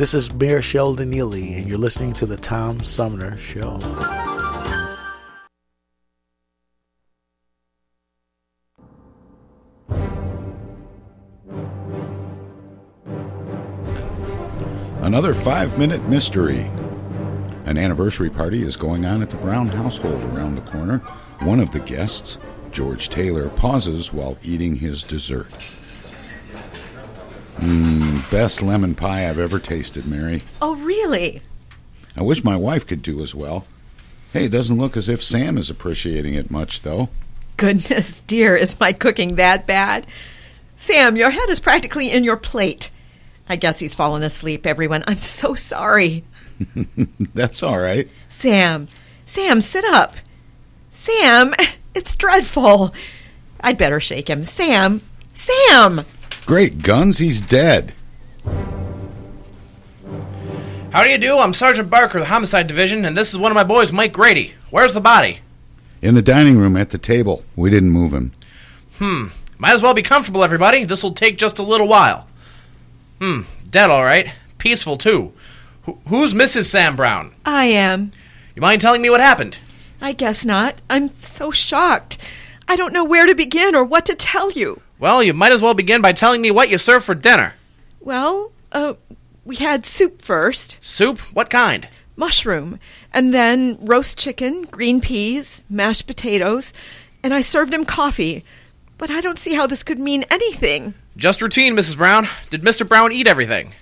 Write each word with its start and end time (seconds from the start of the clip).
This 0.00 0.14
is 0.14 0.32
Mayor 0.32 0.62
Sheldon 0.62 1.12
Neeley, 1.12 1.58
and 1.58 1.68
you're 1.68 1.76
listening 1.76 2.14
to 2.14 2.24
the 2.24 2.38
Tom 2.38 2.82
Sumner 2.82 3.36
Show. 3.36 3.78
Another 15.02 15.34
five 15.34 15.78
minute 15.78 16.02
mystery. 16.08 16.70
An 17.66 17.76
anniversary 17.76 18.30
party 18.30 18.62
is 18.62 18.76
going 18.76 19.04
on 19.04 19.20
at 19.20 19.28
the 19.28 19.36
Brown 19.36 19.68
household 19.68 20.22
around 20.32 20.54
the 20.54 20.62
corner. 20.62 21.00
One 21.40 21.60
of 21.60 21.72
the 21.72 21.80
guests, 21.80 22.38
George 22.72 23.10
Taylor, 23.10 23.50
pauses 23.50 24.14
while 24.14 24.38
eating 24.42 24.76
his 24.76 25.02
dessert. 25.02 25.79
Mmm, 27.60 28.30
best 28.30 28.62
lemon 28.62 28.94
pie 28.94 29.28
I've 29.28 29.38
ever 29.38 29.58
tasted, 29.58 30.06
Mary. 30.06 30.42
Oh, 30.62 30.76
really? 30.76 31.42
I 32.16 32.22
wish 32.22 32.42
my 32.42 32.56
wife 32.56 32.86
could 32.86 33.02
do 33.02 33.20
as 33.20 33.34
well. 33.34 33.66
Hey, 34.32 34.46
it 34.46 34.52
doesn't 34.52 34.78
look 34.78 34.96
as 34.96 35.08
if 35.08 35.22
Sam 35.22 35.58
is 35.58 35.68
appreciating 35.68 36.34
it 36.34 36.50
much, 36.50 36.82
though. 36.82 37.10
Goodness 37.56 38.22
dear, 38.22 38.56
is 38.56 38.80
my 38.80 38.92
cooking 38.92 39.34
that 39.34 39.66
bad? 39.66 40.06
Sam, 40.76 41.16
your 41.16 41.30
head 41.30 41.50
is 41.50 41.60
practically 41.60 42.10
in 42.10 42.24
your 42.24 42.38
plate. 42.38 42.90
I 43.48 43.56
guess 43.56 43.80
he's 43.80 43.94
fallen 43.94 44.22
asleep, 44.22 44.66
everyone. 44.66 45.04
I'm 45.06 45.18
so 45.18 45.54
sorry. 45.54 46.24
That's 47.34 47.62
all 47.62 47.78
right. 47.78 48.08
Sam, 48.28 48.88
Sam, 49.26 49.60
sit 49.60 49.84
up. 49.84 50.16
Sam, 50.92 51.54
it's 51.94 52.16
dreadful. 52.16 52.94
I'd 53.60 53.76
better 53.76 54.00
shake 54.00 54.28
him. 54.28 54.46
Sam, 54.46 55.02
Sam! 55.34 56.06
Great 56.50 56.82
guns, 56.82 57.18
he's 57.18 57.40
dead. 57.40 57.92
How 60.90 61.04
do 61.04 61.08
you 61.08 61.16
do? 61.16 61.38
I'm 61.38 61.54
Sergeant 61.54 61.88
Barker, 61.88 62.18
of 62.18 62.24
the 62.24 62.28
Homicide 62.28 62.66
Division, 62.66 63.04
and 63.04 63.16
this 63.16 63.32
is 63.32 63.38
one 63.38 63.52
of 63.52 63.54
my 63.54 63.62
boys, 63.62 63.92
Mike 63.92 64.12
Grady. 64.12 64.54
Where's 64.68 64.92
the 64.92 65.00
body? 65.00 65.42
In 66.02 66.16
the 66.16 66.22
dining 66.22 66.58
room 66.58 66.76
at 66.76 66.90
the 66.90 66.98
table. 66.98 67.44
We 67.54 67.70
didn't 67.70 67.92
move 67.92 68.12
him. 68.12 68.32
Hmm. 68.98 69.26
Might 69.58 69.74
as 69.74 69.80
well 69.80 69.94
be 69.94 70.02
comfortable, 70.02 70.42
everybody. 70.42 70.82
This 70.82 71.04
will 71.04 71.12
take 71.12 71.38
just 71.38 71.60
a 71.60 71.62
little 71.62 71.86
while. 71.86 72.26
Hmm. 73.20 73.42
Dead, 73.70 73.88
all 73.88 74.02
right. 74.02 74.32
Peaceful, 74.58 74.98
too. 74.98 75.32
Wh- 75.86 76.08
who's 76.08 76.32
Mrs. 76.32 76.64
Sam 76.64 76.96
Brown? 76.96 77.32
I 77.44 77.66
am. 77.66 78.10
You 78.56 78.62
mind 78.62 78.82
telling 78.82 79.02
me 79.02 79.10
what 79.10 79.20
happened? 79.20 79.58
I 80.00 80.10
guess 80.10 80.44
not. 80.44 80.80
I'm 80.90 81.14
so 81.20 81.52
shocked. 81.52 82.18
I 82.66 82.74
don't 82.74 82.92
know 82.92 83.04
where 83.04 83.26
to 83.28 83.36
begin 83.36 83.76
or 83.76 83.84
what 83.84 84.04
to 84.06 84.16
tell 84.16 84.50
you. 84.50 84.82
Well, 85.00 85.22
you 85.22 85.32
might 85.32 85.52
as 85.52 85.62
well 85.62 85.74
begin 85.74 86.02
by 86.02 86.12
telling 86.12 86.42
me 86.42 86.50
what 86.50 86.68
you 86.68 86.76
served 86.78 87.06
for 87.06 87.14
dinner. 87.14 87.54
Well, 88.00 88.52
uh, 88.70 88.94
we 89.44 89.56
had 89.56 89.86
soup 89.86 90.22
first, 90.22 90.76
Soup? 90.80 91.18
What 91.34 91.50
kind? 91.50 91.88
mushroom, 92.20 92.78
and 93.14 93.32
then 93.32 93.78
roast 93.80 94.18
chicken, 94.18 94.62
green 94.64 95.00
peas, 95.00 95.62
mashed 95.70 96.06
potatoes, 96.06 96.74
and 97.22 97.32
I 97.32 97.40
served 97.40 97.72
him 97.72 97.86
coffee. 97.86 98.44
But 98.98 99.10
I 99.10 99.22
don't 99.22 99.38
see 99.38 99.54
how 99.54 99.66
this 99.66 99.82
could 99.82 99.98
mean 99.98 100.26
anything. 100.30 100.92
Just 101.16 101.40
routine, 101.40 101.74
Mrs. 101.74 101.96
Brown. 101.96 102.28
Did 102.50 102.62
Mr. 102.62 102.86
Brown 102.86 103.10
eat 103.10 103.26
everything? 103.26 103.72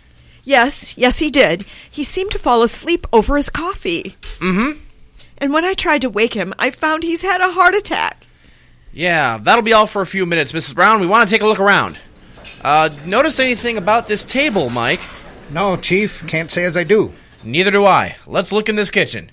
Yes, 0.44 0.96
yes, 0.96 1.18
he 1.18 1.30
did. 1.30 1.64
He 1.90 2.04
seemed 2.04 2.30
to 2.30 2.38
fall 2.38 2.62
asleep 2.62 3.06
over 3.12 3.36
his 3.36 3.50
coffee. 3.50 4.14
Mm 4.38 4.54
hmm. 4.54 4.78
And 5.38 5.52
when 5.52 5.64
I 5.64 5.74
tried 5.74 6.02
to 6.02 6.10
wake 6.10 6.34
him, 6.34 6.54
I 6.58 6.70
found 6.70 7.02
he's 7.02 7.22
had 7.22 7.40
a 7.40 7.52
heart 7.52 7.74
attack. 7.74 8.24
Yeah, 8.92 9.38
that'll 9.38 9.62
be 9.62 9.72
all 9.72 9.86
for 9.86 10.02
a 10.02 10.06
few 10.06 10.26
minutes, 10.26 10.52
Mrs. 10.52 10.74
Brown. 10.74 11.00
We 11.00 11.06
want 11.06 11.28
to 11.28 11.34
take 11.34 11.42
a 11.42 11.46
look 11.46 11.60
around. 11.60 11.98
Uh, 12.64 12.90
notice 13.06 13.38
anything 13.38 13.76
about 13.76 14.08
this 14.08 14.24
table, 14.24 14.70
Mike? 14.70 15.00
No, 15.52 15.76
Chief, 15.76 16.26
can't 16.26 16.50
say 16.50 16.64
as 16.64 16.76
I 16.76 16.84
do. 16.84 17.12
Neither 17.44 17.70
do 17.70 17.86
I. 17.86 18.16
Let's 18.26 18.52
look 18.52 18.68
in 18.68 18.76
this 18.76 18.90
kitchen. 18.90 19.30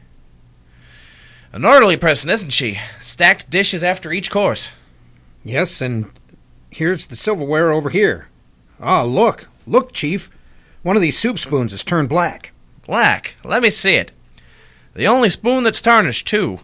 An 1.51 1.65
orderly 1.65 1.97
person, 1.97 2.29
isn't 2.29 2.51
she? 2.51 2.79
Stacked 3.01 3.49
dishes 3.49 3.83
after 3.83 4.11
each 4.11 4.29
course. 4.29 4.71
Yes, 5.43 5.81
and 5.81 6.11
here's 6.69 7.07
the 7.07 7.15
silverware 7.15 7.71
over 7.71 7.89
here. 7.89 8.27
Ah, 8.79 9.03
look, 9.03 9.47
look, 9.65 9.93
Chief. 9.93 10.29
One 10.83 10.95
of 10.95 11.01
these 11.01 11.17
soup 11.17 11.39
spoons 11.39 11.73
is 11.73 11.83
turned 11.83 12.09
black. 12.09 12.51
Black. 12.85 13.35
Let 13.43 13.63
me 13.63 13.69
see 13.69 13.95
it. 13.95 14.11
The 14.93 15.07
only 15.07 15.29
spoon 15.29 15.63
that's 15.63 15.81
tarnished, 15.81 16.27
too. 16.27 16.59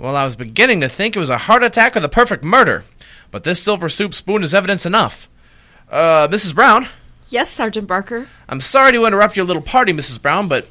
Well, 0.00 0.16
I 0.16 0.24
was 0.24 0.34
beginning 0.34 0.80
to 0.80 0.88
think 0.88 1.14
it 1.14 1.20
was 1.20 1.28
a 1.28 1.36
heart 1.36 1.62
attack 1.62 1.94
or 1.94 2.00
the 2.00 2.08
perfect 2.08 2.42
murder. 2.42 2.84
But 3.30 3.44
this 3.44 3.62
silver 3.62 3.90
soup 3.90 4.14
spoon 4.14 4.42
is 4.42 4.54
evidence 4.54 4.86
enough. 4.86 5.28
Uh, 5.90 6.26
Mrs. 6.26 6.54
Brown? 6.54 6.88
Yes, 7.28 7.50
Sergeant 7.50 7.86
Barker. 7.86 8.26
I'm 8.48 8.62
sorry 8.62 8.92
to 8.92 9.04
interrupt 9.04 9.36
your 9.36 9.44
little 9.44 9.60
party, 9.60 9.92
Mrs. 9.92 10.20
Brown, 10.20 10.48
but 10.48 10.66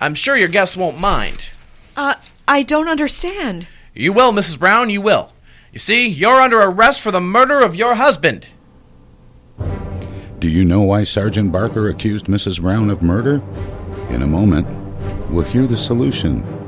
I'm 0.00 0.14
sure 0.14 0.36
your 0.36 0.46
guests 0.46 0.76
won't 0.76 1.00
mind. 1.00 1.50
Uh, 1.96 2.14
I 2.46 2.62
don't 2.62 2.86
understand. 2.86 3.66
You 3.94 4.12
will, 4.12 4.32
Mrs. 4.32 4.60
Brown, 4.60 4.90
you 4.90 5.00
will. 5.00 5.32
You 5.72 5.80
see, 5.80 6.06
you're 6.06 6.40
under 6.40 6.60
arrest 6.60 7.00
for 7.00 7.10
the 7.10 7.20
murder 7.20 7.60
of 7.60 7.74
your 7.74 7.96
husband. 7.96 8.46
Do 10.38 10.48
you 10.48 10.64
know 10.64 10.82
why 10.82 11.02
Sergeant 11.02 11.50
Barker 11.50 11.88
accused 11.88 12.26
Mrs. 12.26 12.60
Brown 12.60 12.90
of 12.90 13.02
murder? 13.02 13.42
In 14.08 14.22
a 14.22 14.26
moment, 14.26 14.68
we'll 15.30 15.44
hear 15.44 15.66
the 15.66 15.76
solution. 15.76 16.61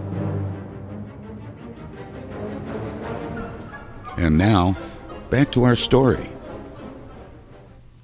And 4.16 4.38
now, 4.38 4.76
back 5.30 5.50
to 5.52 5.64
our 5.64 5.76
story. 5.76 6.30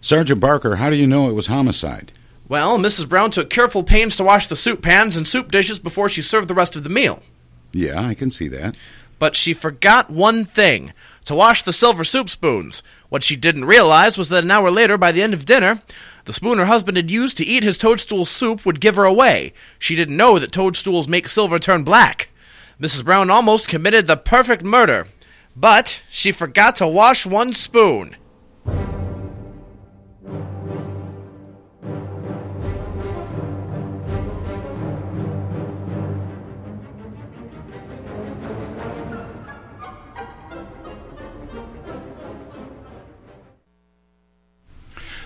Sergeant 0.00 0.40
Barker, 0.40 0.76
how 0.76 0.90
do 0.90 0.96
you 0.96 1.06
know 1.06 1.28
it 1.28 1.34
was 1.34 1.46
homicide? 1.46 2.12
Well, 2.48 2.78
Mrs. 2.78 3.08
Brown 3.08 3.30
took 3.30 3.48
careful 3.48 3.84
pains 3.84 4.16
to 4.16 4.24
wash 4.24 4.46
the 4.46 4.56
soup 4.56 4.82
pans 4.82 5.16
and 5.16 5.26
soup 5.26 5.52
dishes 5.52 5.78
before 5.78 6.08
she 6.08 6.22
served 6.22 6.48
the 6.48 6.54
rest 6.54 6.74
of 6.74 6.82
the 6.82 6.90
meal. 6.90 7.22
Yeah, 7.72 8.04
I 8.04 8.14
can 8.14 8.30
see 8.30 8.48
that. 8.48 8.74
But 9.20 9.36
she 9.36 9.54
forgot 9.54 10.10
one 10.10 10.44
thing 10.44 10.92
to 11.26 11.34
wash 11.34 11.62
the 11.62 11.72
silver 11.72 12.02
soup 12.02 12.28
spoons. 12.28 12.82
What 13.08 13.22
she 13.22 13.36
didn't 13.36 13.66
realize 13.66 14.18
was 14.18 14.30
that 14.30 14.42
an 14.42 14.50
hour 14.50 14.70
later, 14.70 14.98
by 14.98 15.12
the 15.12 15.22
end 15.22 15.34
of 15.34 15.44
dinner, 15.44 15.82
the 16.24 16.32
spoon 16.32 16.58
her 16.58 16.66
husband 16.66 16.96
had 16.96 17.10
used 17.10 17.36
to 17.36 17.44
eat 17.44 17.62
his 17.62 17.78
toadstool 17.78 18.24
soup 18.24 18.66
would 18.66 18.80
give 18.80 18.96
her 18.96 19.04
away. 19.04 19.52
She 19.78 19.94
didn't 19.94 20.16
know 20.16 20.38
that 20.38 20.52
toadstools 20.52 21.06
make 21.06 21.28
silver 21.28 21.58
turn 21.58 21.84
black. 21.84 22.30
Mrs. 22.80 23.04
Brown 23.04 23.30
almost 23.30 23.68
committed 23.68 24.06
the 24.06 24.16
perfect 24.16 24.64
murder, 24.64 25.06
but 25.60 26.02
she 26.08 26.32
forgot 26.32 26.76
to 26.76 26.88
wash 26.88 27.26
one 27.26 27.52
spoon. 27.52 28.16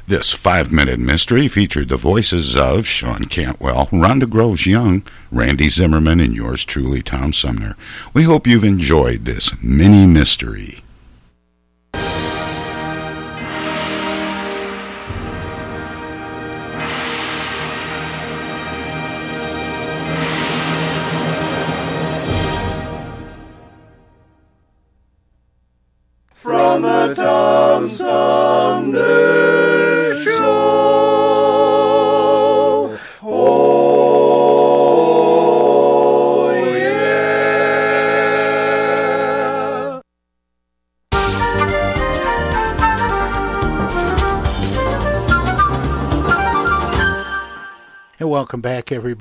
This 0.06 0.32
five 0.32 0.70
minute 0.70 1.00
mystery 1.00 1.48
featured 1.48 1.88
the 1.88 1.96
voices 1.96 2.54
of 2.54 2.86
Sean 2.86 3.24
Cantwell, 3.24 3.86
Rhonda 3.86 4.28
Groves 4.28 4.66
Young, 4.66 5.02
Randy 5.32 5.70
Zimmerman, 5.70 6.20
and 6.20 6.34
yours 6.34 6.62
truly, 6.62 7.00
Tom 7.00 7.32
Sumner. 7.32 7.74
We 8.12 8.24
hope 8.24 8.46
you've 8.46 8.64
enjoyed 8.64 9.24
this 9.24 9.52
mini 9.62 10.04
mystery. 10.04 10.83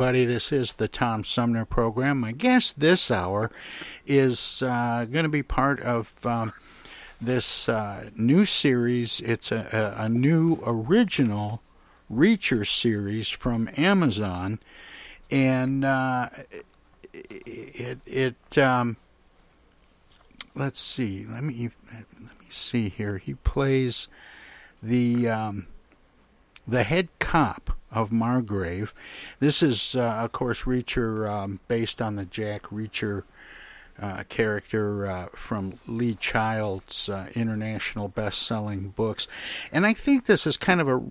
Everybody. 0.03 0.25
This 0.25 0.51
is 0.51 0.73
the 0.73 0.89
Tom 0.89 1.23
Sumner 1.23 1.63
program. 1.63 2.19
My 2.19 2.33
guest 2.33 2.81
this 2.81 3.09
hour 3.09 3.49
is 4.05 4.61
uh, 4.61 5.05
going 5.09 5.23
to 5.23 5.29
be 5.29 5.43
part 5.43 5.79
of 5.79 6.13
um, 6.25 6.51
this 7.21 7.69
uh, 7.69 8.09
new 8.13 8.43
series. 8.43 9.21
It's 9.21 9.49
a, 9.49 9.95
a, 9.97 10.09
new 10.09 10.59
original 10.65 11.61
Reacher 12.11 12.67
series 12.67 13.29
from 13.29 13.69
Amazon, 13.77 14.59
and 15.31 15.85
uh, 15.85 16.27
it 17.13 17.99
it 18.05 18.57
um, 18.57 18.97
let's 20.53 20.81
see. 20.81 21.25
Let 21.25 21.45
me 21.45 21.69
let 21.93 22.39
me 22.41 22.47
see 22.49 22.89
here. 22.89 23.19
He 23.19 23.35
plays 23.35 24.09
the 24.81 25.29
um, 25.29 25.67
the 26.67 26.83
head 26.83 27.07
cop 27.19 27.77
of 27.93 28.11
Margrave. 28.11 28.93
This 29.39 29.63
is, 29.63 29.95
uh, 29.95 30.01
of 30.01 30.31
course, 30.31 30.63
Reacher 30.63 31.29
um, 31.29 31.59
based 31.67 32.01
on 32.01 32.15
the 32.15 32.25
Jack 32.25 32.63
Reacher 32.63 33.23
uh, 34.01 34.23
character 34.27 35.05
uh, 35.05 35.27
from 35.35 35.79
Lee 35.87 36.15
Child's 36.15 37.07
uh, 37.07 37.27
international 37.35 38.07
best-selling 38.07 38.89
books, 38.89 39.27
and 39.71 39.85
I 39.85 39.93
think 39.93 40.25
this 40.25 40.47
is 40.47 40.57
kind 40.57 40.81
of 40.81 40.87
a 40.87 41.03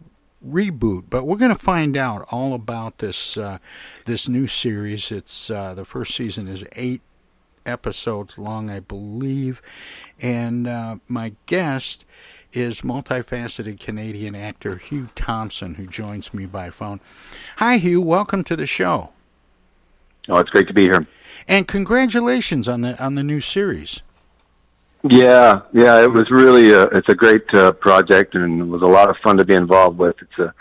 reboot. 0.45 1.05
But 1.09 1.25
we're 1.25 1.37
going 1.37 1.53
to 1.53 1.55
find 1.55 1.97
out 1.97 2.27
all 2.31 2.55
about 2.55 2.99
this 2.99 3.37
uh, 3.37 3.59
this 4.05 4.29
new 4.29 4.49
series. 4.49 5.13
It's 5.13 5.49
uh, 5.49 5.75
the 5.75 5.85
first 5.85 6.15
season 6.17 6.49
is 6.49 6.65
eight 6.73 7.03
episodes 7.65 8.37
long, 8.37 8.69
I 8.69 8.81
believe, 8.81 9.63
and 10.21 10.65
my 11.07 11.35
guest 11.47 12.05
is 12.53 12.83
multifaceted 12.83 13.81
Canadian 13.81 14.35
actor 14.35 14.77
Hugh 14.77 15.09
Thompson, 15.15 15.75
who 15.75 15.87
joins 15.87 16.33
me 16.33 16.47
by 16.47 16.71
phone. 16.71 17.01
Hi, 17.57 17.77
Hugh. 17.77 18.01
Welcome 18.01 18.45
to 18.45 18.57
the 18.57 18.67
show. 18.67 19.11
Oh, 20.29 20.37
it's 20.37 20.51
great 20.51 20.69
to 20.69 20.75
be 20.75 20.83
here. 20.83 21.07
And 21.49 21.67
congratulations 21.67 22.69
on 22.69 22.83
the 22.83 23.03
on 23.03 23.17
the 23.17 23.23
new 23.23 23.41
series. 23.41 24.03
Yeah, 25.03 25.63
yeah, 25.73 26.01
it 26.01 26.13
was 26.13 26.31
really 26.31 26.71
a, 26.71 26.85
it's 26.85 27.09
a 27.09 27.15
great 27.15 27.43
uh, 27.55 27.73
project 27.73 28.37
and 28.37 28.61
it 28.61 28.65
was 28.65 28.83
a 28.83 28.87
lot 28.87 29.11
of 29.11 29.17
fun 29.25 29.37
to 29.39 29.45
be 29.45 29.55
involved 29.55 29.99
with. 29.99 30.15
It's 30.23 30.39
a 30.39 30.55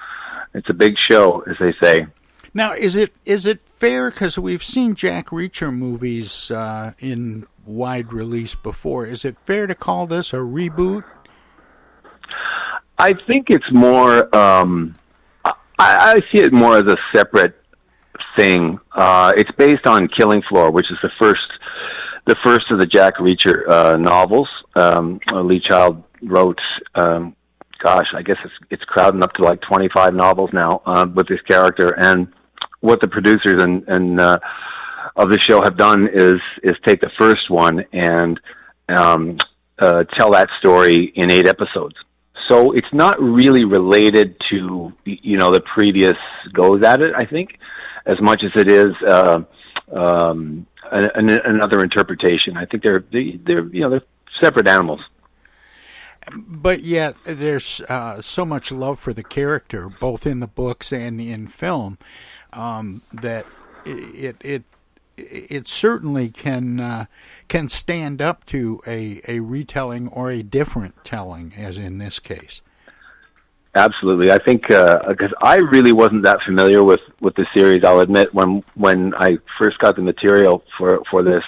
it's 0.53 0.69
a 0.69 0.73
big 0.73 0.95
show, 1.09 1.41
as 1.41 1.55
they 1.59 1.73
say. 1.81 2.07
Now, 2.53 2.73
is 2.73 2.95
it 2.95 3.13
is 3.23 3.45
it 3.45 3.61
fair 3.61 4.09
because 4.09 4.37
we've 4.37 4.63
seen 4.63 4.95
Jack 4.95 5.27
Reacher 5.27 5.73
movies 5.73 6.51
uh, 6.51 6.93
in 6.99 7.47
wide 7.65 8.11
release 8.11 8.55
before? 8.55 9.05
Is 9.05 9.23
it 9.23 9.39
fair 9.39 9.67
to 9.67 9.75
call 9.75 10.07
this 10.07 10.33
a 10.33 10.37
reboot? 10.37 11.03
I 13.01 13.15
think 13.25 13.49
it's 13.49 13.65
more. 13.71 14.33
Um, 14.35 14.95
I, 15.43 15.55
I 15.79 16.15
see 16.31 16.43
it 16.43 16.53
more 16.53 16.77
as 16.77 16.83
a 16.83 16.95
separate 17.15 17.55
thing. 18.37 18.79
Uh, 18.91 19.33
it's 19.35 19.49
based 19.57 19.87
on 19.87 20.07
Killing 20.07 20.43
Floor, 20.47 20.69
which 20.69 20.85
is 20.91 20.99
the 21.01 21.09
first, 21.19 21.41
the 22.27 22.35
first 22.43 22.69
of 22.69 22.77
the 22.77 22.85
Jack 22.85 23.15
Reacher 23.15 23.67
uh, 23.67 23.97
novels. 23.97 24.47
Um, 24.75 25.19
Lee 25.33 25.59
Child 25.67 26.03
wrote. 26.21 26.59
Um, 26.93 27.35
gosh, 27.83 28.05
I 28.15 28.21
guess 28.21 28.37
it's 28.45 28.53
it's 28.69 28.83
crowding 28.83 29.23
up 29.23 29.33
to 29.33 29.43
like 29.43 29.61
25 29.61 30.13
novels 30.13 30.51
now 30.53 30.83
uh, 30.85 31.07
with 31.11 31.27
this 31.27 31.41
character. 31.49 31.99
And 31.99 32.27
what 32.81 33.01
the 33.01 33.07
producers 33.07 33.63
and 33.63 33.83
and 33.87 34.21
uh, 34.21 34.37
of 35.15 35.31
the 35.31 35.39
show 35.49 35.63
have 35.63 35.75
done 35.75 36.07
is 36.07 36.39
is 36.61 36.77
take 36.85 37.01
the 37.01 37.09
first 37.19 37.49
one 37.49 37.83
and 37.93 38.39
um, 38.89 39.39
uh, 39.79 40.03
tell 40.15 40.29
that 40.33 40.49
story 40.59 41.11
in 41.15 41.31
eight 41.31 41.47
episodes. 41.47 41.95
So 42.51 42.73
it's 42.73 42.91
not 42.91 43.17
really 43.21 43.63
related 43.63 44.35
to 44.51 44.91
you 45.05 45.37
know 45.37 45.51
the 45.51 45.61
previous 45.61 46.17
goes 46.51 46.83
at 46.83 47.01
it. 47.01 47.15
I 47.15 47.25
think 47.25 47.57
as 48.05 48.19
much 48.19 48.43
as 48.43 48.51
it 48.59 48.69
is 48.69 48.93
uh, 49.09 49.43
um, 49.93 50.67
an, 50.91 51.29
another 51.29 51.81
interpretation. 51.81 52.57
I 52.57 52.65
think 52.65 52.83
they're 52.83 53.05
they, 53.11 53.39
they're 53.45 53.65
you 53.67 53.81
know 53.81 53.89
they're 53.91 54.03
separate 54.41 54.67
animals. 54.67 54.99
But 56.35 56.83
yet, 56.83 57.15
there's 57.23 57.79
uh, 57.87 58.21
so 58.21 58.43
much 58.43 58.69
love 58.69 58.99
for 58.99 59.13
the 59.13 59.23
character, 59.23 59.87
both 59.87 60.27
in 60.27 60.41
the 60.41 60.47
books 60.47 60.91
and 60.91 61.21
in 61.21 61.47
film, 61.47 61.99
um, 62.51 63.01
that 63.13 63.45
it 63.85 64.35
it 64.41 64.63
it 65.17 65.67
certainly 65.67 66.29
can 66.29 66.79
uh, 66.79 67.05
can 67.47 67.69
stand 67.69 68.21
up 68.21 68.45
to 68.45 68.81
a, 68.87 69.21
a 69.27 69.39
retelling 69.39 70.07
or 70.09 70.31
a 70.31 70.41
different 70.41 71.03
telling, 71.03 71.53
as 71.57 71.77
in 71.77 71.97
this 71.97 72.19
case. 72.19 72.61
Absolutely, 73.73 74.31
I 74.31 74.37
think 74.37 74.63
because 74.67 75.31
uh, 75.31 75.45
I 75.45 75.55
really 75.55 75.93
wasn't 75.93 76.23
that 76.23 76.39
familiar 76.45 76.83
with, 76.83 76.99
with 77.21 77.35
the 77.35 77.45
series. 77.53 77.83
I'll 77.85 78.01
admit 78.01 78.33
when 78.33 78.63
when 78.75 79.13
I 79.15 79.37
first 79.57 79.79
got 79.79 79.95
the 79.95 80.01
material 80.01 80.63
for 80.77 81.01
for 81.09 81.23
this, 81.23 81.43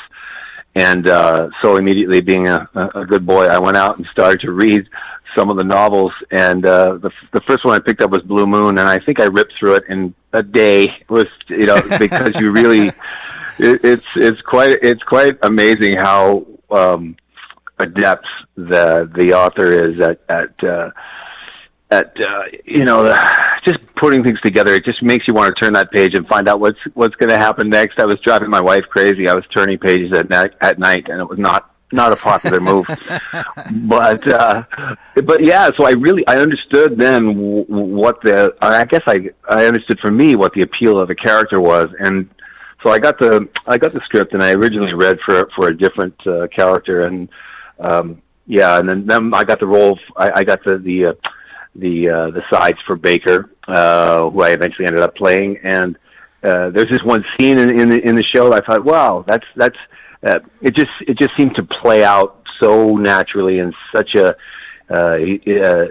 and 0.75 1.07
uh, 1.07 1.50
so 1.62 1.75
immediately 1.75 2.21
being 2.21 2.48
a, 2.48 2.68
a 2.95 3.06
good 3.06 3.25
boy, 3.25 3.45
I 3.48 3.59
went 3.59 3.75
out 3.75 3.98
and 3.98 4.07
started 4.07 4.39
to 4.42 4.51
read 4.51 4.88
some 5.36 5.50
of 5.50 5.57
the 5.57 5.63
novels. 5.63 6.12
And 6.31 6.66
uh, 6.66 6.98
the 7.01 7.12
the 7.31 7.42
first 7.42 7.66
one 7.66 7.75
I 7.75 7.80
picked 7.80 8.01
up 8.01 8.12
was 8.12 8.21
Blue 8.21 8.45
Moon, 8.45 8.77
and 8.77 8.88
I 8.88 9.00
think 9.00 9.19
I 9.19 9.25
ripped 9.25 9.54
through 9.59 9.75
it 9.75 9.83
in 9.89 10.13
a 10.33 10.44
day. 10.44 10.83
It 10.83 11.09
was 11.09 11.27
you 11.50 11.66
know 11.66 11.81
because 12.00 12.36
you 12.36 12.51
really 12.51 12.92
it, 13.60 13.84
it's 13.84 14.06
it's 14.16 14.42
quite 14.42 14.80
it's 14.82 15.04
quite 15.04 15.38
amazing 15.44 15.96
how 15.98 16.46
um, 16.72 17.16
adept 17.80 18.26
the 18.56 19.10
the 19.16 19.34
author 19.34 19.72
is 19.72 20.00
at 20.02 20.20
at 20.30 20.64
uh, 20.64 20.90
at 21.92 22.14
uh, 22.20 22.44
you 22.66 22.84
know 22.84 23.18
just 23.66 23.80
putting 23.96 24.24
things 24.24 24.40
together. 24.42 24.74
It 24.74 24.86
just 24.86 25.02
makes 25.04 25.28
you 25.28 25.34
want 25.34 25.56
to 25.56 25.62
turn 25.62 25.74
that 25.74 25.92
page 25.92 26.16
and 26.16 26.28
find 26.28 26.48
out 26.48 26.60
what's 26.60 26.80
what's 26.94 27.16
going 27.16 27.30
to 27.30 27.38
happen 27.38 27.70
next. 27.70 28.00
I 28.00 28.06
was 28.06 28.20
driving 28.26 28.50
my 28.50 28.62
wife 28.62 28.84
crazy. 28.90 29.28
I 29.28 29.34
was 29.34 29.46
turning 29.56 29.78
pages 29.78 30.16
at 30.16 30.30
night 30.30 30.54
at 30.62 30.80
night, 30.80 31.08
and 31.10 31.20
it 31.20 31.30
was 31.30 31.40
not 31.40 31.74
not 31.92 32.12
a 32.12 32.16
popular 32.16 32.60
move. 32.60 32.86
but 33.72 34.28
uh, 34.28 34.64
but 35.24 35.44
yeah, 35.45 35.69
so 35.78 35.86
I 35.86 35.92
really 35.92 36.26
I 36.28 36.38
understood 36.38 36.98
then 36.98 37.36
what 37.68 38.22
the 38.22 38.56
I 38.62 38.86
guess 38.86 39.04
I 39.07 39.30
I 39.50 39.66
understood 39.66 40.00
for 40.00 40.12
me 40.12 40.36
what 40.36 40.54
the 40.54 40.62
appeal 40.62 41.00
of 41.00 41.07
the 41.07 41.16
character 41.16 41.60
was, 41.60 41.88
and 42.00 42.30
so 42.83 42.92
I 42.92 42.99
got 42.99 43.18
the 43.19 43.47
I 43.66 43.78
got 43.78 43.94
the 43.94 44.02
script, 44.06 44.33
and 44.33 44.44
I 44.44 44.52
originally 44.52 44.94
read 44.94 45.18
for 45.25 45.49
for 45.56 45.69
a 45.69 45.78
different 45.78 46.16
uh, 46.28 46.47
character, 46.47 47.02
and 47.02 47.30
um, 47.80 48.21
yeah, 48.45 48.80
and 48.80 48.87
then, 48.87 49.06
then 49.07 49.33
I 49.33 49.44
got 49.44 49.59
the 49.59 49.68
role. 49.68 49.94
Of, 49.94 49.99
I, 50.18 50.31
I 50.40 50.44
got 50.44 50.63
the 50.63 50.78
the 50.78 51.06
uh, 51.07 51.13
the 51.75 52.09
uh, 52.09 52.30
the 52.31 52.44
sides 52.52 52.78
for 52.85 52.95
Baker, 52.95 53.49
uh, 53.68 54.30
who 54.30 54.42
I 54.42 54.49
eventually 54.49 54.87
ended 54.87 55.02
up 55.02 55.16
playing, 55.16 55.59
and 55.63 55.95
uh, 56.44 56.69
there's 56.69 56.90
this 56.90 57.04
one 57.04 57.23
scene 57.37 57.57
in, 57.57 57.80
in 57.80 57.90
the 57.90 58.06
in 58.06 58.16
the 58.16 58.25
show. 58.35 58.49
That 58.49 58.63
I 58.63 58.73
thought, 58.73 58.83
wow, 58.83 59.23
that's 59.28 59.45
that's 59.56 59.78
uh, 60.28 60.40
it 60.61 60.75
just 60.75 60.92
it 61.07 61.18
just 61.18 61.31
seemed 61.37 61.56
to 61.56 61.63
play 61.63 62.04
out 62.04 62.44
so 62.61 62.95
naturally 62.95 63.59
and 63.59 63.73
such 63.95 64.16
a 64.16 64.35
uh, 64.90 64.95
uh, 64.95 65.87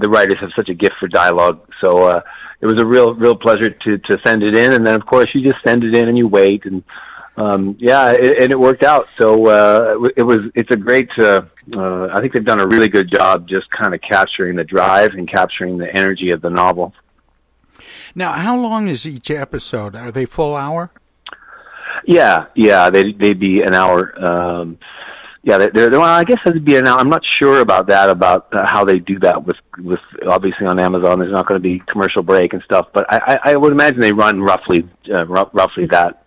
the 0.00 0.08
writers 0.08 0.36
have 0.40 0.50
such 0.56 0.68
a 0.68 0.74
gift 0.74 0.94
for 1.00 1.08
dialogue. 1.08 1.60
So 1.82 2.06
uh, 2.06 2.20
it 2.60 2.66
was 2.66 2.80
a 2.80 2.86
real 2.86 3.14
real 3.14 3.36
pleasure 3.36 3.70
to 3.70 3.98
to 3.98 4.18
send 4.24 4.42
it 4.42 4.56
in, 4.56 4.72
and 4.72 4.86
then 4.86 4.94
of 4.94 5.06
course 5.06 5.26
you 5.34 5.42
just 5.42 5.62
send 5.64 5.84
it 5.84 5.94
in 5.94 6.08
and 6.08 6.18
you 6.18 6.28
wait, 6.28 6.64
and 6.64 6.82
um, 7.36 7.76
yeah, 7.78 8.10
it, 8.10 8.42
and 8.42 8.52
it 8.52 8.58
worked 8.58 8.82
out. 8.82 9.06
So 9.20 9.46
uh, 9.46 10.08
it 10.16 10.22
was 10.22 10.40
it's 10.54 10.70
a 10.70 10.76
great. 10.76 11.08
Uh, 11.18 11.42
uh, 11.72 12.08
I 12.12 12.20
think 12.20 12.32
they've 12.32 12.44
done 12.44 12.60
a 12.60 12.66
really 12.66 12.88
good 12.88 13.12
job 13.12 13.46
just 13.48 13.66
kind 13.70 13.94
of 13.94 14.00
capturing 14.00 14.56
the 14.56 14.64
drive 14.64 15.10
and 15.12 15.30
capturing 15.30 15.78
the 15.78 15.88
energy 15.94 16.30
of 16.32 16.40
the 16.40 16.50
novel. 16.50 16.94
Now, 18.14 18.32
how 18.32 18.58
long 18.58 18.88
is 18.88 19.06
each 19.06 19.30
episode? 19.30 19.94
Are 19.94 20.10
they 20.10 20.24
full 20.24 20.56
hour? 20.56 20.90
Yeah, 22.04 22.46
yeah, 22.56 22.90
they 22.90 23.12
they'd 23.12 23.38
be 23.38 23.62
an 23.62 23.74
hour. 23.74 24.18
Um, 24.24 24.78
yeah, 25.42 25.58
they're, 25.58 25.70
they're, 25.70 25.90
well, 25.90 26.02
I 26.02 26.24
guess 26.24 26.38
it'd 26.46 26.64
be 26.64 26.76
an. 26.76 26.86
I'm 26.86 27.08
not 27.08 27.22
sure 27.38 27.60
about 27.60 27.86
that, 27.88 28.10
about 28.10 28.52
uh, 28.52 28.66
how 28.68 28.84
they 28.84 28.98
do 28.98 29.18
that 29.20 29.46
with 29.46 29.56
with 29.78 30.00
obviously 30.26 30.66
on 30.66 30.80
Amazon. 30.80 31.20
There's 31.20 31.32
not 31.32 31.46
going 31.46 31.60
to 31.60 31.62
be 31.62 31.78
commercial 31.86 32.22
break 32.22 32.52
and 32.52 32.62
stuff, 32.64 32.88
but 32.92 33.06
I, 33.08 33.38
I, 33.44 33.52
I 33.52 33.56
would 33.56 33.72
imagine 33.72 34.00
they 34.00 34.12
run 34.12 34.40
roughly 34.40 34.88
uh, 35.12 35.24
r- 35.28 35.50
roughly 35.52 35.86
that. 35.86 36.24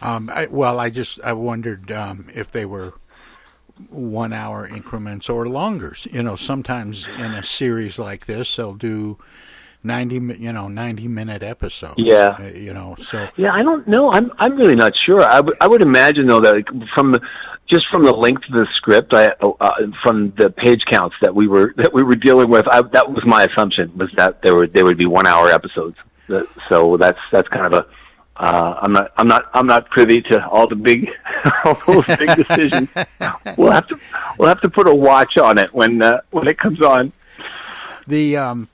Um, 0.00 0.30
I, 0.30 0.46
well, 0.46 0.80
I 0.80 0.90
just 0.90 1.20
I 1.22 1.32
wondered 1.34 1.92
um, 1.92 2.28
if 2.34 2.50
they 2.50 2.64
were 2.64 2.94
one 3.90 4.32
hour 4.32 4.66
increments 4.66 5.28
or 5.28 5.46
longer. 5.46 5.94
You 6.10 6.22
know, 6.22 6.36
sometimes 6.36 7.06
in 7.06 7.32
a 7.34 7.44
series 7.44 7.98
like 7.98 8.26
this, 8.26 8.56
they'll 8.56 8.74
do 8.74 9.18
90 9.84 10.14
you 10.38 10.52
know 10.52 10.68
90 10.68 11.08
minute 11.08 11.42
episodes 11.42 11.94
yeah 11.98 12.36
uh, 12.38 12.44
you 12.44 12.72
know 12.72 12.94
so 12.98 13.28
yeah 13.36 13.52
i 13.52 13.62
don't 13.62 13.86
know 13.88 14.12
i'm 14.12 14.30
i'm 14.38 14.56
really 14.56 14.76
not 14.76 14.92
sure 15.04 15.22
i 15.22 15.40
would 15.40 15.56
i 15.60 15.66
would 15.66 15.82
imagine 15.82 16.26
though 16.26 16.40
that 16.40 16.54
from 16.94 17.12
the 17.12 17.20
just 17.70 17.86
from 17.90 18.04
the 18.04 18.12
length 18.12 18.42
of 18.48 18.52
the 18.52 18.66
script 18.76 19.12
i 19.12 19.26
uh, 19.42 19.72
from 20.02 20.32
the 20.38 20.50
page 20.50 20.82
counts 20.90 21.16
that 21.20 21.34
we 21.34 21.48
were 21.48 21.74
that 21.76 21.92
we 21.92 22.02
were 22.02 22.14
dealing 22.14 22.48
with 22.48 22.66
I, 22.68 22.82
that 22.82 23.10
was 23.10 23.22
my 23.26 23.44
assumption 23.44 23.96
was 23.96 24.10
that 24.16 24.42
there 24.42 24.54
were 24.54 24.66
there 24.66 24.84
would 24.84 24.98
be 24.98 25.06
one 25.06 25.26
hour 25.26 25.50
episodes 25.50 25.96
so 26.68 26.96
that's 26.96 27.18
that's 27.30 27.48
kind 27.48 27.66
of 27.66 27.80
a 27.80 27.86
uh, 28.34 28.78
I'm 28.80 28.92
not. 28.92 29.12
I'm 29.18 29.28
not. 29.28 29.50
I'm 29.52 29.66
not 29.66 29.90
privy 29.90 30.22
to 30.22 30.44
all 30.48 30.66
the 30.66 30.74
big, 30.74 31.06
all 31.64 31.78
those 31.86 32.06
big 32.06 32.34
decisions. 32.48 32.88
we'll 33.56 33.70
have 33.70 33.86
to. 33.88 34.00
We'll 34.38 34.48
have 34.48 34.60
to 34.62 34.70
put 34.70 34.88
a 34.88 34.94
watch 34.94 35.36
on 35.36 35.58
it 35.58 35.72
when 35.72 36.00
uh, 36.00 36.22
when 36.30 36.48
it 36.48 36.58
comes 36.58 36.80
on. 36.80 37.12
The 38.06 38.38
um, 38.38 38.68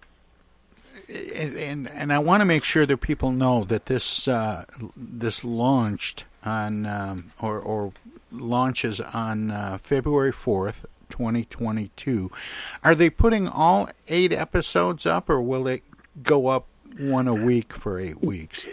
and 1.09 1.57
and, 1.57 1.91
and 1.91 2.13
I 2.13 2.19
want 2.19 2.41
to 2.41 2.45
make 2.45 2.65
sure 2.65 2.87
that 2.87 2.99
people 2.99 3.33
know 3.33 3.65
that 3.65 3.87
this 3.87 4.29
uh, 4.29 4.65
this 4.97 5.45
launched 5.45 6.25
on 6.45 6.87
um, 6.87 7.33
or 7.41 7.59
or 7.59 7.93
launches 8.31 9.01
on 9.01 9.51
uh, 9.51 9.79
February 9.81 10.33
fourth. 10.33 10.85
2022. 11.11 12.31
Are 12.85 12.95
they 12.95 13.09
putting 13.09 13.49
all 13.49 13.89
eight 14.09 14.31
episodes 14.31 15.07
up, 15.07 15.31
or 15.31 15.41
will 15.41 15.67
it 15.67 15.83
go 16.23 16.49
up 16.49 16.67
one 16.99 17.27
a 17.27 17.35
week 17.35 17.73
for 17.73 17.99
eight 17.99 18.23
weeks? 18.23 18.67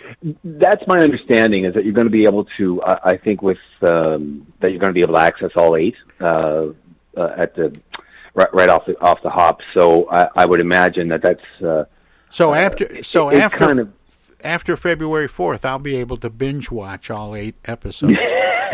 That's 0.44 0.86
my 0.86 1.00
understanding. 1.00 1.66
Is 1.66 1.74
that 1.76 1.86
you're 1.86 1.94
going 1.94 2.08
to 2.08 2.12
be 2.12 2.26
able 2.26 2.46
to? 2.58 2.82
Uh, 2.82 3.00
I 3.04 3.18
think 3.18 3.42
with 3.42 3.58
um, 3.82 4.46
that 4.60 4.72
you're 4.72 4.80
going 4.80 4.92
to 4.92 4.94
be 4.94 5.02
able 5.02 5.14
to 5.14 5.22
access 5.22 5.52
all 5.56 5.76
eight 5.76 5.96
uh, 6.20 6.68
uh, 7.16 7.36
at 7.38 7.56
the 7.56 7.74
right, 8.34 8.54
right 8.54 8.70
off 8.70 8.86
the 8.86 9.00
off 9.00 9.20
the 9.24 9.30
hop. 9.30 9.60
So 9.74 10.10
I, 10.10 10.28
I 10.36 10.46
would 10.46 10.62
imagine 10.62 11.10
that 11.10 11.22
that's. 11.22 11.64
Uh, 11.64 11.86
so 12.36 12.54
after 12.54 13.02
so 13.04 13.30
it- 13.30 13.38
after 13.40 13.58
kind 13.60 13.80
of- 13.80 13.92
after 14.44 14.78
February 14.78 15.28
fourth, 15.28 15.66
I'll 15.66 15.80
be 15.80 15.96
able 15.96 16.18
to 16.18 16.30
binge 16.30 16.70
watch 16.70 17.10
all 17.10 17.36
eight 17.36 17.56
episodes. 17.66 18.14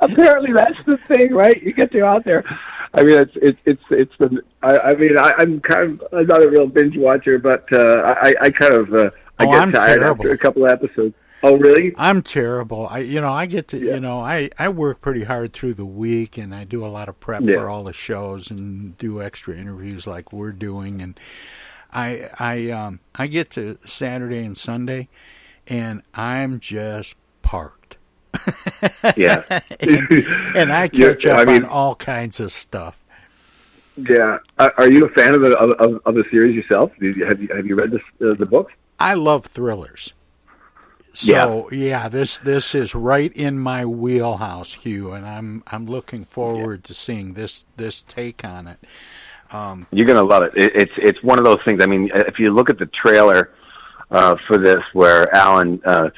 apparently 0.00 0.52
that's 0.52 0.78
the 0.86 0.98
thing, 1.08 1.32
right? 1.34 1.62
You 1.62 1.72
get 1.72 1.92
to 1.92 2.04
out 2.04 2.24
there. 2.24 2.44
I 2.94 3.02
mean, 3.02 3.18
it's 3.18 3.32
it's 3.36 3.58
it's 3.66 3.82
it's 3.90 4.12
the. 4.18 4.40
I, 4.62 4.78
I 4.78 4.94
mean, 4.94 5.16
I, 5.18 5.32
I'm 5.38 5.60
kind 5.60 6.00
of 6.00 6.02
I'm 6.12 6.26
not 6.26 6.42
a 6.42 6.48
real 6.48 6.66
binge 6.66 6.96
watcher, 6.96 7.38
but 7.38 7.66
uh, 7.72 8.14
I 8.22 8.34
I 8.40 8.50
kind 8.50 8.74
of 8.74 8.92
uh, 8.94 9.10
I 9.38 9.44
Oh, 9.44 9.50
get 9.50 9.60
I'm 9.60 9.72
tired 9.72 10.00
terrible. 10.00 10.22
after 10.24 10.32
a 10.32 10.38
couple 10.38 10.64
of 10.64 10.72
episodes. 10.72 11.14
Oh, 11.42 11.56
really? 11.56 11.92
I'm 11.96 12.22
terrible. 12.22 12.88
I 12.90 12.98
you 13.00 13.20
know 13.20 13.30
I 13.30 13.46
get 13.46 13.68
to 13.68 13.78
you 13.78 14.00
know 14.00 14.20
I 14.20 14.50
I 14.58 14.70
work 14.70 15.00
pretty 15.00 15.24
hard 15.24 15.52
through 15.52 15.74
the 15.74 15.84
week 15.86 16.36
and 16.38 16.54
I 16.54 16.64
do 16.64 16.84
a 16.84 16.88
lot 16.88 17.08
of 17.08 17.20
prep 17.20 17.42
Yeah. 17.44 17.56
for 17.56 17.68
all 17.68 17.84
the 17.84 17.92
shows 17.92 18.50
and 18.50 18.96
do 18.98 19.22
extra 19.22 19.54
interviews 19.56 20.06
like 20.06 20.32
we're 20.32 20.50
doing 20.52 21.00
and 21.02 21.18
I 21.92 22.28
I 22.38 22.70
um 22.70 23.00
I 23.14 23.26
get 23.26 23.50
to 23.52 23.78
Saturday 23.86 24.44
and 24.44 24.56
Sunday 24.56 25.08
and 25.66 26.02
I'm 26.14 26.60
just 26.60 27.14
parked. 27.42 27.96
Yeah. 29.16 29.42
and, 29.80 30.08
and 30.56 30.72
I 30.72 30.88
Yeah, 30.92 31.08
catch 31.12 31.26
up 31.26 31.38
I 31.38 31.44
mean- 31.44 31.64
on 31.64 31.70
all 31.70 31.94
kinds 31.94 32.40
of 32.40 32.52
stuff. 32.52 33.02
Yeah. 33.96 34.38
Are, 34.58 34.72
are 34.78 34.90
you 34.90 35.06
a 35.06 35.08
fan 35.10 35.34
of 35.34 35.40
the 35.42 35.56
of, 35.58 35.70
of, 35.80 36.00
of 36.06 36.14
the 36.14 36.24
series 36.30 36.54
yourself? 36.54 36.92
Have 37.04 37.16
you 37.40 37.48
have 37.54 37.66
you 37.66 37.74
read 37.74 37.90
this 37.90 38.02
uh, 38.22 38.34
the 38.34 38.46
books? 38.46 38.72
I 39.00 39.14
love 39.14 39.46
thrillers. 39.46 40.12
So 41.14 41.68
yeah. 41.72 42.08
this 42.08 42.38
this 42.38 42.74
is 42.76 42.94
right 42.94 43.32
in 43.32 43.58
my 43.58 43.84
wheelhouse, 43.84 44.74
Hugh, 44.74 45.12
and 45.12 45.26
I'm 45.26 45.64
I'm 45.66 45.86
looking 45.86 46.24
forward 46.24 46.84
to 46.84 46.94
seeing 46.94 47.34
this 47.34 47.64
this 47.76 48.02
take 48.02 48.44
on 48.44 48.68
it. 48.68 48.78
Um, 49.50 49.86
You're 49.90 50.06
gonna 50.06 50.26
love 50.26 50.42
it. 50.42 50.52
it. 50.56 50.72
It's 50.74 50.92
it's 50.98 51.22
one 51.22 51.38
of 51.38 51.44
those 51.44 51.58
things. 51.64 51.82
I 51.82 51.86
mean, 51.86 52.10
if 52.14 52.38
you 52.38 52.46
look 52.46 52.70
at 52.70 52.78
the 52.78 52.86
trailer 52.86 53.52
uh, 54.10 54.36
for 54.46 54.58
this, 54.58 54.82
where 54.92 55.34
Alan 55.34 55.80
uh, 55.84 56.10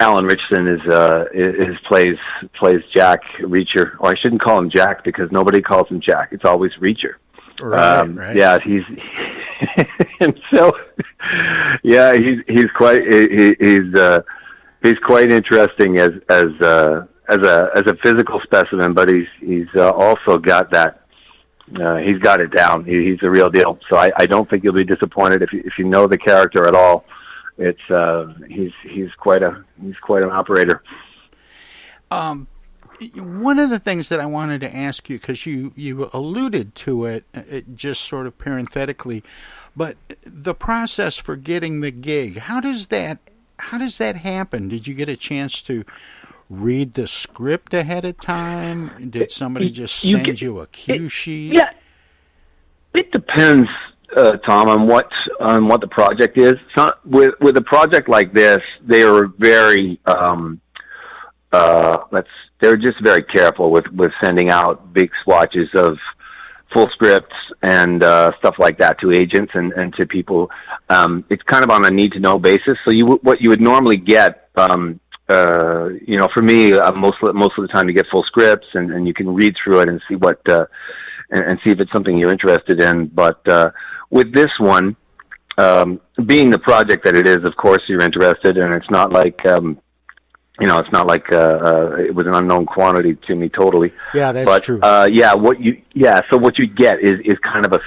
Alan 0.00 0.24
Richardson 0.24 0.68
is 0.68 0.80
uh, 0.92 1.24
is 1.32 1.76
plays 1.88 2.16
plays 2.58 2.82
Jack 2.94 3.20
Reacher, 3.40 3.96
or 3.98 4.10
I 4.10 4.14
shouldn't 4.20 4.42
call 4.42 4.58
him 4.58 4.70
Jack 4.70 5.04
because 5.04 5.30
nobody 5.32 5.60
calls 5.60 5.88
him 5.88 6.00
Jack. 6.00 6.28
It's 6.32 6.44
always 6.44 6.72
Reacher. 6.80 7.14
Right, 7.60 8.00
um, 8.00 8.16
right. 8.16 8.36
Yeah, 8.36 8.58
he's 8.64 8.82
and 10.20 10.38
so 10.52 10.72
yeah, 11.82 12.14
he's 12.14 12.38
he's 12.48 12.70
quite 12.76 13.02
he, 13.02 13.54
he's 13.60 13.94
uh, 13.94 14.22
he's 14.82 14.98
quite 15.04 15.32
interesting 15.32 15.98
as 15.98 16.10
as 16.28 16.48
uh, 16.60 17.06
as 17.28 17.38
a 17.38 17.70
as 17.76 17.82
a 17.86 17.96
physical 18.02 18.40
specimen, 18.42 18.94
but 18.94 19.08
he's 19.08 19.28
he's 19.40 19.68
uh, 19.76 19.90
also 19.90 20.38
got 20.38 20.70
that 20.72 21.03
uh, 21.80 21.96
he's 21.96 22.18
got 22.18 22.40
it 22.40 22.54
down. 22.54 22.84
He, 22.84 23.10
he's 23.10 23.20
the 23.20 23.30
real 23.30 23.48
deal. 23.48 23.78
So 23.90 23.96
I, 23.96 24.10
I 24.16 24.26
don't 24.26 24.48
think 24.48 24.64
you'll 24.64 24.74
be 24.74 24.84
disappointed 24.84 25.42
if 25.42 25.52
you, 25.52 25.62
if 25.64 25.78
you 25.78 25.84
know 25.84 26.06
the 26.06 26.18
character 26.18 26.66
at 26.66 26.74
all. 26.74 27.04
It's 27.56 27.90
uh, 27.90 28.34
he's 28.48 28.72
he's 28.82 29.10
quite 29.16 29.42
a 29.42 29.64
he's 29.80 29.96
quite 30.02 30.24
an 30.24 30.30
operator. 30.30 30.82
Um, 32.10 32.48
one 33.14 33.58
of 33.58 33.70
the 33.70 33.78
things 33.78 34.08
that 34.08 34.20
I 34.20 34.26
wanted 34.26 34.60
to 34.62 34.74
ask 34.74 35.08
you 35.08 35.18
because 35.18 35.46
you 35.46 35.72
you 35.76 36.10
alluded 36.12 36.74
to 36.76 37.04
it, 37.06 37.24
uh, 37.34 37.42
it 37.48 37.76
just 37.76 38.02
sort 38.02 38.26
of 38.26 38.36
parenthetically, 38.38 39.22
but 39.76 39.96
the 40.24 40.54
process 40.54 41.16
for 41.16 41.36
getting 41.36 41.80
the 41.80 41.90
gig, 41.90 42.38
how 42.38 42.60
does 42.60 42.88
that 42.88 43.18
how 43.58 43.78
does 43.78 43.98
that 43.98 44.16
happen? 44.16 44.68
Did 44.68 44.86
you 44.86 44.94
get 44.94 45.08
a 45.08 45.16
chance 45.16 45.62
to 45.62 45.84
read 46.50 46.94
the 46.94 47.06
script 47.06 47.74
ahead 47.74 48.04
of 48.04 48.18
time? 48.20 49.08
Did 49.10 49.30
somebody 49.30 49.70
just 49.70 50.04
you 50.04 50.12
send 50.12 50.26
get- 50.26 50.40
you 50.42 50.60
a 50.60 50.66
cue 50.66 51.08
sheet? 51.08 51.54
Yeah, 51.54 51.70
it 52.94 53.10
depends, 53.12 53.68
uh, 54.16 54.36
Tom, 54.46 54.68
on 54.68 54.86
what 54.86 55.08
on 55.40 55.68
what 55.68 55.80
the 55.80 55.88
project 55.88 56.38
is. 56.38 56.54
So, 56.76 56.92
with 57.04 57.34
with 57.40 57.56
a 57.56 57.62
project 57.62 58.08
like 58.08 58.32
this, 58.32 58.60
they 58.82 59.02
are 59.02 59.26
very 59.38 59.98
um, 60.06 60.60
uh, 61.52 61.98
let's 62.12 62.28
they're 62.60 62.76
just 62.76 63.02
very 63.02 63.22
careful 63.22 63.70
with 63.70 63.86
with 63.88 64.12
sending 64.22 64.50
out 64.50 64.92
big 64.92 65.10
swatches 65.22 65.68
of 65.74 65.98
full 66.72 66.88
scripts 66.92 67.34
and 67.62 68.02
uh, 68.02 68.32
stuff 68.38 68.56
like 68.58 68.78
that 68.78 68.98
to 69.00 69.12
agents 69.12 69.52
and, 69.54 69.72
and 69.74 69.94
to 69.94 70.04
people. 70.06 70.50
Um, 70.88 71.24
it's 71.30 71.42
kind 71.44 71.62
of 71.62 71.70
on 71.70 71.84
a 71.84 71.90
need 71.90 72.12
to 72.12 72.20
know 72.20 72.38
basis. 72.38 72.74
So 72.84 72.90
you 72.90 73.06
what 73.22 73.40
you 73.40 73.50
would 73.50 73.60
normally 73.60 73.96
get. 73.96 74.48
Um, 74.56 75.00
uh, 75.28 75.88
you 76.06 76.18
know, 76.18 76.28
for 76.34 76.42
me, 76.42 76.72
uh, 76.72 76.92
most 76.92 77.16
of, 77.22 77.34
most 77.34 77.52
of 77.58 77.62
the 77.62 77.68
time 77.68 77.88
you 77.88 77.94
get 77.94 78.06
full 78.10 78.24
scripts 78.24 78.66
and, 78.74 78.92
and 78.92 79.06
you 79.06 79.14
can 79.14 79.32
read 79.34 79.54
through 79.62 79.80
it 79.80 79.88
and 79.88 80.00
see 80.08 80.16
what 80.16 80.40
uh, 80.48 80.66
and, 81.30 81.44
and 81.44 81.60
see 81.64 81.70
if 81.70 81.80
it's 81.80 81.92
something 81.92 82.18
you're 82.18 82.32
interested 82.32 82.80
in. 82.80 83.06
But 83.06 83.46
uh, 83.48 83.70
with 84.10 84.34
this 84.34 84.50
one, 84.58 84.96
um, 85.56 86.00
being 86.26 86.50
the 86.50 86.58
project 86.58 87.04
that 87.04 87.16
it 87.16 87.26
is, 87.26 87.38
of 87.44 87.56
course 87.56 87.82
you're 87.88 88.02
interested, 88.02 88.58
and 88.58 88.74
it's 88.74 88.90
not 88.90 89.12
like 89.12 89.44
um, 89.46 89.80
you 90.60 90.68
know, 90.68 90.78
it's 90.78 90.92
not 90.92 91.06
like 91.06 91.32
uh, 91.32 91.36
uh, 91.36 91.96
it 91.98 92.14
was 92.14 92.26
an 92.26 92.34
unknown 92.34 92.66
quantity 92.66 93.16
to 93.26 93.34
me 93.34 93.48
totally. 93.48 93.92
Yeah, 94.14 94.30
that's 94.32 94.46
but, 94.46 94.62
true. 94.62 94.80
Uh, 94.80 95.08
yeah, 95.10 95.34
what 95.34 95.60
you 95.60 95.82
yeah, 95.94 96.20
so 96.30 96.36
what 96.36 96.58
you 96.58 96.66
get 96.66 97.00
is 97.00 97.14
is 97.24 97.34
kind 97.42 97.64
of 97.64 97.72
a 97.72 97.80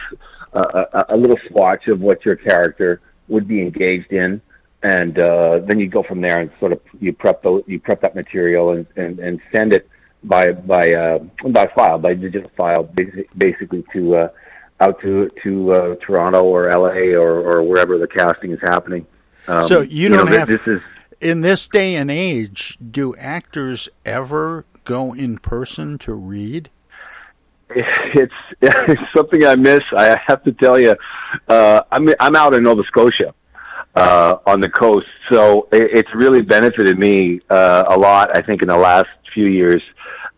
a, 0.54 1.06
a 1.10 1.18
little 1.18 1.38
swatch 1.48 1.88
of 1.88 2.02
what 2.02 2.26
your 2.26 2.36
character 2.36 3.00
would 3.28 3.48
be 3.48 3.62
engaged 3.62 4.12
in, 4.12 4.42
and 4.88 5.20
uh, 5.20 5.60
then 5.68 5.80
you 5.80 5.90
go 5.90 6.02
from 6.02 6.22
there 6.22 6.40
and 6.40 6.50
sort 6.60 6.72
of 6.72 6.80
you 7.00 7.12
prep 7.12 7.44
those, 7.44 7.62
you 7.68 7.78
prep 7.78 8.02
that 8.02 8.16
material 8.16 8.72
and, 8.72 8.88
and, 8.96 9.20
and 9.20 9.42
send 9.54 9.74
it 9.74 9.90
by 10.24 10.52
by 10.54 10.90
uh, 10.92 11.20
by 11.50 11.70
file 11.76 12.00
by 12.00 12.14
digital 12.14 12.50
file 12.56 12.86
basi- 12.86 13.28
basically 13.38 13.84
to 13.92 14.16
uh, 14.16 14.30
out 14.80 15.00
to 15.02 15.30
to 15.44 15.72
uh, 15.74 15.96
Toronto 15.96 16.44
or 16.44 16.72
LA 16.72 17.20
or, 17.20 17.32
or 17.40 17.64
wherever 17.64 17.98
the 17.98 18.08
casting 18.08 18.52
is 18.54 18.60
happening. 18.62 19.06
Um, 19.48 19.68
so 19.68 19.82
you 19.82 20.08
know, 20.08 20.18
don't 20.18 20.32
thi- 20.32 20.38
have 20.38 20.48
this 20.48 20.66
is 20.66 20.82
in 21.20 21.42
this 21.42 21.68
day 21.68 21.96
and 21.96 22.10
age. 22.10 22.78
Do 22.80 23.14
actors 23.18 23.90
ever 24.06 24.66
go 24.86 25.14
in 25.14 25.38
person 25.38 25.98
to 26.00 26.14
read? 26.14 26.70
it's 27.70 28.34
it's 28.62 29.02
something 29.14 29.46
I 29.46 29.56
miss. 29.56 29.82
I 29.98 30.18
have 30.28 30.44
to 30.44 30.54
tell 30.54 30.80
you, 30.80 30.96
uh, 31.50 31.82
I'm 31.92 32.08
I'm 32.22 32.38
out 32.38 32.54
in 32.54 32.64
Nova 32.64 32.84
Scotia 32.84 33.34
uh, 33.98 34.38
on 34.46 34.62
the 34.62 34.70
coast, 34.70 35.08
so 35.30 35.68
it, 35.72 36.00
it's 36.00 36.16
really 36.16 36.42
benefited 36.42 36.98
me 36.98 37.42
uh, 37.50 37.84
a 37.90 37.98
lot. 37.98 38.36
I 38.36 38.42
think 38.42 38.62
in 38.62 38.68
the 38.68 38.78
last 38.78 39.08
few 39.34 39.48
years 39.48 39.82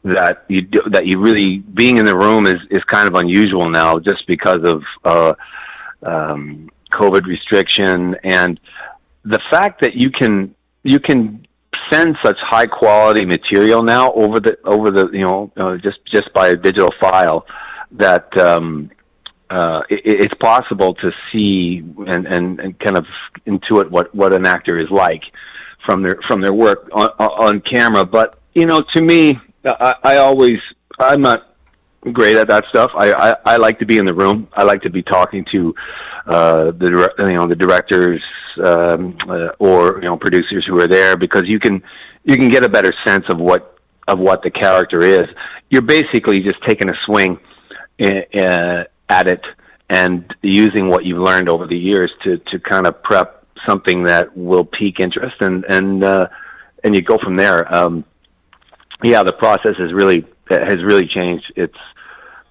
that 0.03 0.45
you 0.47 0.61
do, 0.61 0.81
that 0.91 1.05
you 1.05 1.19
really 1.19 1.59
being 1.59 1.97
in 1.97 2.05
the 2.05 2.17
room 2.17 2.45
is 2.45 2.59
is 2.69 2.83
kind 2.85 3.07
of 3.07 3.15
unusual 3.15 3.69
now, 3.69 3.99
just 3.99 4.25
because 4.27 4.63
of 4.63 4.81
uh, 5.03 5.33
um, 6.03 6.69
COVID 6.93 7.25
restriction 7.25 8.15
and 8.23 8.59
the 9.25 9.39
fact 9.51 9.81
that 9.81 9.95
you 9.95 10.09
can 10.11 10.55
you 10.83 10.99
can 10.99 11.45
send 11.91 12.15
such 12.23 12.37
high 12.41 12.65
quality 12.65 13.25
material 13.25 13.83
now 13.83 14.11
over 14.13 14.39
the 14.39 14.57
over 14.65 14.91
the 14.91 15.09
you 15.11 15.25
know 15.25 15.51
uh, 15.57 15.77
just 15.77 15.99
just 16.11 16.31
by 16.33 16.49
a 16.49 16.55
digital 16.55 16.93
file 16.99 17.45
that 17.91 18.35
um 18.37 18.89
uh 19.49 19.81
it, 19.89 20.01
it's 20.05 20.35
possible 20.35 20.93
to 20.95 21.11
see 21.31 21.83
and, 22.07 22.27
and 22.27 22.59
and 22.59 22.79
kind 22.79 22.97
of 22.97 23.05
intuit 23.47 23.89
what 23.89 24.13
what 24.13 24.33
an 24.33 24.45
actor 24.45 24.79
is 24.79 24.89
like 24.91 25.23
from 25.85 26.03
their 26.03 26.17
from 26.27 26.41
their 26.41 26.53
work 26.53 26.89
on 26.93 27.07
on 27.19 27.61
camera. 27.61 28.05
But 28.05 28.37
you 28.53 28.65
know 28.65 28.83
to 28.95 29.01
me 29.01 29.39
i 29.65 29.93
i 30.03 30.17
always 30.17 30.59
i'm 30.99 31.21
not 31.21 31.55
great 32.13 32.37
at 32.37 32.47
that 32.47 32.65
stuff. 32.69 32.91
I 32.95 33.11
i, 33.11 33.35
I 33.53 33.57
like 33.57 33.79
to 33.79 33.85
be 33.85 33.97
in 33.97 34.05
the 34.05 34.13
room. 34.13 34.47
I 34.53 34.63
like 34.63 34.81
to 34.83 34.89
be 34.89 35.03
talking 35.03 35.45
to 35.51 35.73
uh 36.27 36.71
the 36.71 37.11
you 37.19 37.37
know 37.37 37.47
the 37.47 37.55
directors 37.55 38.21
um 38.63 39.17
uh, 39.27 39.49
or 39.59 39.95
you 39.95 40.07
know 40.09 40.17
producers 40.17 40.65
who 40.67 40.79
are 40.79 40.87
there 40.87 41.17
because 41.17 41.43
you 41.45 41.59
can 41.59 41.81
you 42.23 42.37
can 42.37 42.49
get 42.49 42.63
a 42.63 42.69
better 42.69 42.93
sense 43.05 43.25
of 43.29 43.39
what 43.39 43.79
of 44.07 44.19
what 44.19 44.43
the 44.43 44.51
character 44.51 45.01
is. 45.01 45.25
You're 45.69 45.83
basically 45.83 46.39
just 46.39 46.57
taking 46.67 46.89
a 46.89 46.95
swing 47.05 47.39
uh, 48.03 48.83
at 49.09 49.27
it 49.27 49.41
and 49.89 50.33
using 50.41 50.87
what 50.87 51.05
you've 51.05 51.19
learned 51.19 51.49
over 51.49 51.65
the 51.67 51.77
years 51.77 52.11
to 52.23 52.37
to 52.51 52.59
kind 52.59 52.87
of 52.87 53.01
prep 53.03 53.45
something 53.67 54.03
that 54.03 54.35
will 54.37 54.65
pique 54.65 54.99
interest 54.99 55.35
and 55.41 55.65
and 55.65 56.03
uh 56.03 56.27
and 56.83 56.95
you 56.95 57.01
go 57.01 57.17
from 57.17 57.35
there 57.35 57.73
um 57.73 58.05
yeah 59.03 59.23
the 59.23 59.33
process 59.33 59.75
has 59.77 59.91
really 59.93 60.25
has 60.49 60.77
really 60.83 61.07
changed 61.07 61.51
it's 61.55 61.77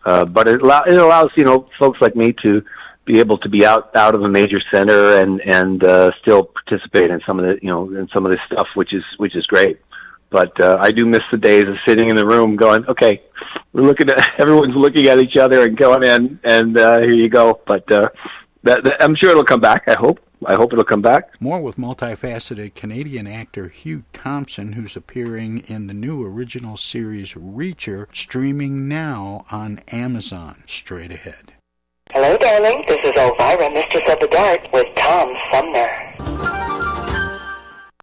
uh 0.04 0.24
but 0.24 0.48
it, 0.48 0.60
allow, 0.60 0.82
it 0.82 0.96
allows 0.96 1.30
you 1.36 1.44
know 1.44 1.68
folks 1.78 1.98
like 2.00 2.14
me 2.14 2.34
to 2.42 2.62
be 3.08 3.18
able 3.18 3.38
to 3.38 3.48
be 3.48 3.64
out 3.64 3.90
out 3.96 4.14
of 4.14 4.22
a 4.22 4.28
major 4.28 4.60
center 4.70 5.18
and 5.18 5.40
and 5.40 5.82
uh, 5.82 6.10
still 6.20 6.44
participate 6.44 7.10
in 7.10 7.20
some 7.26 7.40
of 7.40 7.46
the 7.46 7.58
you 7.62 7.70
know 7.70 7.86
in 7.86 8.06
some 8.14 8.26
of 8.26 8.30
this 8.30 8.40
stuff, 8.46 8.66
which 8.74 8.92
is 8.92 9.02
which 9.16 9.34
is 9.34 9.44
great. 9.46 9.80
But 10.30 10.61
uh, 10.61 10.76
I 10.80 10.90
do 10.90 11.06
miss 11.06 11.23
the 11.30 11.38
days 11.38 11.62
of 11.62 11.76
sitting 11.87 12.11
in 12.11 12.16
the 12.16 12.26
room, 12.26 12.56
going, 12.56 12.85
okay, 12.87 13.23
we're 13.73 13.82
looking 13.82 14.11
at 14.11 14.28
everyone's 14.38 14.76
looking 14.76 15.06
at 15.06 15.18
each 15.18 15.37
other 15.37 15.64
and 15.64 15.76
going 15.76 16.04
in, 16.04 16.40
and 16.44 16.78
uh, 16.78 17.00
here 17.00 17.14
you 17.14 17.28
go. 17.28 17.61
But 17.66 17.90
uh, 17.90 18.08
that, 18.64 18.85
that, 18.85 18.97
I'm 19.00 19.16
sure 19.16 19.30
it'll 19.30 19.44
come 19.44 19.61
back. 19.61 19.85
I 19.88 19.97
hope. 19.99 20.20
I 20.47 20.54
hope 20.54 20.73
it'll 20.73 20.85
come 20.85 21.02
back. 21.02 21.40
More 21.40 21.61
with 21.61 21.76
multifaceted 21.76 22.76
Canadian 22.76 23.26
actor 23.26 23.70
Hugh 23.70 24.04
Thompson, 24.12 24.75
who's 24.75 24.94
appearing 24.94 25.64
in 25.66 25.88
the 25.88 25.94
new 25.94 26.25
original 26.25 26.76
series 26.76 27.35
Reacher, 27.35 28.06
streaming 28.12 28.87
now 28.87 29.47
on 29.50 29.80
Amazon. 29.88 30.62
Straight 30.66 31.11
ahead. 31.11 31.54
Hello, 32.12 32.37
darling. 32.38 32.85
This 32.87 32.99
is 33.04 33.12
Elvira, 33.16 33.70
Mistress 33.70 34.08
of 34.08 34.20
the 34.20 34.28
Dark, 34.28 34.73
with 34.73 34.87
Tom 34.94 35.35
Sumner. 35.50 36.77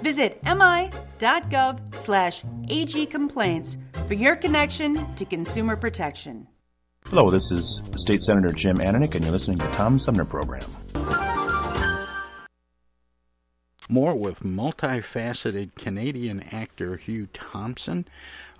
Visit 0.00 0.40
mi.gov 0.44 1.96
slash 1.96 2.42
agcomplaints 2.42 3.76
for 4.06 4.14
your 4.14 4.36
connection 4.36 5.14
to 5.14 5.24
consumer 5.24 5.76
protection. 5.76 6.46
Hello, 7.06 7.30
this 7.30 7.52
is 7.52 7.82
State 7.96 8.22
Senator 8.22 8.50
Jim 8.50 8.78
Ananich, 8.78 9.14
and 9.14 9.24
you're 9.24 9.32
listening 9.32 9.58
to 9.58 9.64
the 9.64 9.70
Tom 9.72 9.98
Sumner 9.98 10.24
Program. 10.24 10.64
More 13.88 14.14
with 14.14 14.40
multifaceted 14.40 15.74
Canadian 15.74 16.42
actor 16.52 16.96
Hugh 16.96 17.28
Thompson 17.34 18.06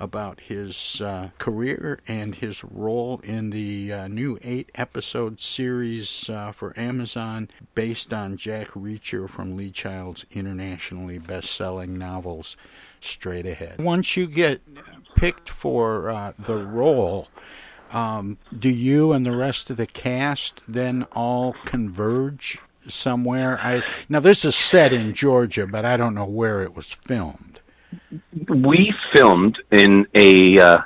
about 0.03 0.41
his 0.41 1.01
uh, 1.01 1.31
career 1.39 2.01
and 2.09 2.35
his 2.35 2.65
role 2.65 3.21
in 3.23 3.51
the 3.51 3.93
uh, 3.93 4.09
new 4.09 4.37
eight 4.43 4.69
episode 4.75 5.41
series 5.41 6.29
uh, 6.29 6.51
for 6.51 6.79
Amazon 6.79 7.49
based 7.77 8.13
on 8.13 8.37
Jack 8.37 8.67
Reacher 8.73 9.31
from 9.31 9.57
Lee 9.57 9.71
Child's 9.71 10.27
internationally 10.33 11.19
best 11.19 11.53
selling 11.53 11.95
novels. 11.95 12.57
straight 13.01 13.47
ahead. 13.47 13.81
Once 13.81 14.17
you 14.17 14.27
get 14.27 14.61
picked 15.15 15.49
for 15.49 16.11
uh, 16.11 16.33
the 16.39 16.57
role, 16.57 17.29
um, 17.93 18.39
do 18.57 18.69
you 18.69 19.13
and 19.13 19.25
the 19.25 19.37
rest 19.37 19.71
of 19.71 19.77
the 19.77 19.87
cast 19.87 20.63
then 20.67 21.07
all 21.13 21.55
converge 21.65 22.59
somewhere? 22.89 23.59
I 23.63 23.83
now 24.09 24.21
this 24.21 24.45
is 24.45 24.57
set 24.57 24.93
in 24.93 25.15
Georgia, 25.15 25.67
but 25.67 25.85
I 25.85 25.97
don't 25.97 26.15
know 26.15 26.25
where 26.25 26.63
it 26.63 26.75
was 26.75 26.87
filmed. 26.87 27.61
We 28.53 28.93
filmed 29.15 29.59
in 29.71 30.07
a 30.15 30.59
uh, 30.59 30.79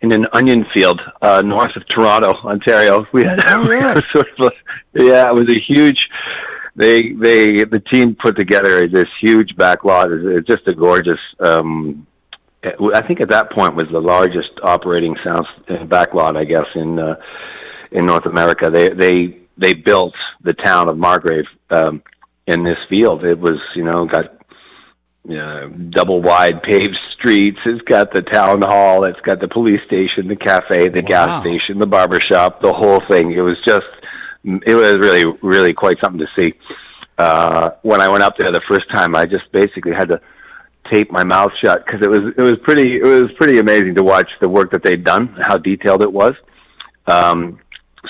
in 0.00 0.12
an 0.12 0.26
onion 0.32 0.64
field 0.74 1.00
uh, 1.22 1.42
north 1.42 1.74
of 1.76 1.82
Toronto, 1.88 2.32
Ontario. 2.44 3.04
We 3.12 3.22
had, 3.22 3.40
Oh, 3.48 3.64
really? 3.64 4.02
sort 4.12 4.28
of 4.38 4.46
a, 4.46 5.04
yeah, 5.04 5.28
it 5.28 5.34
was 5.34 5.50
a 5.50 5.60
huge. 5.60 5.98
They 6.76 7.12
they 7.12 7.64
the 7.64 7.82
team 7.92 8.14
put 8.14 8.36
together 8.36 8.86
this 8.86 9.08
huge 9.20 9.56
back 9.56 9.82
lot. 9.84 10.12
It's 10.12 10.24
it's 10.24 10.46
just 10.46 10.68
a 10.68 10.74
gorgeous. 10.74 11.18
Um, 11.40 12.06
I 12.62 13.06
think 13.06 13.20
at 13.20 13.30
that 13.30 13.50
point 13.52 13.74
was 13.74 13.86
the 13.90 14.00
largest 14.00 14.50
operating 14.62 15.16
sound 15.24 15.88
back 15.88 16.14
lot, 16.14 16.36
I 16.36 16.44
guess, 16.44 16.66
in 16.74 16.98
uh, 16.98 17.16
in 17.90 18.06
North 18.06 18.26
America. 18.26 18.70
They 18.70 18.90
they 18.90 19.38
they 19.56 19.74
built 19.74 20.14
the 20.42 20.52
town 20.52 20.88
of 20.88 20.96
Margrave 20.96 21.46
um, 21.70 22.02
in 22.46 22.62
this 22.62 22.78
field. 22.88 23.24
It 23.24 23.38
was 23.40 23.58
you 23.74 23.82
know 23.82 24.06
got 24.06 24.37
uh, 25.28 25.68
double 25.90 26.22
wide 26.22 26.62
paved 26.62 26.96
streets. 27.18 27.58
It's 27.66 27.82
got 27.82 28.12
the 28.12 28.22
town 28.22 28.62
hall. 28.62 29.04
It's 29.04 29.20
got 29.20 29.40
the 29.40 29.48
police 29.48 29.80
station, 29.86 30.28
the 30.28 30.36
cafe, 30.36 30.88
the 30.88 31.02
gas 31.02 31.42
station, 31.42 31.78
the 31.78 31.86
barber 31.86 32.20
shop, 32.20 32.62
the 32.62 32.72
whole 32.72 33.00
thing. 33.10 33.32
It 33.32 33.40
was 33.40 33.56
just, 33.66 33.86
it 34.44 34.74
was 34.74 34.96
really, 34.98 35.24
really 35.42 35.74
quite 35.74 35.96
something 36.02 36.20
to 36.20 36.42
see. 36.42 36.54
Uh, 37.18 37.70
when 37.82 38.00
I 38.00 38.08
went 38.08 38.22
up 38.22 38.36
there 38.38 38.52
the 38.52 38.62
first 38.68 38.88
time, 38.94 39.16
I 39.16 39.26
just 39.26 39.50
basically 39.52 39.92
had 39.92 40.08
to 40.10 40.20
tape 40.92 41.10
my 41.10 41.24
mouth 41.24 41.50
shut 41.62 41.84
because 41.84 42.00
it 42.02 42.08
was, 42.08 42.32
it 42.36 42.40
was 42.40 42.56
pretty, 42.62 42.96
it 42.96 43.04
was 43.04 43.30
pretty 43.36 43.58
amazing 43.58 43.96
to 43.96 44.04
watch 44.04 44.30
the 44.40 44.48
work 44.48 44.70
that 44.72 44.82
they'd 44.82 45.04
done, 45.04 45.36
how 45.42 45.58
detailed 45.58 46.02
it 46.02 46.12
was. 46.12 46.32
Um, 47.06 47.58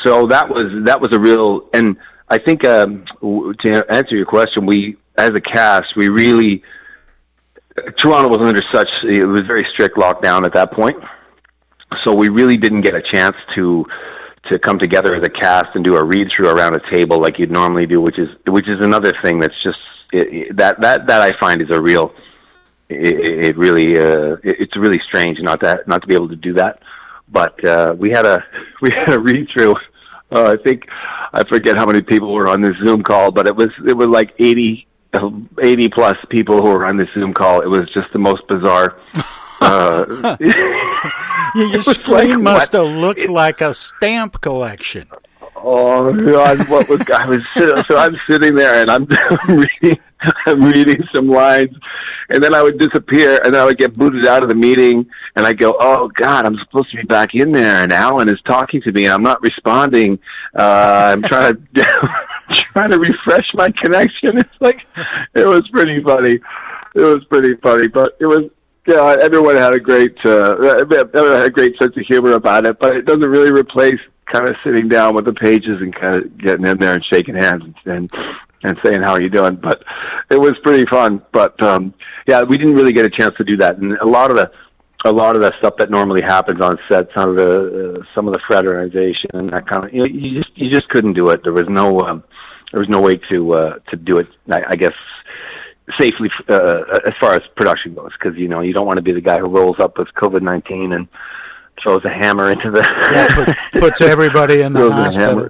so 0.05 0.27
that 0.27 0.49
was, 0.49 0.85
that 0.85 1.01
was 1.01 1.09
a 1.13 1.19
real, 1.19 1.69
and 1.73 1.97
I 2.29 2.39
think, 2.39 2.67
um, 2.67 3.05
to 3.21 3.85
answer 3.91 4.15
your 4.15 4.27
question, 4.27 4.67
we, 4.67 4.99
as 5.17 5.31
a 5.31 5.41
cast, 5.41 5.87
we 5.97 6.09
really, 6.09 6.63
Toronto 7.99 8.29
was 8.29 8.47
under 8.47 8.63
such 8.73 8.89
it 9.05 9.27
was 9.27 9.43
very 9.43 9.67
strict 9.73 9.97
lockdown 9.97 10.45
at 10.45 10.55
that 10.55 10.73
point, 10.73 10.97
so 12.05 12.15
we 12.15 12.29
really 12.29 12.57
didn't 12.57 12.83
get 12.83 12.95
a 12.95 13.03
chance 13.13 13.37
to 13.57 13.85
to 14.51 14.59
come 14.59 14.79
together 14.79 15.15
as 15.15 15.25
a 15.25 15.31
cast 15.31 15.67
and 15.75 15.85
do 15.85 15.97
a 15.97 16.05
read 16.05 16.29
through 16.35 16.49
around 16.49 16.75
a 16.75 16.93
table 16.93 17.21
like 17.21 17.39
you'd 17.39 17.51
normally 17.51 17.87
do, 17.87 18.01
which 18.01 18.19
is 18.19 18.29
which 18.47 18.69
is 18.69 18.79
another 18.85 19.13
thing 19.23 19.41
that's 19.41 19.63
just 19.63 19.79
it, 20.13 20.57
that 20.57 20.81
that 20.81 21.07
that 21.07 21.21
I 21.21 21.39
find 21.39 21.61
is 21.61 21.69
a 21.71 21.81
real 21.81 22.13
it, 22.89 23.47
it 23.47 23.59
really 23.59 23.99
uh, 23.99 24.37
it, 24.43 24.57
it's 24.61 24.77
really 24.77 25.01
strange 25.09 25.39
not 25.41 25.61
that 25.61 25.87
not 25.87 26.03
to 26.03 26.09
be 26.09 26.15
able 26.15 26.29
to 26.29 26.37
do 26.37 26.55
that. 26.55 26.81
But 27.31 27.63
uh, 27.65 27.95
we 27.99 28.11
had 28.11 28.27
a 28.27 28.43
we 28.83 28.91
had 28.91 29.15
a 29.15 29.21
read 29.21 29.49
through. 29.53 29.75
Uh, 30.31 30.57
I 30.59 30.63
think 30.63 30.83
I 31.33 31.43
forget 31.49 31.77
how 31.77 31.87
many 31.87 32.03
people 32.03 32.33
were 32.35 32.49
on 32.49 32.61
this 32.61 32.75
Zoom 32.85 33.03
call, 33.03 33.31
but 33.31 33.47
it 33.47 33.57
was 33.57 33.69
it 33.87 33.97
was 33.97 34.09
like 34.09 34.35
eighty 34.39 34.88
80 35.15 35.89
plus 35.91 36.17
people 36.31 36.59
who 36.59 36.69
were 36.71 36.87
on 36.87 36.97
this 36.97 37.09
Zoom 37.15 37.33
call. 37.33 37.61
It 37.61 37.69
was 37.69 37.89
just 37.95 38.13
the 38.13 38.19
most 38.19 38.47
bizarre. 38.49 39.01
Uh, 39.61 40.37
Your 41.57 41.83
screen 41.83 42.29
like, 42.29 42.39
must 42.39 42.73
what? 42.75 42.87
have 42.87 42.97
looked 42.97 43.29
like 43.29 43.61
a 43.61 43.75
stamp 43.75 44.41
collection. 44.41 45.09
Oh 45.57 46.13
God! 46.13 46.69
What 46.69 46.89
was 46.89 47.01
I 47.11 47.27
was 47.27 47.43
so 47.57 47.97
I'm 47.97 48.17
sitting 48.31 48.55
there 48.55 48.81
and 48.81 48.89
I'm 48.91 49.07
reading 49.49 49.99
I'm 50.47 50.63
reading 50.63 51.03
some 51.15 51.29
lines, 51.29 51.77
and 52.29 52.43
then 52.43 52.55
I 52.55 52.63
would 52.63 52.79
disappear, 52.79 53.41
and 53.45 53.55
then 53.55 53.61
I 53.61 53.65
would 53.65 53.79
get 53.79 53.97
booted 53.97 54.27
out 54.27 54.43
of 54.43 54.49
the 54.49 54.55
meeting, 54.55 55.07
and 55.37 55.47
I 55.47 55.53
go, 55.53 55.77
"Oh 55.81 56.09
God, 56.15 56.45
I'm 56.47 56.57
supposed 56.59 56.91
to 56.91 56.97
be 56.97 57.05
back 57.05 57.35
in 57.35 57.53
there," 57.53 57.83
and 57.83 57.93
Alan 57.93 58.29
is 58.29 58.41
talking 58.47 58.81
to 58.83 58.93
me, 58.93 59.05
and 59.05 59.15
I'm 59.15 59.23
not 59.23 59.41
responding. 59.43 60.19
Uh, 60.59 61.13
I'm 61.13 61.23
trying 61.23 61.55
to 61.55 62.09
trying 62.79 62.91
to 62.91 62.99
refresh 62.99 63.47
my 63.55 63.71
connection. 63.83 64.39
It's 64.39 64.61
like 64.61 64.81
it 65.35 65.47
was 65.47 65.63
pretty 65.73 66.03
funny. 66.03 66.41
It 66.95 67.01
was 67.01 67.25
pretty 67.29 67.55
funny, 67.63 67.89
but 67.89 68.17
it 68.21 68.27
was 68.27 68.51
yeah. 68.87 69.17
Everyone 69.21 69.57
had 69.57 69.75
a 69.75 69.81
great 69.81 70.17
uh, 70.25 70.57
everyone 70.57 71.37
had 71.37 71.47
a 71.47 71.51
great 71.51 71.77
sense 71.79 71.97
of 71.97 72.05
humor 72.07 72.33
about 72.33 72.67
it, 72.67 72.79
but 72.79 72.97
it 72.97 73.05
doesn't 73.05 73.29
really 73.29 73.53
replace 73.53 74.01
kind 74.33 74.49
of 74.49 74.57
sitting 74.65 74.89
down 74.89 75.15
with 75.15 75.25
the 75.25 75.33
pages 75.33 75.81
and 75.81 75.95
kind 75.95 76.17
of 76.17 76.39
getting 76.39 76.67
in 76.67 76.79
there 76.79 76.95
and 76.95 77.05
shaking 77.13 77.35
hands 77.35 77.65
and 77.85 78.11
and 78.63 78.79
saying 78.85 79.03
how 79.03 79.13
are 79.13 79.23
you 79.23 79.31
doing. 79.31 79.57
But 79.57 79.83
it 80.31 80.41
was 80.41 80.53
pretty 80.63 80.85
fun. 80.91 81.23
But 81.33 81.61
um, 81.63 81.95
yeah, 82.27 82.43
we 82.43 82.59
didn't 82.59 82.75
really 82.75 82.93
get 82.93 83.07
a 83.07 83.11
chance 83.11 83.35
to 83.39 83.45
do 83.45 83.57
that, 83.59 83.79
and 83.79 83.93
a 83.99 84.07
lot 84.07 84.31
of 84.31 84.37
the 84.37 84.51
a 85.05 85.13
lot 85.13 85.37
of 85.37 85.43
the 85.43 85.53
stuff 85.59 85.75
that 85.79 85.91
normally 85.91 86.23
happens 86.23 86.61
on 86.61 86.77
set, 86.91 87.09
some 87.17 87.31
of 87.31 87.37
the 87.37 87.99
uh, 88.01 88.05
some 88.15 88.27
of 88.27 88.35
the 88.35 88.41
fraternization 88.49 89.31
and 89.35 89.51
that 89.51 89.67
kind 89.69 89.85
of 89.85 89.93
you, 89.93 90.01
know, 90.01 90.07
you 90.07 90.39
just 90.39 90.51
you 90.57 90.71
just 90.71 90.89
couldn't 90.89 91.15
do 91.15 91.31
it. 91.31 91.41
There 91.45 91.53
was 91.53 91.69
no 91.69 92.01
um, 92.01 92.25
there 92.73 92.81
was 92.81 92.89
no 92.89 93.01
way 93.01 93.17
to 93.31 93.53
uh, 93.53 93.79
to 93.91 93.97
do 93.97 94.19
it. 94.19 94.29
I, 94.51 94.63
I 94.71 94.77
guess 94.77 94.93
safely 95.99 96.31
uh, 96.49 96.81
as 97.07 97.15
far 97.21 97.35
as 97.35 97.41
production 97.57 97.95
goes, 97.95 98.13
because 98.13 98.39
you 98.39 98.49
know 98.49 98.61
you 98.61 98.73
don't 98.73 98.87
want 98.87 98.99
to 98.99 99.03
be 99.03 99.13
the 99.13 99.21
guy 99.21 99.39
who 99.39 99.47
rolls 99.47 99.77
up 99.81 99.99
with 99.99 100.09
COVID 100.17 100.43
nineteen 100.43 100.93
and 100.93 101.09
throws 101.83 102.05
a 102.05 102.11
hammer 102.11 102.51
into 102.51 102.71
the 102.71 102.83
Yeah, 103.13 103.35
put, 103.35 103.81
puts 103.81 104.01
everybody 104.01 104.63
in 104.63 104.73
the 104.73 104.91
hospital. 104.93 105.49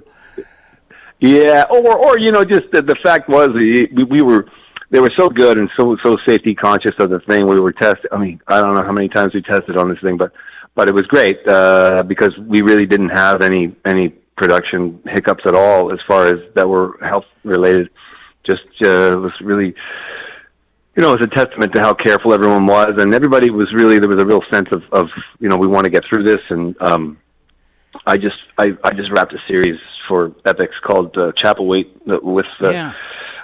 Yeah, 1.19 1.65
or 1.69 1.97
or 1.97 2.19
you 2.19 2.31
know, 2.31 2.45
just 2.45 2.71
the, 2.71 2.81
the 2.81 2.95
fact 3.03 3.27
was 3.27 3.49
we, 3.49 3.89
we 4.03 4.21
were 4.21 4.45
they 4.89 4.99
were 4.99 5.11
so 5.17 5.29
good 5.29 5.57
and 5.57 5.69
so 5.77 5.97
so 6.03 6.15
safety 6.27 6.55
conscious 6.55 6.93
of 6.99 7.09
the 7.09 7.19
thing. 7.21 7.45
We 7.45 7.59
were 7.59 7.73
tested. 7.73 8.07
I 8.11 8.17
mean, 8.17 8.41
I 8.47 8.61
don't 8.61 8.75
know 8.75 8.83
how 8.83 8.93
many 8.93 9.09
times 9.09 9.33
we 9.33 9.41
tested 9.41 9.77
on 9.77 9.89
this 9.89 9.99
thing, 10.01 10.17
but 10.17 10.31
but 10.75 10.87
it 10.87 10.93
was 10.93 11.03
great 11.03 11.45
uh, 11.47 12.03
because 12.03 12.31
we 12.37 12.61
really 12.61 12.85
didn't 12.85 13.09
have 13.09 13.41
any 13.41 13.75
any 13.85 14.13
production 14.39 14.99
hiccups 15.05 15.43
at 15.45 15.53
all 15.53 15.91
as 15.91 15.99
far 16.07 16.21
as 16.25 16.39
that 16.55 16.67
were 16.67 16.97
health 17.01 17.29
related. 17.43 17.89
Just 18.49 18.67
uh, 18.83 19.19
was 19.19 19.33
really 19.41 19.75
you 20.95 21.03
know, 21.03 21.13
it 21.13 21.21
was 21.21 21.27
a 21.31 21.35
testament 21.35 21.71
to 21.75 21.81
how 21.81 21.93
careful 21.93 22.33
everyone 22.33 22.65
was, 22.65 22.95
and 22.97 23.13
everybody 23.13 23.49
was 23.51 23.71
really 23.73 23.99
there 23.99 24.09
was 24.09 24.21
a 24.21 24.25
real 24.25 24.41
sense 24.51 24.67
of, 24.73 24.81
of 24.91 25.07
you 25.39 25.47
know, 25.47 25.55
we 25.55 25.65
want 25.67 25.85
to 25.85 25.89
get 25.89 26.03
through 26.09 26.23
this, 26.23 26.41
and 26.49 26.75
um, 26.81 27.17
I 28.05 28.17
just 28.17 28.35
I, 28.57 28.69
I 28.83 28.91
just 28.91 29.09
wrapped 29.11 29.33
a 29.33 29.37
series 29.49 29.79
for 30.09 30.31
Epix 30.45 30.69
called 30.85 31.15
uh, 31.17 31.31
Chapelwaite 31.41 31.91
with 32.21 32.45
uh, 32.61 32.71
Yeah. 32.71 32.93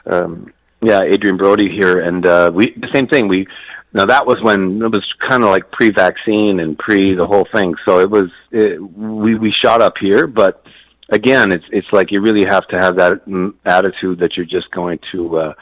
um, 0.07 0.51
yeah 0.81 1.01
Adrien 1.01 1.37
Brody 1.37 1.69
here, 1.69 1.99
and 1.99 2.25
uh, 2.25 2.51
we 2.53 2.73
the 2.75 2.89
same 2.93 3.07
thing. 3.07 3.29
We 3.29 3.47
now 3.93 4.05
that 4.05 4.25
was 4.25 4.37
when 4.41 4.81
it 4.81 4.91
was 4.91 5.05
kind 5.29 5.43
of 5.43 5.49
like 5.49 5.71
pre-vaccine 5.71 6.59
and 6.59 6.77
pre 6.77 7.15
the 7.15 7.25
whole 7.25 7.47
thing, 7.53 7.75
so 7.87 7.99
it 7.99 8.09
was 8.09 8.31
it, 8.51 8.81
we 8.81 9.35
we 9.35 9.53
shot 9.63 9.81
up 9.81 9.93
here, 10.01 10.27
but 10.27 10.64
again, 11.09 11.51
it's 11.51 11.65
it's 11.71 11.87
like 11.91 12.11
you 12.11 12.21
really 12.21 12.45
have 12.45 12.67
to 12.67 12.77
have 12.77 12.97
that 12.97 13.21
attitude 13.65 14.19
that 14.19 14.35
you're 14.35 14.45
just 14.45 14.69
going 14.71 14.99
to 15.11 15.37
uh, 15.37 15.53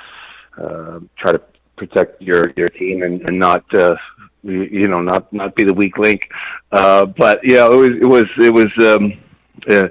uh, 0.61 0.99
try 1.17 1.31
to 1.31 1.41
protect 1.75 2.21
your 2.21 2.51
your 2.55 2.69
team 2.69 3.03
and, 3.03 3.21
and 3.21 3.37
not 3.37 3.63
uh, 3.73 3.95
you, 4.43 4.87
know 4.87 5.01
not 5.01 5.31
not 5.33 5.55
be 5.55 5.63
the 5.63 5.73
weak 5.73 5.97
link. 5.97 6.21
Uh, 6.71 7.05
but 7.05 7.39
yeah, 7.43 7.65
it 7.65 7.75
was 7.75 7.91
it 8.01 8.05
was 8.05 8.25
it 8.39 8.53
was 8.53 8.67
um, 8.79 9.13
uh, 9.69 9.87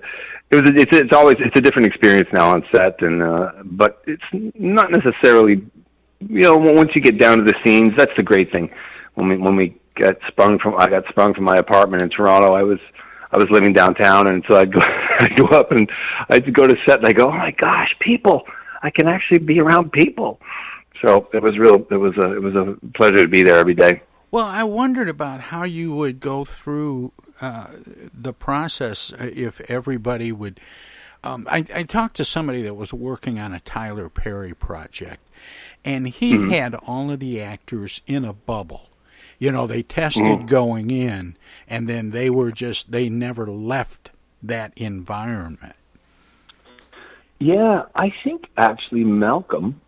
it 0.50 0.62
was 0.62 0.72
it's 0.76 0.96
it's 0.96 1.14
always 1.14 1.36
it's 1.40 1.56
a 1.56 1.60
different 1.60 1.86
experience 1.86 2.28
now 2.32 2.50
on 2.50 2.64
set, 2.72 3.00
and 3.02 3.22
uh, 3.22 3.52
but 3.64 4.02
it's 4.06 4.52
not 4.54 4.90
necessarily 4.90 5.64
you 6.20 6.40
know 6.40 6.56
once 6.56 6.90
you 6.94 7.02
get 7.02 7.18
down 7.18 7.38
to 7.38 7.44
the 7.44 7.54
scenes, 7.64 7.90
that's 7.96 8.12
the 8.16 8.22
great 8.22 8.50
thing. 8.52 8.70
When 9.14 9.28
we 9.28 9.36
when 9.38 9.56
we 9.56 9.76
got 9.96 10.16
sprung 10.28 10.58
from 10.58 10.76
I 10.78 10.88
got 10.88 11.04
sprung 11.08 11.34
from 11.34 11.44
my 11.44 11.56
apartment 11.56 12.02
in 12.02 12.10
Toronto, 12.10 12.54
I 12.54 12.62
was. 12.62 12.78
I 13.32 13.38
was 13.38 13.46
living 13.50 13.72
downtown, 13.72 14.28
and 14.28 14.44
so 14.48 14.56
I'd 14.58 14.72
go, 14.72 14.80
I'd 15.20 15.36
go 15.36 15.46
up 15.46 15.72
and 15.72 15.90
I'd 16.30 16.52
go 16.54 16.66
to 16.66 16.76
set, 16.86 16.98
and 16.98 17.06
I 17.06 17.12
go, 17.12 17.28
"Oh 17.28 17.32
my 17.36 17.52
gosh, 17.52 17.94
people! 18.00 18.42
I 18.82 18.90
can 18.90 19.08
actually 19.08 19.38
be 19.38 19.58
around 19.60 19.92
people." 19.92 20.40
So 21.00 21.28
it 21.32 21.42
was 21.42 21.58
real. 21.58 21.86
It 21.90 21.96
was 21.96 22.16
a 22.18 22.32
it 22.36 22.42
was 22.42 22.54
a 22.54 22.76
pleasure 22.96 23.22
to 23.22 23.28
be 23.28 23.42
there 23.42 23.58
every 23.58 23.74
day. 23.74 24.02
Well, 24.30 24.46
I 24.46 24.64
wondered 24.64 25.08
about 25.08 25.40
how 25.40 25.64
you 25.64 25.92
would 25.94 26.20
go 26.20 26.44
through 26.44 27.12
uh, 27.40 27.66
the 28.14 28.32
process 28.32 29.12
uh, 29.12 29.28
if 29.32 29.60
everybody 29.62 30.32
would. 30.32 30.60
Um, 31.24 31.46
I, 31.50 31.64
I 31.74 31.82
talked 31.84 32.16
to 32.16 32.24
somebody 32.24 32.62
that 32.62 32.74
was 32.74 32.92
working 32.92 33.38
on 33.38 33.52
a 33.54 33.60
Tyler 33.60 34.08
Perry 34.08 34.54
project, 34.54 35.20
and 35.84 36.08
he 36.08 36.34
Mm-hmm. 36.34 36.50
Mhm. 36.50 36.52
had 36.58 36.74
all 36.74 37.10
of 37.10 37.20
the 37.20 37.40
actors 37.42 38.00
in 38.06 38.24
a 38.24 38.32
bubble. 38.32 38.88
You 39.42 39.50
know, 39.50 39.66
they 39.66 39.82
tested. 39.82 40.22
Mhm. 40.22 40.48
going 40.48 40.90
in, 40.92 41.36
and 41.66 41.88
then 41.88 42.10
they 42.10 42.30
were 42.30 42.52
just, 42.52 42.92
they 42.92 43.08
never 43.08 43.44
left 43.48 44.12
that 44.40 44.72
environment. 44.76 45.74
Yeah, 47.40 47.82
I 47.96 48.12
think 48.22 48.44
actually 48.56 49.02
Malcolm 49.02 49.80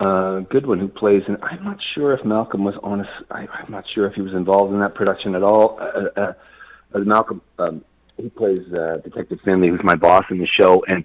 uh, 0.00 0.40
Goodwin, 0.50 0.80
who 0.80 0.88
plays, 0.88 1.22
and 1.28 1.38
I'm 1.44 1.62
not 1.62 1.78
sure 1.94 2.12
if 2.12 2.24
Malcolm 2.24 2.64
was 2.64 2.74
on. 2.82 3.02
A, 3.02 3.08
I, 3.30 3.46
I'm 3.46 3.70
not 3.70 3.84
sure 3.94 4.04
if 4.08 4.14
he 4.14 4.20
was 4.20 4.32
involved 4.32 4.72
in 4.74 4.80
that 4.80 4.96
production 4.96 5.36
at 5.36 5.44
all. 5.44 5.78
Uh, 5.80 6.20
uh, 6.20 6.32
uh, 6.92 6.98
Malcolm, 6.98 7.40
um, 7.60 7.84
he 8.16 8.30
plays 8.30 8.64
uh, 8.72 8.96
Detective 9.04 9.38
Finley, 9.44 9.68
who's 9.68 9.84
my 9.84 9.94
boss 9.94 10.24
in 10.28 10.38
the 10.38 10.48
show, 10.60 10.84
and 10.88 11.04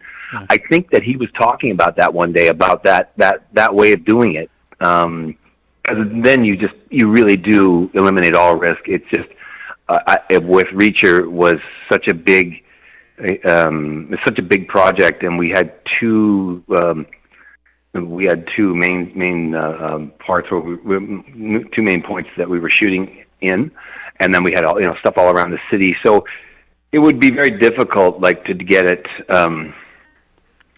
I 0.49 0.57
think 0.57 0.89
that 0.89 1.03
he 1.03 1.15
was 1.15 1.29
talking 1.39 1.69
about 1.69 1.95
that 1.97 2.11
one 2.11 2.33
day 2.33 2.47
about 2.47 2.83
that 2.85 3.11
that 3.17 3.45
that 3.53 3.75
way 3.75 3.93
of 3.93 4.03
doing 4.03 4.33
it. 4.33 4.49
Um, 4.79 5.37
then 5.87 6.43
you 6.43 6.57
just 6.57 6.75
you 6.89 7.09
really 7.09 7.35
do 7.35 7.89
eliminate 7.93 8.35
all 8.35 8.57
risk. 8.57 8.79
It's 8.85 9.05
just 9.13 9.29
uh, 9.89 9.99
I, 10.07 10.37
with 10.37 10.67
Reacher 10.67 11.29
was 11.29 11.57
such 11.91 12.07
a 12.07 12.13
big 12.13 12.63
um, 13.45 14.09
it's 14.11 14.21
such 14.25 14.39
a 14.39 14.43
big 14.43 14.67
project, 14.67 15.23
and 15.23 15.37
we 15.37 15.49
had 15.49 15.73
two 15.99 16.63
um, 16.77 17.05
we 17.93 18.25
had 18.25 18.47
two 18.55 18.75
main 18.75 19.11
main 19.15 19.55
uh, 19.55 19.77
um, 19.81 20.11
parts 20.25 20.49
where 20.51 20.59
we, 20.61 21.65
two 21.75 21.81
main 21.81 22.03
points 22.03 22.29
that 22.37 22.49
we 22.49 22.59
were 22.59 22.69
shooting 22.69 23.25
in, 23.41 23.71
and 24.19 24.33
then 24.33 24.43
we 24.43 24.51
had 24.53 24.65
all 24.65 24.79
you 24.79 24.85
know 24.85 24.95
stuff 24.99 25.15
all 25.17 25.31
around 25.31 25.51
the 25.51 25.59
city. 25.71 25.95
So 26.05 26.25
it 26.91 26.99
would 26.99 27.19
be 27.19 27.31
very 27.31 27.51
difficult, 27.59 28.21
like 28.21 28.43
to 28.45 28.53
get 28.53 28.85
it. 28.85 29.05
Um, 29.29 29.73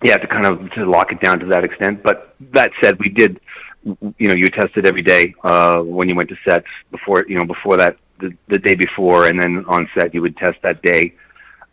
yeah, 0.02 0.15
to 0.15 0.28
kind 0.28 0.45
of 0.45 0.72
to 0.72 0.89
lock 0.89 1.12
it 1.12 1.19
down 1.19 1.39
to 1.39 1.45
that 1.48 1.65
extent. 1.65 2.04
But 2.04 2.36
that 2.54 2.72
said, 2.82 2.98
we 3.00 3.10
did. 3.10 3.39
You 3.84 4.28
know, 4.28 4.36
you 4.36 4.50
tested 4.50 4.86
every 4.86 5.02
day 5.02 5.34
uh, 5.44 5.78
when 5.78 6.10
you 6.10 6.15
went 6.15 6.30
to 6.30 6.36
sets 6.48 6.68
before. 6.92 7.26
You 7.28 7.39
know, 7.39 7.46
before 7.46 7.78
that, 7.78 7.98
the, 8.20 8.32
the 8.48 8.58
day 8.60 8.76
before, 8.76 9.28
and 9.28 9.42
then 9.42 9.65
on 9.68 9.89
set, 9.98 10.13
you 10.13 10.22
would 10.22 10.38
test 10.38 10.58
that 10.63 10.82
day, 10.82 11.15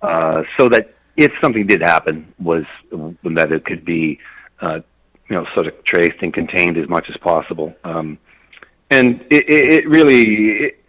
uh, 0.03 0.43
so 0.59 0.69
that 0.69 0.95
if 1.17 1.33
something 1.43 1.67
did 1.67 1.83
happen, 1.83 2.33
was 2.39 2.65
that 2.93 3.51
it 3.51 3.65
could 3.65 3.85
be, 3.85 4.19
uh, 4.61 4.81
you 5.29 5.37
know, 5.37 5.47
sort 5.55 5.67
of 5.67 5.75
traced 5.85 6.21
and 6.23 6.33
contained 6.33 6.77
as 6.77 6.89
much 6.89 7.07
as 7.09 7.17
possible. 7.19 7.75
Um, 7.85 8.19
and 8.91 9.23
it, 9.31 9.45
it, 9.49 9.75
it 9.75 9.89
really, 9.89 10.23
it, 10.67 10.81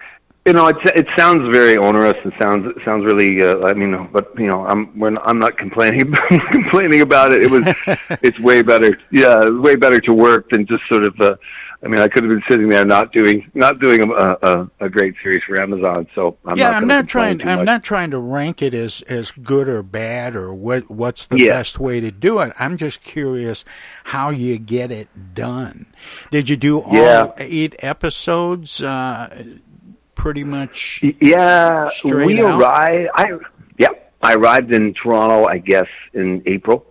you 0.48 0.54
know, 0.54 0.68
it 0.68 0.78
it 0.96 1.08
sounds 1.18 1.42
very 1.56 1.78
onerous 1.78 2.16
and 2.24 2.34
sounds 2.42 2.66
sounds 2.86 3.06
really. 3.06 3.42
Uh, 3.44 3.68
I 3.68 3.74
mean, 3.74 4.10
but 4.14 4.32
you 4.40 4.48
know, 4.48 4.66
I'm 4.66 4.98
when 4.98 5.18
I'm 5.20 5.40
not 5.40 5.58
complaining 5.58 6.14
complaining 6.52 7.02
about 7.02 7.34
it. 7.34 7.44
It 7.44 7.52
was 7.52 7.66
it's 8.24 8.40
way 8.40 8.62
better. 8.62 8.98
Yeah, 9.12 9.50
way 9.50 9.76
better 9.76 10.00
to 10.00 10.14
work 10.14 10.50
than 10.52 10.66
just 10.66 10.84
sort 10.90 11.06
of. 11.06 11.14
Uh, 11.20 11.36
I 11.84 11.88
mean, 11.90 12.00
I 12.00 12.08
could 12.08 12.24
have 12.24 12.32
been 12.32 12.42
sitting 12.50 12.70
there 12.70 12.84
not 12.86 13.12
doing 13.12 13.52
not 13.54 13.80
doing 13.80 14.02
a 14.02 14.08
a, 14.42 14.70
a 14.80 14.90
great 14.90 15.14
series 15.22 15.44
for 15.44 15.62
Amazon. 15.62 16.08
So 16.16 16.38
I'm 16.46 16.58
yeah, 16.58 16.72
not 16.72 16.76
I'm 16.82 16.88
not 16.88 17.08
trying. 17.08 17.42
I'm 17.48 17.60
much. 17.60 17.66
not 17.68 17.84
trying 17.84 18.10
to 18.12 18.18
rank 18.20 18.64
it 18.64 18.74
as 18.74 19.04
as 19.04 19.30
good 19.32 19.68
or 19.68 19.84
bad 19.84 20.36
or 20.36 20.56
what 20.56 20.90
what's 20.90 21.28
the 21.28 21.38
Yeah. 21.40 21.50
best 21.52 21.78
way 21.80 22.00
to 22.00 22.10
do 22.10 22.40
it. 22.40 22.52
I'm 22.58 22.78
just 22.78 23.04
curious 23.04 23.64
how 24.06 24.32
you 24.32 24.58
get 24.58 24.90
it 24.92 25.08
done. 25.36 25.86
Did 26.32 26.50
you 26.50 26.58
do 26.58 26.80
all 26.82 26.94
Yeah. 26.96 27.32
eight 27.38 27.76
episodes? 27.80 28.82
Uh, 28.82 29.44
pretty 30.28 30.44
much. 30.44 31.02
Yeah, 31.22 31.90
we 32.04 32.42
out? 32.42 32.60
arrived. 32.60 33.10
I 33.16 33.26
yeah, 33.78 33.94
I 34.22 34.34
arrived 34.34 34.74
in 34.74 34.94
Toronto, 34.94 35.46
I 35.46 35.58
guess, 35.58 35.88
in 36.14 36.44
April, 36.46 36.86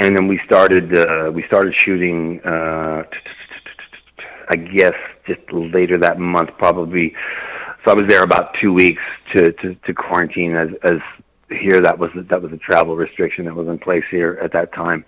and 0.00 0.16
then 0.16 0.26
we 0.26 0.40
started. 0.44 0.96
Uh, 0.96 1.30
we 1.32 1.44
started 1.46 1.74
shooting. 1.84 2.40
Uh, 2.44 3.04
I 4.48 4.56
guess 4.56 4.94
just 5.28 5.40
later 5.52 5.96
that 5.98 6.18
month, 6.18 6.50
probably. 6.58 7.14
So 7.84 7.92
I 7.92 7.94
was 7.94 8.08
there 8.08 8.24
about 8.24 8.56
two 8.60 8.72
weeks 8.72 9.02
to 9.32 9.52
to, 9.52 9.76
to 9.76 9.94
quarantine 9.94 10.56
as 10.56 10.70
as 10.82 10.98
here 11.50 11.80
that 11.82 11.96
was 11.96 12.10
that 12.30 12.42
was 12.42 12.52
a 12.52 12.56
travel 12.56 12.96
restriction 12.96 13.44
that 13.44 13.54
was 13.54 13.68
in 13.68 13.78
place 13.78 14.04
here 14.10 14.40
at 14.42 14.52
that 14.54 14.74
time, 14.74 15.04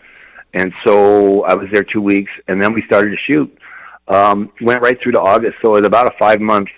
and 0.52 0.72
so 0.87 1.42
I 1.42 1.54
was 1.54 1.66
there 1.72 1.82
two 1.82 2.02
weeks, 2.02 2.30
and 2.46 2.62
then 2.62 2.72
we 2.72 2.84
started 2.87 3.10
to 3.10 3.18
shoot. 3.26 3.58
Um, 4.06 4.52
went 4.60 4.80
right 4.80 4.96
through 5.02 5.12
to 5.12 5.20
August, 5.20 5.56
so 5.60 5.70
it 5.70 5.80
was 5.80 5.87
about 5.88 6.06
a 6.06 6.16
five 6.20 6.40
month 6.40 6.68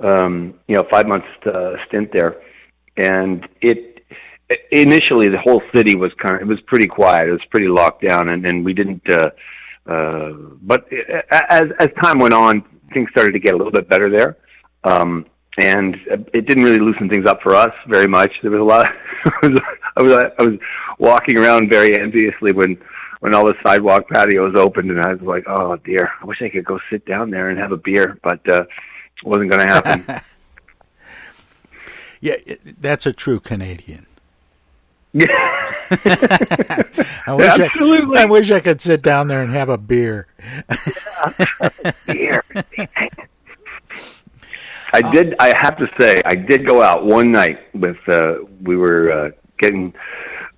um, 0.00 0.54
you 0.68 0.76
know, 0.76 0.86
five 0.90 1.06
months 1.06 1.26
uh, 1.46 1.74
stint 1.86 2.10
there, 2.12 2.36
and 2.96 3.46
it 3.60 4.04
initially 4.70 5.28
the 5.28 5.40
whole 5.40 5.62
city 5.74 5.96
was 5.96 6.12
kind 6.14 6.36
of 6.36 6.42
it 6.42 6.46
was 6.46 6.60
pretty 6.66 6.86
quiet. 6.86 7.28
It 7.28 7.32
was 7.32 7.44
pretty 7.50 7.68
locked 7.68 8.06
down, 8.06 8.28
and, 8.28 8.44
and 8.46 8.64
we 8.64 8.72
didn't. 8.74 9.02
Uh, 9.10 9.30
uh, 9.90 10.32
but 10.62 10.86
as 11.50 11.64
as 11.78 11.88
time 12.02 12.18
went 12.18 12.34
on, 12.34 12.64
things 12.92 13.08
started 13.10 13.32
to 13.32 13.38
get 13.38 13.54
a 13.54 13.56
little 13.56 13.72
bit 13.72 13.88
better 13.88 14.10
there, 14.10 14.36
um, 14.84 15.26
and 15.60 15.96
it 16.34 16.46
didn't 16.46 16.64
really 16.64 16.78
loosen 16.78 17.08
things 17.08 17.26
up 17.26 17.40
for 17.42 17.54
us 17.54 17.72
very 17.88 18.06
much. 18.06 18.32
There 18.42 18.50
was 18.50 18.60
a 18.60 18.64
lot. 18.64 18.86
Was 19.42 19.60
I 19.96 20.02
was 20.02 20.24
I 20.38 20.42
was 20.42 20.58
walking 21.00 21.36
around 21.36 21.68
very 21.68 21.98
enviously 21.98 22.52
when 22.52 22.78
when 23.20 23.34
all 23.34 23.44
the 23.44 23.54
sidewalk 23.64 24.08
patios 24.08 24.54
opened, 24.54 24.90
and 24.90 25.00
I 25.00 25.14
was 25.14 25.22
like, 25.22 25.44
oh 25.48 25.76
dear, 25.76 26.12
I 26.22 26.26
wish 26.26 26.40
I 26.42 26.48
could 26.48 26.64
go 26.64 26.78
sit 26.90 27.04
down 27.06 27.30
there 27.30 27.48
and 27.48 27.58
have 27.58 27.72
a 27.72 27.76
beer, 27.76 28.18
but. 28.22 28.48
uh 28.48 28.64
wasn't 29.24 29.50
going 29.50 29.66
to 29.66 29.72
happen. 29.72 30.22
Yeah, 32.18 32.36
that's 32.80 33.04
a 33.06 33.12
true 33.12 33.38
Canadian. 33.40 34.06
Yeah. 35.12 35.26
I 37.26 37.34
wish 37.34 37.46
Absolutely. 37.58 38.18
I, 38.18 38.22
I 38.22 38.24
wish 38.24 38.50
I 38.50 38.60
could 38.60 38.80
sit 38.80 39.02
down 39.02 39.28
there 39.28 39.42
and 39.42 39.52
have 39.52 39.68
a 39.68 39.76
beer. 39.78 40.26
beer. 42.06 42.42
I 44.92 45.02
did. 45.12 45.34
I 45.38 45.54
have 45.60 45.76
to 45.78 45.86
say, 45.98 46.20
I 46.24 46.34
did 46.34 46.66
go 46.66 46.82
out 46.82 47.04
one 47.04 47.30
night 47.32 47.60
with. 47.74 47.96
uh 48.08 48.36
We 48.62 48.76
were 48.76 49.10
uh, 49.12 49.30
getting 49.58 49.94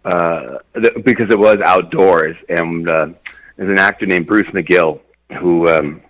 uh 0.05 0.59
th- 0.81 1.05
because 1.05 1.27
it 1.31 1.39
was 1.39 1.59
outdoors, 1.65 2.37
and 2.49 2.89
uh, 2.89 3.07
there's 3.57 3.71
an 3.71 3.79
actor 3.79 4.07
named 4.07 4.27
Bruce 4.27 4.49
McGill 4.55 5.01
who. 5.41 5.69
um 5.69 6.01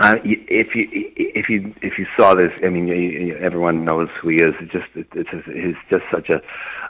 uh, 0.00 0.14
if 0.24 0.74
you 0.74 0.88
if 0.92 1.48
you 1.48 1.74
if 1.82 1.98
you 1.98 2.06
saw 2.18 2.34
this, 2.34 2.50
I 2.64 2.68
mean, 2.70 2.88
you, 2.88 2.94
you, 2.94 3.36
everyone 3.36 3.84
knows 3.84 4.08
who 4.20 4.30
he 4.30 4.36
is. 4.36 4.54
It's 4.60 4.72
just 4.72 4.86
it, 4.94 5.06
it's 5.14 5.30
just, 5.30 5.46
he's 5.46 5.74
just 5.90 6.04
such 6.10 6.30
a 6.30 6.40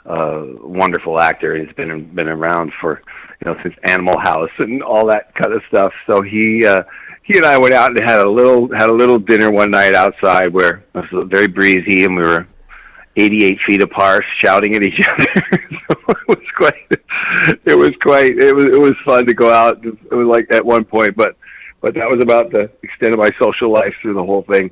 uh, 0.09 0.45
wonderful 0.61 1.19
actor. 1.19 1.55
He's 1.55 1.73
been 1.75 2.13
been 2.15 2.29
around 2.29 2.71
for 2.79 3.01
you 3.41 3.51
know 3.51 3.59
since 3.61 3.75
Animal 3.83 4.17
House 4.19 4.51
and 4.57 4.81
all 4.81 5.05
that 5.07 5.35
kind 5.35 5.53
of 5.53 5.61
stuff. 5.67 5.91
So 6.07 6.21
he 6.21 6.65
uh, 6.65 6.83
he 7.23 7.37
and 7.37 7.45
I 7.45 7.57
went 7.57 7.73
out 7.73 7.89
and 7.91 7.99
had 8.09 8.21
a 8.21 8.29
little 8.29 8.69
had 8.73 8.89
a 8.89 8.93
little 8.93 9.19
dinner 9.19 9.51
one 9.51 9.71
night 9.71 9.95
outside 9.95 10.53
where 10.53 10.83
it 10.95 11.11
was 11.11 11.27
very 11.29 11.47
breezy 11.47 12.05
and 12.05 12.15
we 12.15 12.23
were 12.23 12.47
88 13.15 13.57
feet 13.67 13.81
apart, 13.81 14.23
shouting 14.43 14.75
at 14.75 14.83
each 14.83 14.99
other. 15.09 15.67
so 15.89 15.95
it 16.07 16.27
was 16.27 16.47
quite 16.55 16.91
it 17.65 17.75
was 17.75 17.91
quite 18.01 18.37
it 18.37 18.55
was 18.55 18.65
it 18.65 18.79
was 18.79 18.93
fun 19.03 19.25
to 19.25 19.33
go 19.33 19.51
out. 19.51 19.85
It 19.85 20.15
was 20.15 20.27
like 20.27 20.47
at 20.51 20.65
one 20.65 20.85
point, 20.85 21.15
but 21.15 21.35
but 21.83 21.93
that 21.95 22.09
was 22.09 22.21
about 22.21 22.49
the 22.49 22.71
extent 22.81 23.13
of 23.13 23.19
my 23.19 23.29
social 23.37 23.69
life 23.69 23.93
through 24.01 24.13
the 24.13 24.23
whole 24.23 24.43
thing. 24.43 24.71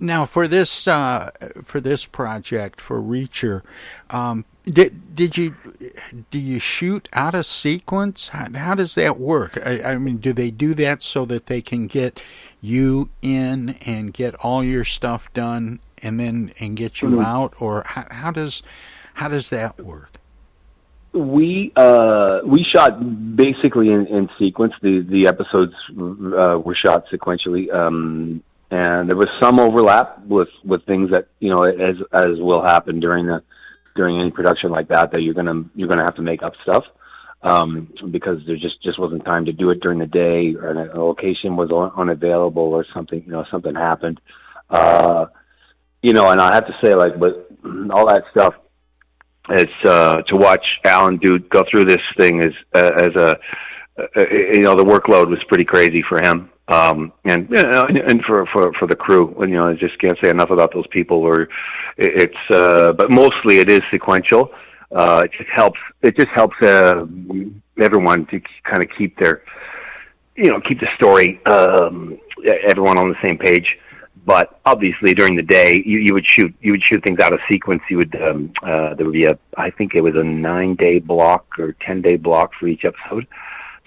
Now, 0.00 0.24
for 0.26 0.48
this 0.48 0.88
uh, 0.88 1.30
for 1.62 1.80
this 1.80 2.04
project 2.06 2.80
for 2.80 3.00
Reacher, 3.00 3.62
um, 4.10 4.44
did 4.64 5.14
did 5.14 5.36
you 5.36 5.54
do 6.30 6.40
you 6.40 6.58
shoot 6.58 7.08
out 7.12 7.34
of 7.34 7.46
sequence? 7.46 8.28
How, 8.28 8.48
how 8.52 8.74
does 8.74 8.94
that 8.96 9.20
work? 9.20 9.56
I, 9.64 9.82
I 9.92 9.98
mean, 9.98 10.16
do 10.16 10.32
they 10.32 10.50
do 10.50 10.74
that 10.74 11.02
so 11.04 11.24
that 11.26 11.46
they 11.46 11.62
can 11.62 11.86
get 11.86 12.20
you 12.60 13.10
in 13.22 13.76
and 13.82 14.12
get 14.12 14.34
all 14.36 14.64
your 14.64 14.84
stuff 14.84 15.32
done, 15.34 15.78
and 16.02 16.18
then 16.18 16.52
and 16.58 16.76
get 16.76 17.00
you 17.00 17.10
Mhm. 17.10 17.24
out, 17.24 17.54
or 17.60 17.84
how, 17.86 18.06
how 18.10 18.30
does 18.32 18.62
how 19.14 19.28
does 19.28 19.50
that 19.50 19.78
work? 19.78 20.10
We 21.16 21.72
uh, 21.74 22.40
we 22.44 22.64
shot 22.74 23.00
basically 23.36 23.88
in, 23.88 24.06
in 24.06 24.28
sequence. 24.38 24.74
The 24.82 25.04
the 25.08 25.26
episodes 25.26 25.72
uh, 25.90 26.58
were 26.58 26.76
shot 26.84 27.04
sequentially, 27.12 27.72
um, 27.74 28.42
and 28.70 29.08
there 29.08 29.16
was 29.16 29.28
some 29.42 29.58
overlap 29.58 30.24
with 30.26 30.50
with 30.62 30.84
things 30.84 31.10
that 31.12 31.28
you 31.40 31.50
know 31.50 31.62
as 31.64 31.96
as 32.12 32.38
will 32.38 32.62
happen 32.62 33.00
during 33.00 33.26
the 33.26 33.42
during 33.94 34.20
any 34.20 34.30
production 34.30 34.70
like 34.70 34.88
that 34.88 35.10
that 35.12 35.22
you're 35.22 35.34
gonna 35.34 35.64
you're 35.74 35.88
gonna 35.88 36.04
have 36.04 36.16
to 36.16 36.22
make 36.22 36.42
up 36.42 36.52
stuff 36.62 36.84
um, 37.42 37.92
because 38.10 38.38
there 38.46 38.56
just 38.56 38.82
just 38.82 38.98
wasn't 38.98 39.24
time 39.24 39.44
to 39.46 39.52
do 39.52 39.70
it 39.70 39.80
during 39.80 39.98
the 39.98 40.06
day, 40.06 40.54
or 40.54 40.70
a 40.70 41.00
location 41.00 41.56
was 41.56 41.70
un- 41.70 41.92
unavailable, 41.96 42.62
or 42.62 42.84
something 42.92 43.22
you 43.24 43.32
know 43.32 43.44
something 43.50 43.74
happened. 43.74 44.20
Uh, 44.68 45.26
you 46.02 46.12
know, 46.12 46.28
and 46.28 46.40
I 46.40 46.54
have 46.54 46.66
to 46.66 46.76
say, 46.84 46.94
like, 46.94 47.18
but 47.18 47.48
all 47.90 48.06
that 48.08 48.24
stuff 48.30 48.54
it's 49.50 49.72
uh, 49.84 50.22
to 50.22 50.36
watch 50.36 50.66
Alan 50.84 51.18
do 51.18 51.38
go 51.38 51.64
through 51.70 51.84
this 51.84 52.02
thing 52.18 52.42
is 52.42 52.52
uh, 52.74 52.90
as 52.96 53.10
a 53.16 53.36
uh, 53.98 54.24
you 54.52 54.60
know 54.60 54.74
the 54.74 54.84
workload 54.84 55.28
was 55.28 55.38
pretty 55.48 55.64
crazy 55.64 56.02
for 56.08 56.20
him. 56.22 56.50
Um 56.68 57.12
and 57.24 57.48
you 57.48 57.62
know, 57.62 57.84
and 57.84 58.22
for 58.24 58.44
for 58.52 58.72
for 58.78 58.88
the 58.88 58.96
crew. 58.96 59.34
And 59.40 59.50
you 59.50 59.58
know 59.58 59.68
I 59.68 59.74
just 59.74 59.98
can't 60.00 60.18
say 60.22 60.30
enough 60.30 60.50
about 60.50 60.74
those 60.74 60.86
people 60.88 61.18
or 61.18 61.48
it's 61.96 62.34
uh 62.50 62.92
but 62.92 63.10
mostly 63.10 63.58
it 63.58 63.70
is 63.70 63.82
sequential. 63.92 64.50
Uh 64.90 65.22
it 65.24 65.30
just 65.38 65.50
helps 65.54 65.78
it 66.02 66.16
just 66.16 66.28
helps 66.34 66.56
uh 66.62 67.06
everyone 67.80 68.26
to 68.26 68.40
kind 68.64 68.82
of 68.82 68.88
keep 68.98 69.16
their 69.18 69.42
you 70.34 70.50
know 70.50 70.60
keep 70.68 70.80
the 70.80 70.88
story 70.96 71.40
um 71.46 72.18
everyone 72.68 72.98
on 72.98 73.08
the 73.08 73.28
same 73.28 73.38
page 73.38 73.78
but 74.26 74.60
obviously 74.66 75.14
during 75.14 75.36
the 75.36 75.42
day 75.42 75.80
you, 75.86 76.00
you 76.00 76.12
would 76.12 76.26
shoot 76.26 76.52
you 76.60 76.72
would 76.72 76.82
shoot 76.84 77.02
things 77.04 77.20
out 77.20 77.32
of 77.32 77.38
sequence. 77.50 77.80
You 77.88 77.98
would 77.98 78.20
um 78.20 78.52
uh 78.62 78.94
there 78.94 79.06
would 79.06 79.12
be 79.12 79.24
a 79.24 79.38
i 79.56 79.70
think 79.70 79.94
it 79.94 80.00
was 80.00 80.14
a 80.16 80.24
nine 80.24 80.74
day 80.74 80.98
block 80.98 81.46
or 81.58 81.72
ten 81.80 82.02
day 82.02 82.16
block 82.16 82.52
for 82.58 82.66
each 82.66 82.84
episode. 82.84 83.26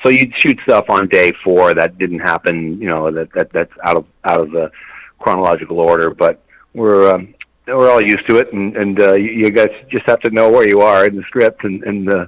So 0.04 0.10
you'd 0.10 0.34
shoot 0.39 0.58
stuff 0.63 0.86
on 0.89 1.10
day 1.10 1.34
four 1.43 1.73
that 1.73 1.97
didn't 1.97 2.19
happen 2.19 2.82
you 2.82 2.88
know 2.88 3.12
that 3.12 3.32
that 3.34 3.52
that's 3.52 3.73
out 3.84 3.97
of 3.97 4.06
out 4.23 4.41
of 4.41 4.52
the 4.52 4.71
chronological 5.19 5.80
order. 5.80 6.10
But 6.10 6.41
we're 6.73 7.13
um 7.13 7.36
we're 7.67 7.91
all 7.91 8.02
used 8.02 8.28
to 8.30 8.38
it 8.38 8.52
and 8.54 8.75
and 8.78 8.99
uh 8.99 9.15
you, 9.15 9.52
guys 9.52 9.69
just 9.91 10.08
have 10.08 10.21
to 10.21 10.32
know 10.32 10.49
where 10.49 10.67
you 10.67 10.80
are 10.80 11.06
in 11.06 11.17
the 11.17 11.23
script 11.23 11.65
and 11.65 11.84
and 11.84 12.12
uh 12.12 12.25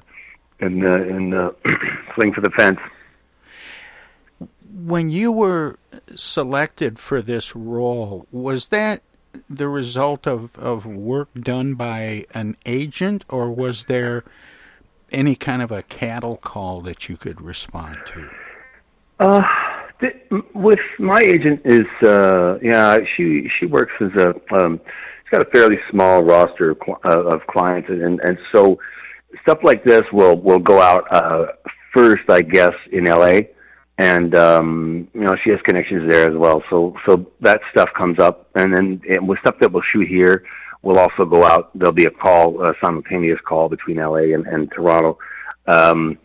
and 0.60 0.86
uh 0.86 1.02
and 1.02 1.34
uh 1.34 1.52
swing 2.15 2.34
for 2.34 2.41
the 2.41 2.52
fence 2.52 2.80
when 4.73 5.10
you 5.10 5.31
were 5.31 5.77
selected 6.15 6.99
for 6.99 7.21
this 7.21 7.55
role, 7.55 8.25
was 8.31 8.69
that 8.69 9.01
the 9.49 9.67
result 9.67 10.27
of, 10.27 10.57
of 10.57 10.86
work 10.86 11.29
done 11.39 11.75
by 11.75 12.25
an 12.34 12.57
agent, 12.65 13.25
or 13.29 13.51
was 13.51 13.86
there 13.86 14.23
any 15.12 15.36
kind 15.36 15.62
of 15.62 15.71
a 15.71 15.84
cattle 15.84 16.38
call 16.38 16.81
that 16.81 17.10
you 17.10 17.17
could 17.17 17.41
respond 17.41 17.97
to? 18.07 18.29
Uh, 19.19 19.41
th- 19.99 20.15
with 20.53 20.79
my 20.99 21.19
agent 21.19 21.62
is 21.63 21.86
uh, 22.03 22.57
yeah 22.62 22.97
she 23.15 23.49
she 23.60 23.65
works 23.65 23.93
as 24.01 24.10
a 24.15 24.29
um, 24.55 24.79
she's 25.23 25.31
got 25.31 25.47
a 25.47 25.49
fairly 25.51 25.77
small 25.91 26.23
roster 26.23 26.71
of, 26.71 26.77
uh, 27.05 27.19
of 27.25 27.45
clients 27.47 27.88
and 27.89 28.19
and 28.21 28.38
so 28.51 28.79
stuff 29.43 29.60
like 29.63 29.84
this 29.84 30.01
will 30.12 30.38
will 30.41 30.60
go 30.60 30.81
out 30.81 31.05
uh, 31.13 31.45
first 31.93 32.23
I 32.29 32.41
guess 32.41 32.73
in 32.91 33.07
L.A. 33.07 33.51
and 33.97 34.36
um, 34.36 35.08
you 35.13 35.21
know 35.21 35.36
she 35.43 35.49
has 35.49 35.60
connections 35.63 36.10
there 36.10 36.30
as 36.30 36.36
well 36.36 36.63
so 36.69 36.95
so 37.06 37.25
that 37.41 37.62
stuff 37.71 37.89
comes 37.97 38.19
up 38.19 38.49
and 38.56 38.75
then 38.75 39.01
and 39.10 39.27
with 39.27 39.39
stuff 39.39 39.56
that 39.60 39.71
we'll 39.71 39.84
shoot 39.91 40.08
here 40.08 40.43
we'll 40.82 40.99
also 40.99 41.25
go 41.25 41.43
out 41.43 41.71
there'll 41.77 41.93
be 41.93 42.06
a 42.06 42.12
call 42.12 42.63
a 42.65 42.73
simultaneous 42.84 43.39
call 43.47 43.69
between 43.69 43.99
L.A. 43.99 44.34
and, 44.34 44.45
and 44.47 44.71
Toronto. 44.71 45.17
Um, 45.67 46.17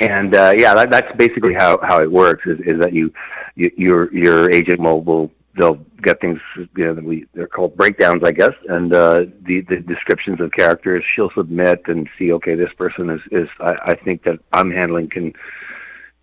and 0.00 0.34
uh, 0.34 0.54
yeah, 0.56 0.74
that, 0.74 0.90
that's 0.90 1.16
basically 1.16 1.54
how 1.54 1.78
how 1.82 2.00
it 2.00 2.10
works. 2.10 2.46
Is, 2.46 2.58
is 2.60 2.80
that 2.80 2.92
you, 2.92 3.12
you 3.56 3.70
your 3.76 4.14
your 4.14 4.50
agent 4.50 4.80
will 4.80 5.02
will 5.02 5.30
they'll 5.58 5.84
get 6.02 6.20
things 6.20 6.38
you 6.56 6.68
know 6.84 6.92
we 6.94 7.26
they're 7.34 7.48
called 7.48 7.76
breakdowns 7.76 8.22
I 8.24 8.30
guess, 8.30 8.52
and 8.68 8.94
uh, 8.94 9.24
the 9.42 9.62
the 9.68 9.80
descriptions 9.80 10.40
of 10.40 10.52
characters 10.52 11.04
she'll 11.14 11.32
submit 11.36 11.82
and 11.86 12.08
see 12.16 12.32
okay 12.34 12.54
this 12.54 12.72
person 12.78 13.10
is 13.10 13.20
is 13.32 13.48
I, 13.58 13.74
I 13.86 13.94
think 13.96 14.22
that 14.22 14.38
I'm 14.52 14.70
handling 14.70 15.10
can 15.10 15.32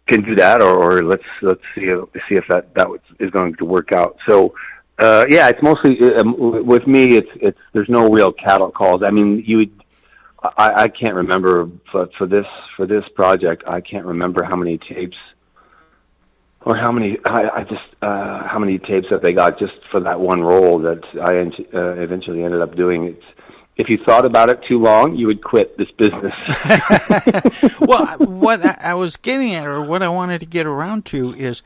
can 0.07 0.23
do 0.23 0.35
that 0.35 0.61
or, 0.61 0.75
or 0.83 1.03
let's 1.03 1.23
let's 1.41 1.61
see 1.73 1.89
see 2.29 2.35
if 2.35 2.45
that 2.49 2.73
that 2.75 2.87
is 3.19 3.31
going 3.31 3.55
to 3.55 3.65
work 3.65 3.91
out. 3.91 4.17
So 4.27 4.53
uh, 4.99 5.25
yeah, 5.29 5.49
it's 5.49 5.61
mostly 5.61 5.99
um, 6.15 6.35
with 6.65 6.87
me. 6.87 7.17
It's 7.17 7.29
it's 7.35 7.59
there's 7.73 7.89
no 7.89 8.09
real 8.09 8.31
cattle 8.31 8.71
calls. 8.71 9.01
I 9.03 9.11
mean, 9.11 9.43
you 9.45 9.57
would 9.57 9.83
I, 10.57 10.83
I 10.83 10.87
can't 10.87 11.15
remember, 11.15 11.65
but 11.91 12.13
for 12.17 12.27
this 12.27 12.45
for 12.77 12.85
this 12.85 13.03
project, 13.15 13.63
I 13.67 13.81
can't 13.81 14.05
remember 14.05 14.43
how 14.43 14.55
many 14.55 14.77
tapes 14.77 15.17
or 16.61 16.75
how 16.75 16.91
many 16.91 17.17
I, 17.25 17.49
I 17.57 17.63
just 17.63 17.83
uh, 18.01 18.47
how 18.47 18.59
many 18.59 18.77
tapes 18.79 19.07
that 19.11 19.21
they 19.21 19.33
got 19.33 19.59
just 19.59 19.73
for 19.91 19.99
that 20.01 20.19
one 20.19 20.41
role 20.41 20.79
that 20.79 21.03
I 21.21 21.77
uh, 21.77 22.01
eventually 22.01 22.43
ended 22.43 22.61
up 22.61 22.75
doing. 22.75 23.05
It's 23.05 23.25
if 23.77 23.89
you 23.89 23.97
thought 24.05 24.25
about 24.25 24.49
it 24.49 24.61
too 24.67 24.79
long, 24.79 25.15
you 25.15 25.27
would 25.27 25.43
quit 25.43 25.77
this 25.77 25.91
business. 25.91 26.33
well, 27.79 28.17
what 28.19 28.65
I 28.65 28.93
was 28.93 29.17
getting 29.17 29.53
at, 29.53 29.67
or 29.67 29.81
what 29.83 30.01
I 30.01 30.09
wanted 30.09 30.39
to 30.39 30.45
get 30.45 30.65
around 30.65 31.05
to, 31.07 31.33
is, 31.33 31.61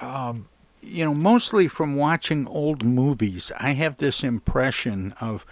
um, 0.00 0.48
you 0.82 1.04
know, 1.04 1.14
mostly 1.14 1.68
from 1.68 1.94
watching 1.94 2.48
old 2.48 2.84
movies, 2.84 3.52
I 3.58 3.72
have 3.72 3.96
this 3.96 4.24
impression 4.24 5.14
of 5.20 5.46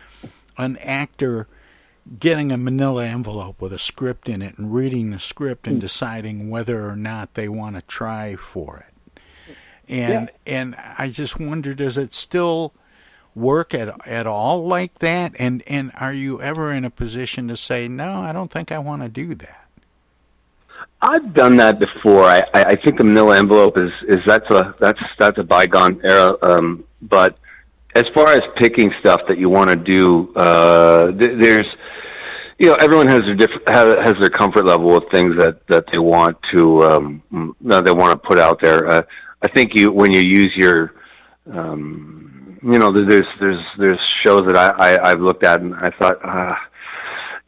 an 0.58 0.78
actor 0.78 1.46
getting 2.18 2.50
a 2.50 2.56
manila 2.56 3.06
envelope 3.06 3.60
with 3.60 3.72
a 3.72 3.78
script 3.78 4.28
in 4.28 4.42
it 4.42 4.58
and 4.58 4.74
reading 4.74 5.10
the 5.10 5.20
script 5.20 5.66
and 5.66 5.76
hmm. 5.76 5.80
deciding 5.80 6.50
whether 6.50 6.88
or 6.88 6.96
not 6.96 7.34
they 7.34 7.48
want 7.48 7.76
to 7.76 7.82
try 7.82 8.34
for 8.34 8.78
it. 8.78 9.20
And 9.88 10.30
yeah. 10.46 10.58
and 10.58 10.76
I 10.76 11.08
just 11.08 11.38
wonder 11.38 11.74
does 11.74 11.98
it 11.98 12.12
still 12.12 12.74
work 13.40 13.74
at 13.74 14.06
at 14.06 14.26
all 14.26 14.66
like 14.66 14.98
that 14.98 15.32
and 15.38 15.62
and 15.66 15.90
are 15.98 16.12
you 16.12 16.40
ever 16.40 16.72
in 16.72 16.84
a 16.84 16.90
position 16.90 17.48
to 17.48 17.56
say 17.56 17.88
no, 17.88 18.20
I 18.20 18.32
don't 18.32 18.50
think 18.50 18.70
I 18.70 18.78
want 18.78 19.02
to 19.02 19.08
do 19.08 19.34
that? 19.36 19.56
I've 21.02 21.32
done 21.32 21.56
that 21.56 21.80
before. 21.80 22.24
I, 22.24 22.42
I, 22.52 22.76
think 22.76 22.98
the 22.98 23.04
manila 23.04 23.38
envelope 23.38 23.80
is, 23.80 23.90
is 24.08 24.18
that's 24.26 24.48
a 24.50 24.74
that's 24.80 25.00
that's 25.18 25.38
a 25.38 25.42
bygone 25.42 25.98
era. 26.04 26.36
Um, 26.42 26.84
but 27.00 27.38
as 27.94 28.04
far 28.14 28.28
as 28.28 28.40
picking 28.58 28.92
stuff 29.00 29.22
that 29.28 29.38
you 29.38 29.48
want 29.48 29.70
to 29.70 29.76
do, 29.76 30.30
uh, 30.36 31.06
th- 31.12 31.40
there's 31.40 31.66
you 32.60 32.66
know 32.66 32.76
everyone 32.80 33.08
has 33.08 33.22
their 33.38 33.48
has, 33.66 33.96
has 34.04 34.14
their 34.20 34.30
comfort 34.30 34.66
level 34.66 34.94
with 34.94 35.10
things 35.10 35.36
that 35.38 35.66
that 35.68 35.84
they 35.92 35.98
want 35.98 36.36
to 36.54 36.84
um 36.84 37.56
that 37.62 37.84
they 37.84 37.90
want 37.90 38.12
to 38.12 38.28
put 38.28 38.38
out 38.38 38.60
there 38.60 38.86
uh, 38.86 39.02
i 39.42 39.48
think 39.48 39.72
you 39.74 39.90
when 39.90 40.12
you 40.12 40.20
use 40.20 40.52
your 40.56 40.92
um 41.50 42.29
you 42.62 42.78
know 42.78 42.92
there's 42.92 43.26
there's 43.40 43.64
there's 43.78 44.00
shows 44.24 44.42
that 44.46 44.56
i, 44.56 44.68
I 44.68 45.10
i've 45.10 45.20
looked 45.20 45.44
at 45.44 45.60
and 45.60 45.74
i 45.74 45.90
thought 45.98 46.18
uh 46.24 46.54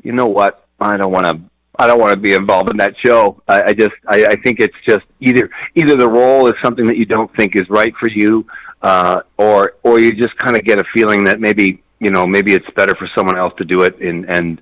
you 0.03 0.13
know 0.13 0.27
what 0.27 0.67
i 0.81 0.97
don't 0.97 1.13
want 1.13 1.27
to 1.27 1.41
I 1.79 1.87
don't 1.87 1.99
want 1.99 2.13
to 2.13 2.19
be 2.19 2.35
involved 2.35 2.71
in 2.71 2.77
that 2.77 2.95
show. 3.05 3.43
I, 3.49 3.63
I 3.63 3.73
just, 3.73 3.95
I, 4.07 4.27
I 4.27 4.37
think 4.37 4.61
it's 4.61 4.77
just 4.87 5.05
either 5.21 5.49
either 5.75 5.97
the 5.97 6.09
role 6.09 6.47
is 6.47 6.55
something 6.63 6.87
that 6.87 6.99
you 6.99 7.07
don't 7.07 7.35
think 7.35 7.57
is 7.57 7.69
right 7.71 7.95
for 7.99 8.11
you, 8.11 8.47
uh, 8.83 9.23
or 9.39 9.75
or 9.83 9.99
you 9.99 10.13
just 10.13 10.37
kind 10.37 10.55
of 10.57 10.65
get 10.65 10.79
a 10.79 10.85
feeling 10.95 11.25
that 11.25 11.41
maybe 11.41 11.83
you 11.99 12.11
know 12.11 12.27
maybe 12.27 12.53
it's 12.53 12.69
better 12.77 12.95
for 12.97 13.09
someone 13.17 13.39
else 13.39 13.55
to 13.57 13.65
do 13.65 13.83
it, 13.83 13.99
and 14.01 14.27
and 14.27 14.59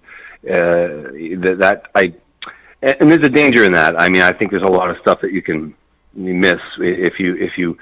uh, 0.48 1.10
that, 1.42 1.56
that 1.58 1.82
I 1.96 2.14
and 2.82 3.10
there's 3.10 3.26
a 3.26 3.30
danger 3.30 3.64
in 3.64 3.72
that. 3.72 4.00
I 4.00 4.08
mean, 4.08 4.22
I 4.22 4.32
think 4.32 4.52
there's 4.52 4.62
a 4.62 4.70
lot 4.70 4.88
of 4.88 4.96
stuff 5.02 5.20
that 5.22 5.32
you 5.32 5.42
can 5.42 5.74
miss 6.14 6.60
if 6.78 7.18
you 7.18 7.34
if 7.36 7.58
you 7.58 7.76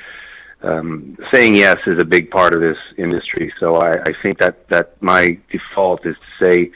um, 0.62 1.16
saying 1.32 1.54
yes 1.54 1.76
is 1.86 2.00
a 2.00 2.04
big 2.04 2.30
part 2.30 2.54
of 2.54 2.60
this 2.60 2.78
industry. 2.96 3.52
So 3.60 3.76
I, 3.76 3.92
I 3.92 4.12
think 4.24 4.38
that 4.38 4.68
that 4.68 5.00
my 5.02 5.38
default 5.50 6.04
is 6.06 6.16
to 6.16 6.44
say 6.44 6.70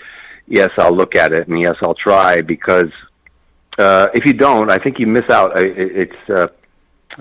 yes, 0.46 0.70
I'll 0.78 0.94
look 0.94 1.16
at 1.16 1.32
it, 1.32 1.48
and 1.48 1.62
yes, 1.62 1.74
I'll 1.82 1.94
try 1.94 2.42
because 2.42 2.92
uh, 3.78 4.08
if 4.14 4.24
you 4.26 4.34
don't, 4.34 4.70
I 4.70 4.76
think 4.78 4.98
you 4.98 5.06
miss 5.06 5.28
out. 5.30 5.52
It's 5.56 6.12
uh, 6.28 6.48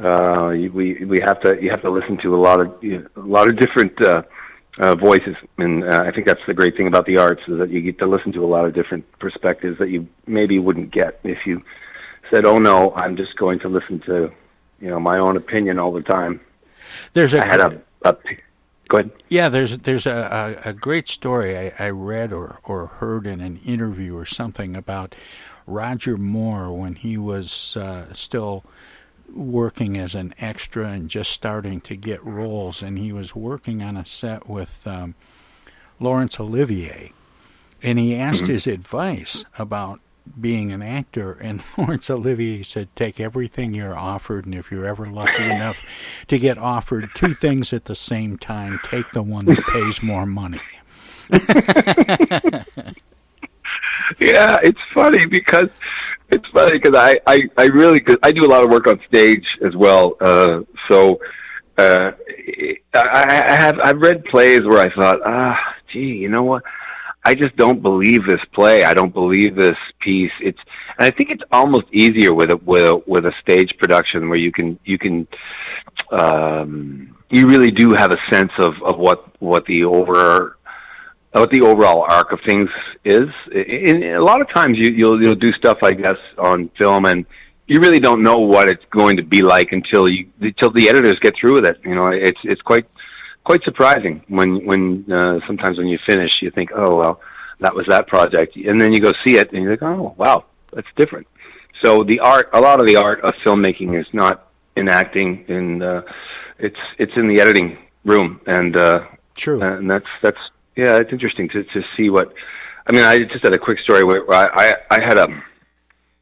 uh, 0.02 0.50
we 0.50 1.06
we 1.06 1.20
have 1.26 1.42
to 1.42 1.62
you 1.62 1.72
have 1.72 1.82
to 1.82 1.92
listen 1.92 2.18
to 2.24 2.36
a 2.36 2.42
lot 2.42 2.62
of 2.62 2.84
a 2.84 3.08
lot 3.16 3.50
of 3.50 3.58
different. 3.58 3.94
Uh, 4.06 4.24
uh, 4.80 4.96
voices, 4.96 5.36
and 5.58 5.84
uh, 5.84 6.02
I 6.06 6.12
think 6.12 6.26
that's 6.26 6.40
the 6.48 6.54
great 6.54 6.78
thing 6.78 6.88
about 6.88 7.06
the 7.06 7.18
arts 7.18 7.42
is 7.48 7.60
that 7.60 7.70
you 7.70 7.82
get 7.82 8.00
to 8.00 8.08
listen 8.08 8.32
to 8.32 8.44
a 8.44 8.48
lot 8.48 8.66
of 8.66 8.74
different 8.74 9.06
perspectives 9.20 9.78
that 9.80 9.90
you 9.90 10.08
maybe 10.26 10.60
wouldn't 10.60 10.92
get 10.92 11.20
if 11.26 11.40
you 11.46 11.62
said, 12.34 12.46
"Oh 12.46 12.58
no, 12.58 12.94
I'm 12.94 13.18
just 13.18 13.36
going 13.36 13.60
to 13.60 13.68
listen 13.68 14.00
to, 14.06 14.32
you 14.80 14.90
know, 14.90 15.00
my 15.00 15.18
own 15.18 15.36
opinion 15.36 15.78
all 15.78 15.92
the 15.92 16.02
time." 16.02 16.40
There's 17.14 17.34
a 17.34 17.46
I 17.46 17.50
had 17.50 17.60
a, 17.60 17.82
a 18.04 18.16
go 18.88 18.98
ahead. 18.98 19.12
Yeah, 19.30 19.50
there's 19.50 19.78
there's 19.80 20.06
a, 20.06 20.58
a, 20.66 20.70
a 20.70 20.74
great 20.74 21.08
story 21.08 21.58
I, 21.58 21.74
I 21.80 21.90
read 21.90 22.34
or 22.34 22.60
or 22.64 22.88
heard 22.88 23.26
in 23.26 23.42
an 23.42 23.58
interview 23.66 24.16
or 24.16 24.26
something 24.26 24.76
about 24.76 25.16
Roger 25.66 26.18
Moore 26.18 26.72
when 26.72 26.96
he 26.96 27.18
was 27.18 27.78
uh, 27.78 28.14
still 28.14 28.64
working 29.34 29.98
as 29.98 30.14
an 30.16 30.34
extra 30.40 30.88
and 30.88 31.10
just 31.10 31.32
starting 31.32 31.80
to 31.82 31.96
get 31.96 32.24
roles, 32.26 32.82
and 32.82 32.98
he 32.98 33.14
was 33.14 33.36
working 33.36 33.82
on 33.82 33.96
a 33.96 34.06
set 34.06 34.50
with 34.50 34.86
um, 34.86 35.16
Laurence 36.00 36.40
Olivier, 36.40 37.14
and 37.82 37.98
he 37.98 38.16
asked 38.16 38.44
mm-hmm. 38.44 38.52
his 38.52 38.68
advice 38.68 39.46
about 39.58 40.00
being 40.40 40.72
an 40.72 40.82
actor, 40.82 41.34
and 41.34 41.64
Laurence 41.78 42.10
Olivier 42.10 42.64
said, 42.64 42.90
"Take 42.96 43.20
everything 43.20 43.74
you're 43.74 43.98
offered, 43.98 44.46
and 44.46 44.56
if 44.56 44.72
you're 44.72 44.86
ever 44.86 45.06
lucky 45.08 45.44
enough 45.44 45.82
to 46.28 46.38
get 46.40 46.58
offered 46.58 47.10
two 47.14 47.34
things 47.34 47.74
at 47.74 47.86
the 47.86 47.96
same 47.96 48.38
time, 48.38 48.80
take 48.84 49.12
the 49.14 49.24
one 49.24 49.46
that 49.46 49.66
pays 49.68 50.02
more 50.02 50.26
money." 50.26 50.62
yeah, 54.20 54.58
it's 54.64 54.80
funny 54.94 55.26
because 55.26 55.70
it's 56.32 56.48
funny 56.50 56.80
because 56.80 56.96
I, 56.96 57.20
I, 57.28 57.42
I 57.58 57.66
really, 57.66 58.00
cause 58.00 58.18
I 58.24 58.32
do 58.32 58.46
a 58.46 58.48
lot 58.48 58.64
of 58.64 58.70
work 58.70 58.88
on 58.88 59.00
stage 59.08 59.46
as 59.66 59.76
well. 59.76 60.16
Uh, 60.20 60.62
so, 60.90 61.20
uh, 61.78 62.12
I, 62.94 63.44
I 63.48 63.62
have, 63.62 63.80
I've 63.80 63.98
read 63.98 64.26
plays 64.26 64.62
where 64.62 64.80
I 64.80 64.94
thought, 64.94 65.20
ah, 65.26 65.58
gee, 65.92 66.00
you 66.00 66.30
know 66.30 66.44
what? 66.44 66.64
I 67.24 67.36
just 67.36 67.56
don't 67.56 67.82
believe 67.82 68.26
this 68.26 68.40
play. 68.54 68.84
I 68.84 68.94
don't 68.94 69.14
believe 69.14 69.56
this 69.56 69.78
piece. 70.00 70.32
It's, 70.42 70.60
and 70.98 71.06
I 71.06 71.16
think 71.16 71.30
it's 71.30 71.44
almost 71.52 71.86
easier 71.92 72.34
with 72.34 72.52
a, 72.52 72.58
with 72.58 72.84
a, 72.84 73.02
with 73.06 73.26
a 73.26 73.34
stage 73.42 73.72
production 73.78 74.30
where 74.30 74.38
you 74.38 74.52
can, 74.52 74.80
you 74.84 74.98
can, 74.98 75.28
um, 76.12 77.16
you 77.30 77.48
really 77.48 77.72
do 77.72 77.94
have 77.94 78.12
a 78.12 78.34
sense 78.34 78.52
of, 78.60 78.74
of 78.84 78.98
what, 78.98 79.40
what 79.40 79.66
the 79.66 79.84
over, 79.84 80.58
what 81.34 81.52
the 81.52 81.62
overall 81.62 82.06
arc 82.10 82.32
of 82.32 82.40
things 82.46 82.70
is. 83.06 83.30
In, 83.52 84.04
in, 84.04 84.16
a 84.16 84.24
lot 84.24 84.42
of 84.42 84.50
times, 84.54 84.74
you, 84.76 84.94
you'll 84.94 85.22
you'll 85.22 85.36
do 85.36 85.52
stuff, 85.54 85.78
I 85.84 85.94
guess, 85.94 86.18
on 86.38 86.70
film, 86.78 87.06
and 87.06 87.26
you 87.68 87.80
really 87.80 88.00
don't 88.00 88.24
know 88.24 88.40
what 88.40 88.70
it's 88.70 88.84
going 88.92 89.18
to 89.18 89.24
be 89.24 89.42
like 89.42 89.72
until 89.72 90.10
you 90.10 90.28
until 90.42 90.72
the 90.72 90.90
editors 90.90 91.16
get 91.22 91.34
through 91.40 91.56
with 91.56 91.66
it. 91.66 91.80
You 91.84 91.96
know, 91.96 92.08
it's 92.08 92.40
it's 92.44 92.62
quite 92.62 92.86
quite 93.52 93.64
surprising 93.64 94.24
when 94.30 94.66
when 94.66 95.06
uh, 95.12 95.40
sometimes 95.46 95.78
when 95.78 95.88
you 95.88 96.00
finish, 96.10 96.32
you 96.42 96.50
think, 96.52 96.70
oh 96.74 96.96
well, 96.96 97.22
that 97.60 97.76
was 97.76 97.86
that 97.90 98.08
project, 98.08 98.56
and 98.56 98.80
then 98.80 98.94
you 98.94 99.02
go 99.02 99.12
see 99.26 99.36
it, 99.36 99.52
and 99.52 99.62
you're 99.62 99.72
like, 99.72 99.84
oh 99.84 100.16
wow, 100.18 100.46
that's 100.72 100.88
different. 100.96 101.28
So 101.84 102.06
the 102.08 102.22
art, 102.22 102.50
a 102.54 102.62
lot 102.62 102.80
of 102.80 102.88
the 102.88 102.96
art 102.96 103.20
of 103.26 103.34
filmmaking 103.46 104.00
is 104.00 104.08
not 104.14 104.48
in 104.78 104.88
acting, 104.88 105.44
and 105.50 105.84
uh, 105.84 106.02
it's 106.60 106.84
it's 106.98 107.12
in 107.18 107.28
the 107.28 107.42
editing 107.42 107.78
room, 108.06 108.40
and 108.48 108.78
uh, 108.78 109.00
true, 109.36 109.62
and 109.62 109.92
that's 109.92 110.12
that's 110.24 110.44
yeah, 110.78 110.96
it's 111.02 111.12
interesting 111.12 111.50
to 111.50 111.66
to 111.66 111.82
see 111.98 112.10
what. 112.10 112.34
I 112.88 112.94
mean, 112.94 113.04
I 113.04 113.18
just 113.18 113.44
had 113.44 113.54
a 113.54 113.60
quick 113.60 113.80
story 113.80 114.06
where 114.06 114.24
I 114.32 114.46
I, 114.64 114.74
I 114.92 115.00
had 115.04 115.18
a 115.18 115.28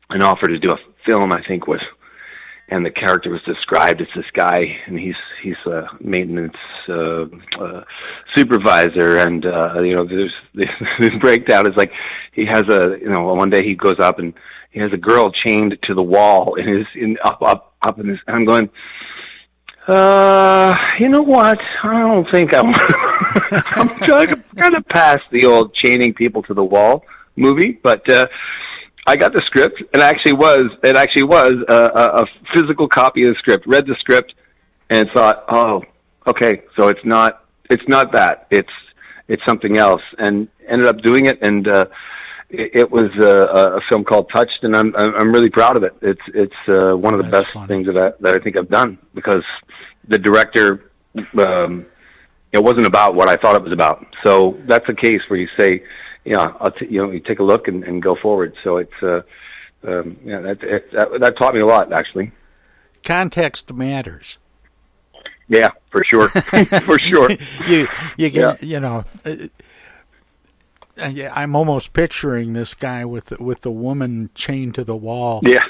an 0.09 0.23
offer 0.23 0.47
to 0.47 0.57
do 0.57 0.71
a 0.71 0.79
film. 1.05 1.31
I 1.31 1.43
think 1.47 1.67
was 1.67 1.83
and 2.71 2.85
the 2.85 2.91
character 2.91 3.29
was 3.29 3.41
described 3.43 4.01
as 4.01 4.07
this 4.15 4.25
guy, 4.33 4.57
and 4.85 4.99
he's 4.99 5.15
he's 5.41 5.57
a 5.65 5.87
maintenance 5.99 6.57
uh, 6.87 7.23
uh, 7.59 7.83
supervisor, 8.35 9.17
and 9.17 9.45
uh, 9.45 9.81
you 9.81 9.95
know 9.95 10.05
there's 10.05 10.33
this 10.53 11.11
breakdown 11.19 11.69
is 11.69 11.75
like 11.75 11.91
he 12.33 12.45
has 12.45 12.63
a 12.69 12.97
you 12.99 13.09
know 13.09 13.33
one 13.33 13.49
day 13.49 13.63
he 13.63 13.75
goes 13.75 13.99
up 13.99 14.19
and 14.19 14.33
he 14.71 14.79
has 14.79 14.91
a 14.93 14.97
girl 14.97 15.31
chained 15.31 15.77
to 15.83 15.93
the 15.93 16.03
wall 16.03 16.55
in 16.55 16.67
his 16.67 16.87
in 16.95 17.17
up 17.23 17.41
up 17.41 17.73
up 17.81 17.99
in 17.99 18.09
his. 18.09 18.19
I'm 18.27 18.45
going. 18.45 18.69
Uh, 19.87 20.75
you 20.99 21.09
know 21.09 21.23
what? 21.23 21.57
I 21.83 21.99
don't 21.99 22.31
think 22.31 22.55
I'm. 22.55 22.69
I'm 23.51 23.89
kind 23.99 24.31
of, 24.31 24.43
kind 24.55 24.75
of 24.75 24.85
past 24.87 25.21
the 25.31 25.45
old 25.45 25.73
chaining 25.73 26.13
people 26.13 26.43
to 26.43 26.53
the 26.53 26.63
wall 26.63 27.03
movie, 27.35 27.79
but 27.81 28.07
uh, 28.11 28.27
I 29.09 29.15
got 29.15 29.33
the 29.33 29.41
script. 29.47 29.81
It 29.93 30.01
actually 30.01 30.33
was. 30.33 30.65
It 30.83 30.95
actually 30.95 31.23
was 31.23 31.53
a, 31.67 31.81
a, 32.01 32.05
a 32.21 32.25
physical 32.53 32.87
copy 32.87 33.23
of 33.23 33.29
the 33.33 33.39
script. 33.39 33.65
Read 33.65 33.87
the 33.87 33.95
script 33.99 34.33
and 34.91 35.09
thought, 35.15 35.45
oh, 35.49 35.83
okay, 36.27 36.61
so 36.77 36.89
it's 36.89 37.03
not. 37.03 37.43
It's 37.71 37.87
not 37.87 38.11
that. 38.13 38.47
It's 38.51 38.75
it's 39.27 39.41
something 39.47 39.77
else, 39.77 40.03
and 40.19 40.47
ended 40.67 40.87
up 40.87 40.97
doing 41.01 41.25
it. 41.25 41.39
And 41.41 41.67
uh, 41.67 41.85
it, 42.49 42.71
it 42.81 42.91
was 42.91 43.09
uh, 43.19 43.79
a 43.79 43.81
film 43.89 44.03
called 44.03 44.29
Touched, 44.31 44.59
and 44.61 44.75
I'm 44.75 44.95
I'm 44.95 45.31
really 45.31 45.49
proud 45.49 45.75
of 45.75 45.83
it. 45.83 45.95
It's 46.01 46.21
it's 46.33 46.61
uh, 46.67 46.95
one 46.95 47.15
of 47.15 47.19
the 47.23 47.29
That's 47.29 47.45
best 47.45 47.53
funny. 47.55 47.67
things 47.67 47.87
that 47.87 47.97
I, 47.97 48.11
that 48.19 48.35
I 48.35 48.43
think 48.43 48.57
I've 48.57 48.69
done 48.69 48.99
because 49.15 49.43
the 50.07 50.19
director. 50.19 50.91
Um, 51.37 51.87
it 52.51 52.63
wasn't 52.63 52.87
about 52.87 53.13
what 53.13 53.29
I 53.29 53.35
thought 53.35 53.55
it 53.55 53.61
was 53.61 53.71
about. 53.71 54.05
So 54.25 54.57
that's 54.67 54.85
a 54.89 54.93
case 54.95 55.21
where 55.27 55.39
you 55.39 55.47
say, 55.59 55.83
yeah, 56.29 56.53
I'll 56.61 56.71
t- 56.71 56.85
you 56.89 57.01
know, 57.01 57.11
you 57.11 57.19
take 57.19 57.39
a 57.39 57.43
look 57.43 57.67
and, 57.67 57.83
and 57.83 58.01
go 58.01 58.15
forward. 58.21 58.53
So 58.63 58.77
it's, 58.77 58.93
uh, 59.01 59.21
um, 59.83 60.15
yeah, 60.23 60.39
that, 60.41 60.63
it, 60.63 60.91
that 60.93 61.07
that 61.19 61.37
taught 61.37 61.53
me 61.55 61.59
a 61.61 61.65
lot 61.65 61.91
actually. 61.91 62.31
Context 63.03 63.73
matters. 63.73 64.37
Yeah, 65.47 65.69
for 65.91 66.03
sure, 66.05 66.29
for 66.85 66.99
sure. 66.99 67.31
you 67.67 67.87
you 68.17 68.27
Yeah. 68.27 68.29
get 68.29 68.63
you 68.63 68.79
know. 68.79 69.03
Uh, 69.25 69.29
yeah, 69.31 69.47
I'm 71.01 71.55
almost 71.55 71.93
picturing 71.93 72.53
this 72.53 72.73
guy 72.73 73.05
with 73.05 73.25
the, 73.25 73.41
with 73.43 73.61
the 73.61 73.71
woman 73.71 74.29
chained 74.35 74.75
to 74.75 74.83
the 74.83 74.95
wall. 74.95 75.41
Yeah. 75.43 75.63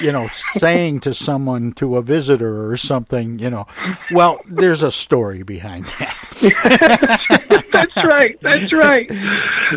you 0.00 0.10
know, 0.12 0.28
saying 0.54 1.00
to 1.00 1.14
someone 1.14 1.72
to 1.74 1.96
a 1.96 2.02
visitor 2.02 2.68
or 2.70 2.76
something. 2.76 3.38
You 3.38 3.50
know, 3.50 3.66
well, 4.12 4.40
there's 4.46 4.82
a 4.82 4.90
story 4.90 5.42
behind 5.42 5.86
that. 5.98 6.16
that's 7.72 7.96
right. 7.96 8.38
That's 8.40 8.72
right. 8.72 9.08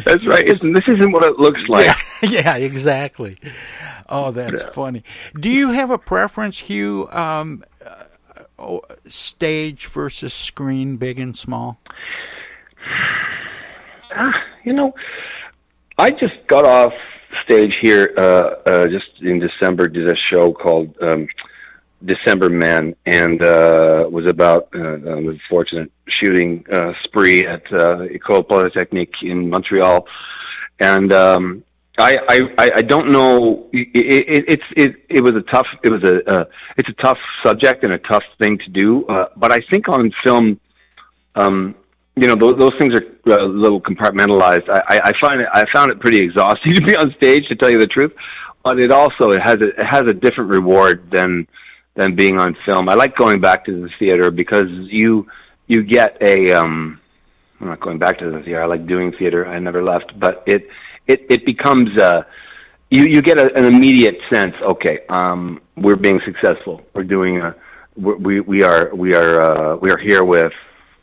That's 0.06 0.26
right. 0.26 0.48
It's, 0.48 0.62
this 0.64 0.84
isn't 0.88 1.12
what 1.12 1.24
it 1.24 1.38
looks 1.40 1.62
like. 1.68 1.88
Yeah, 2.22 2.30
yeah, 2.30 2.56
exactly. 2.58 3.38
Oh, 4.10 4.32
that's 4.32 4.62
Yeah. 4.62 4.72
funny. 4.72 5.04
Do 5.40 5.50
you 5.50 5.72
have 5.72 5.90
a 5.90 5.98
preference, 5.98 6.60
Hugh? 6.60 7.10
Um, 7.12 7.64
uh, 7.86 8.04
oh, 8.60 8.82
stage 9.08 9.88
versus 9.88 10.34
screen, 10.34 10.98
big 10.98 11.20
and 11.20 11.38
small. 11.38 11.80
Ah, 14.16 14.32
you 14.64 14.74
know, 14.74 14.94
I 15.98 16.10
just 16.12 16.48
got 16.48 16.66
off 16.66 16.94
stage 17.46 17.74
here 17.82 18.14
uh, 18.18 18.56
uh, 18.66 18.88
just 18.88 19.22
in 19.22 19.40
December. 19.40 19.88
Did 19.88 20.10
a 20.10 20.16
show 20.32 20.54
called 20.54 20.96
um, 21.02 21.28
December 22.04 22.50
Man, 22.50 22.96
and 23.06 23.42
uh, 23.42 24.08
was 24.10 24.28
about 24.28 24.70
uh, 24.76 24.80
um, 24.80 25.30
a 25.30 25.38
fortunate 25.50 25.92
shooting 26.08 26.66
uh, 26.74 26.94
spree 27.04 27.46
at 27.46 27.64
uh, 27.72 28.08
École 28.08 28.48
Polytechnique 28.48 29.14
in 29.22 29.50
Montreal, 29.50 30.06
and 30.80 31.14
um, 31.14 31.64
I, 31.98 32.18
I 32.28 32.40
I 32.58 32.72
I 32.78 32.82
don't 32.82 33.12
know. 33.12 33.70
It, 33.72 33.88
it, 33.94 34.46
it's 34.48 34.64
it 34.76 34.96
it 35.10 35.24
was 35.24 35.34
a 35.34 35.44
tough. 35.52 35.68
It 35.84 35.92
was 35.92 36.04
a 36.04 36.34
uh, 36.34 36.46
it's 36.78 36.90
a 36.90 37.04
tough 37.04 37.20
subject 37.46 37.84
and 37.84 37.94
a 37.94 38.00
tough 38.00 38.24
thing 38.40 38.58
to 38.58 38.70
do. 38.72 39.06
Uh, 39.06 39.28
but 39.38 39.52
I 39.52 39.60
think 39.70 39.88
on 39.90 40.12
film 40.26 40.60
um, 41.36 41.76
you 42.16 42.28
know, 42.28 42.36
those, 42.36 42.58
those 42.58 42.72
things 42.80 42.94
are 42.96 43.04
uh, 43.32 43.46
a 43.46 43.48
little 43.48 43.82
compartmentalized. 43.82 44.70
I, 44.70 45.00
I, 45.06 45.12
find 45.20 45.42
it, 45.42 45.48
I 45.52 45.66
found 45.74 45.92
it 45.92 46.00
pretty 46.00 46.24
exhausting 46.24 46.76
to 46.76 46.82
be 46.84 46.96
on 46.96 47.14
stage, 47.18 47.48
to 47.50 47.56
tell 47.56 47.70
you 47.70 47.80
the 47.80 47.88
truth. 47.88 48.14
But 48.64 48.80
it 48.80 48.92
also 48.92 49.32
it 49.32 49.42
has 49.42 49.56
a, 49.56 49.68
it 49.68 49.86
has 49.90 50.04
a 50.04 50.14
different 50.14 50.52
reward 50.52 51.10
than 51.12 51.48
than 51.96 52.16
being 52.16 52.40
on 52.40 52.56
film. 52.66 52.90
I 52.90 52.96
like 52.96 53.16
going 53.18 53.42
back 53.42 53.66
to 53.66 53.72
the 53.72 53.90
theater 54.00 54.32
because 54.32 54.68
you 54.70 55.28
you 55.68 55.84
get 55.84 56.18
a. 56.22 56.54
Um, 56.54 57.00
I'm 57.60 57.68
not 57.68 57.82
going 57.82 58.00
back 58.00 58.20
to 58.20 58.30
the 58.30 58.40
theater. 58.40 58.64
I 58.64 58.68
like 58.68 58.88
doing 58.88 59.12
theater. 59.20 59.46
I 59.46 59.60
never 59.60 59.84
left, 59.84 60.18
but 60.18 60.44
it 60.46 60.68
it 61.08 61.26
it 61.30 61.46
becomes 61.46 61.90
uh 62.00 62.24
you 62.90 63.06
you 63.10 63.22
get 63.22 63.38
a, 63.38 63.54
an 63.54 63.66
immediate 63.66 64.16
sense. 64.32 64.54
Okay, 64.62 65.00
um, 65.10 65.60
we're 65.76 65.96
being 65.96 66.22
successful. 66.26 66.82
We're 66.94 67.04
doing 67.04 67.42
a 67.42 67.56
we 67.98 68.40
we 68.40 68.64
are 68.64 68.96
we 68.96 69.14
are 69.14 69.42
uh, 69.42 69.76
we 69.76 69.92
are 69.92 69.98
here 69.98 70.24
with 70.24 70.54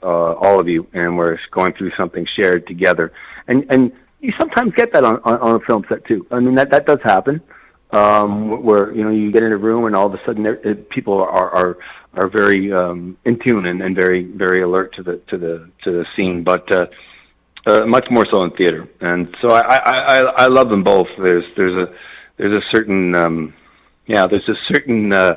uh, 0.02 0.06
all 0.34 0.60
of 0.60 0.68
you, 0.68 0.86
and 0.92 1.16
we're 1.16 1.38
going 1.50 1.72
through 1.74 1.92
something 1.96 2.26
shared 2.36 2.66
together. 2.66 3.12
And 3.48 3.64
and 3.70 3.92
you 4.20 4.32
sometimes 4.38 4.72
get 4.74 4.92
that 4.92 5.04
on, 5.04 5.20
on 5.24 5.36
on 5.40 5.54
a 5.56 5.60
film 5.60 5.84
set 5.88 6.04
too. 6.06 6.26
I 6.30 6.40
mean 6.40 6.54
that 6.56 6.70
that 6.70 6.86
does 6.86 7.00
happen. 7.02 7.40
Um, 7.92 8.62
where 8.62 8.92
you 8.94 9.02
know 9.02 9.10
you 9.10 9.32
get 9.32 9.42
in 9.42 9.50
a 9.50 9.56
room 9.56 9.84
and 9.86 9.96
all 9.96 10.06
of 10.06 10.14
a 10.14 10.20
sudden 10.24 10.46
it, 10.46 10.90
people 10.90 11.14
are 11.20 11.50
are 11.50 11.78
are 12.14 12.28
very 12.28 12.72
um, 12.72 13.16
in 13.24 13.38
tune 13.44 13.66
and, 13.66 13.82
and 13.82 13.96
very 13.96 14.22
very 14.24 14.62
alert 14.62 14.94
to 14.94 15.02
the 15.02 15.20
to 15.28 15.38
the 15.38 15.70
to 15.84 15.92
the 15.92 16.04
scene, 16.16 16.44
but. 16.44 16.70
Uh, 16.72 16.86
uh, 17.66 17.84
much 17.84 18.06
more 18.10 18.24
so 18.32 18.42
in 18.42 18.50
theater, 18.52 18.88
and 19.02 19.36
so 19.42 19.50
I, 19.50 19.60
I, 19.60 19.80
I, 19.84 20.20
I 20.20 20.46
love 20.46 20.70
them 20.70 20.82
both. 20.82 21.08
There's 21.22 21.44
there's 21.58 21.74
a 21.74 21.94
there's 22.38 22.56
a 22.56 22.62
certain 22.74 23.14
um, 23.14 23.54
yeah 24.06 24.26
there's 24.26 24.48
a 24.48 24.54
certain 24.72 25.12
uh, 25.12 25.34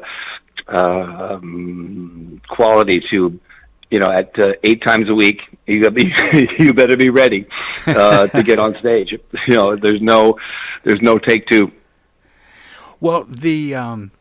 uh, 0.67 1.33
um, 1.33 2.41
quality 2.47 3.01
to 3.11 3.39
you 3.89 3.99
know 3.99 4.11
at 4.11 4.37
uh, 4.39 4.53
eight 4.63 4.81
times 4.85 5.09
a 5.09 5.13
week 5.13 5.39
you 5.67 5.81
gotta 5.81 5.91
be 5.93 6.11
you 6.59 6.73
better 6.73 6.97
be 6.97 7.09
ready 7.09 7.45
uh, 7.87 8.27
to 8.27 8.43
get 8.43 8.59
on 8.59 8.75
stage. 8.79 9.13
You 9.47 9.55
know 9.55 9.75
there's 9.75 10.01
no 10.01 10.37
there's 10.83 11.01
no 11.01 11.17
take 11.17 11.47
two. 11.47 11.71
Well, 12.99 13.25
the 13.25 13.75
um, 13.75 14.11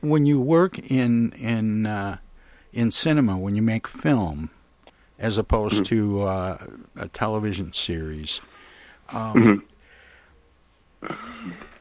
when 0.00 0.26
you 0.26 0.40
work 0.40 0.78
in 0.78 1.32
in 1.32 1.86
uh, 1.86 2.18
in 2.72 2.90
cinema, 2.90 3.38
when 3.38 3.54
you 3.54 3.62
make 3.62 3.86
film, 3.86 4.50
as 5.18 5.38
opposed 5.38 5.86
to 5.86 6.22
uh, 6.22 6.66
a 6.96 7.08
television 7.08 7.72
series, 7.72 8.40
um, 9.10 9.64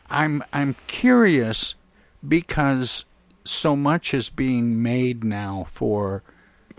I'm 0.09 0.43
I'm 0.53 0.75
curious 0.87 1.75
because 2.25 3.05
so 3.43 3.75
much 3.75 4.13
is 4.13 4.29
being 4.29 4.81
made 4.81 5.23
now 5.23 5.65
for 5.69 6.23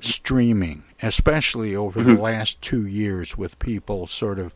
streaming, 0.00 0.82
especially 1.02 1.74
over 1.76 2.02
the 2.02 2.12
Mhm. 2.12 2.20
last 2.20 2.60
two 2.62 2.86
years, 2.86 3.36
with 3.36 3.58
people 3.58 4.06
sort 4.06 4.38
of 4.38 4.54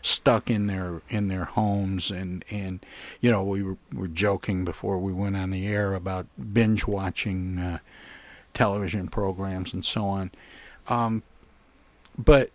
stuck 0.00 0.48
in 0.48 0.68
their 0.68 1.02
in 1.08 1.26
their 1.26 1.44
homes 1.44 2.08
and 2.10 2.44
and 2.50 2.86
you 3.20 3.30
know 3.30 3.42
we 3.42 3.62
were, 3.62 3.76
were 3.92 4.06
joking 4.06 4.64
before 4.64 4.96
we 4.96 5.12
went 5.12 5.36
on 5.36 5.50
the 5.50 5.66
air 5.66 5.92
about 5.94 6.24
binge 6.54 6.86
watching 6.86 7.58
uh, 7.58 7.78
television 8.54 9.08
programs 9.08 9.72
and 9.74 9.84
so 9.84 10.04
on 10.06 10.30
um, 10.86 11.20
but 12.16 12.50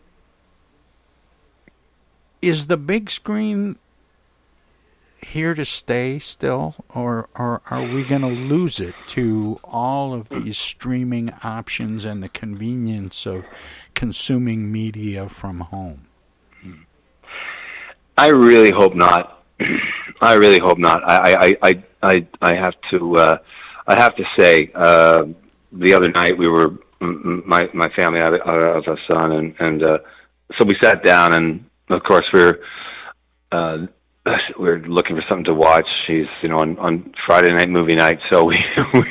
is 2.41 2.68
the 2.68 2.78
big 2.78 3.10
screen 3.10 3.78
here 5.26 5.53
to 5.53 5.65
stay 5.65 6.19
still 6.19 6.76
or, 6.93 7.30
or 7.36 7.61
are 7.69 7.84
we 7.84 8.03
going 8.03 8.21
to 8.21 8.28
lose 8.28 8.80
it 8.80 8.95
to 9.07 9.59
all 9.63 10.13
of 10.13 10.30
these 10.30 10.57
streaming 10.57 11.32
options 11.43 12.05
and 12.05 12.21
the 12.21 12.30
convenience 12.30 13.26
of 13.26 13.45
consuming 13.93 14.71
media 14.71 15.28
from 15.30 15.59
home 15.59 16.07
I 18.17 18.28
really 18.28 18.71
hope 18.71 18.95
not. 18.95 19.43
I 20.21 20.34
really 20.34 20.59
hope 20.59 20.78
not. 20.78 21.01
I 21.09 21.34
I 21.34 21.55
I 21.61 21.84
I, 22.01 22.28
I 22.41 22.55
have 22.55 22.74
to 22.91 23.15
uh, 23.17 23.38
I 23.88 24.01
have 24.01 24.15
to 24.15 24.24
say 24.38 24.71
uh, 24.76 25.26
the 25.71 25.93
other 25.93 26.09
night 26.09 26.38
we 26.38 26.47
were 26.47 26.78
my 26.99 27.61
my 27.74 27.89
family 27.97 28.19
I 28.21 28.26
have, 28.26 28.88
a 28.88 28.97
son 29.11 29.32
and 29.32 29.55
and 29.59 29.84
uh, 29.84 29.97
so 30.57 30.65
we 30.65 30.76
sat 30.82 31.03
down 31.03 31.34
and 31.34 31.65
of 31.89 32.03
course 32.03 32.26
we 32.34 32.39
we're 32.39 32.59
uh, 33.51 33.78
we're 34.57 34.80
looking 34.80 35.15
for 35.15 35.24
something 35.28 35.45
to 35.45 35.53
watch. 35.53 35.88
He's 36.07 36.26
you 36.41 36.49
know 36.49 36.57
on 36.57 36.78
on 36.80 37.13
Friday 37.26 37.53
night 37.53 37.69
movie 37.69 37.95
night, 37.95 38.19
so 38.32 38.45
we 38.45 38.57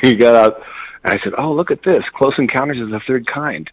we 0.03 0.13
got 0.15 0.35
up 0.35 0.61
and 1.03 1.13
I 1.13 1.23
said, 1.23 1.33
oh 1.37 1.51
look 1.51 1.71
at 1.71 1.83
this, 1.83 2.03
Close 2.15 2.33
Encounters 2.37 2.81
of 2.81 2.89
the 2.89 3.01
Third 3.07 3.25
Kind. 3.27 3.69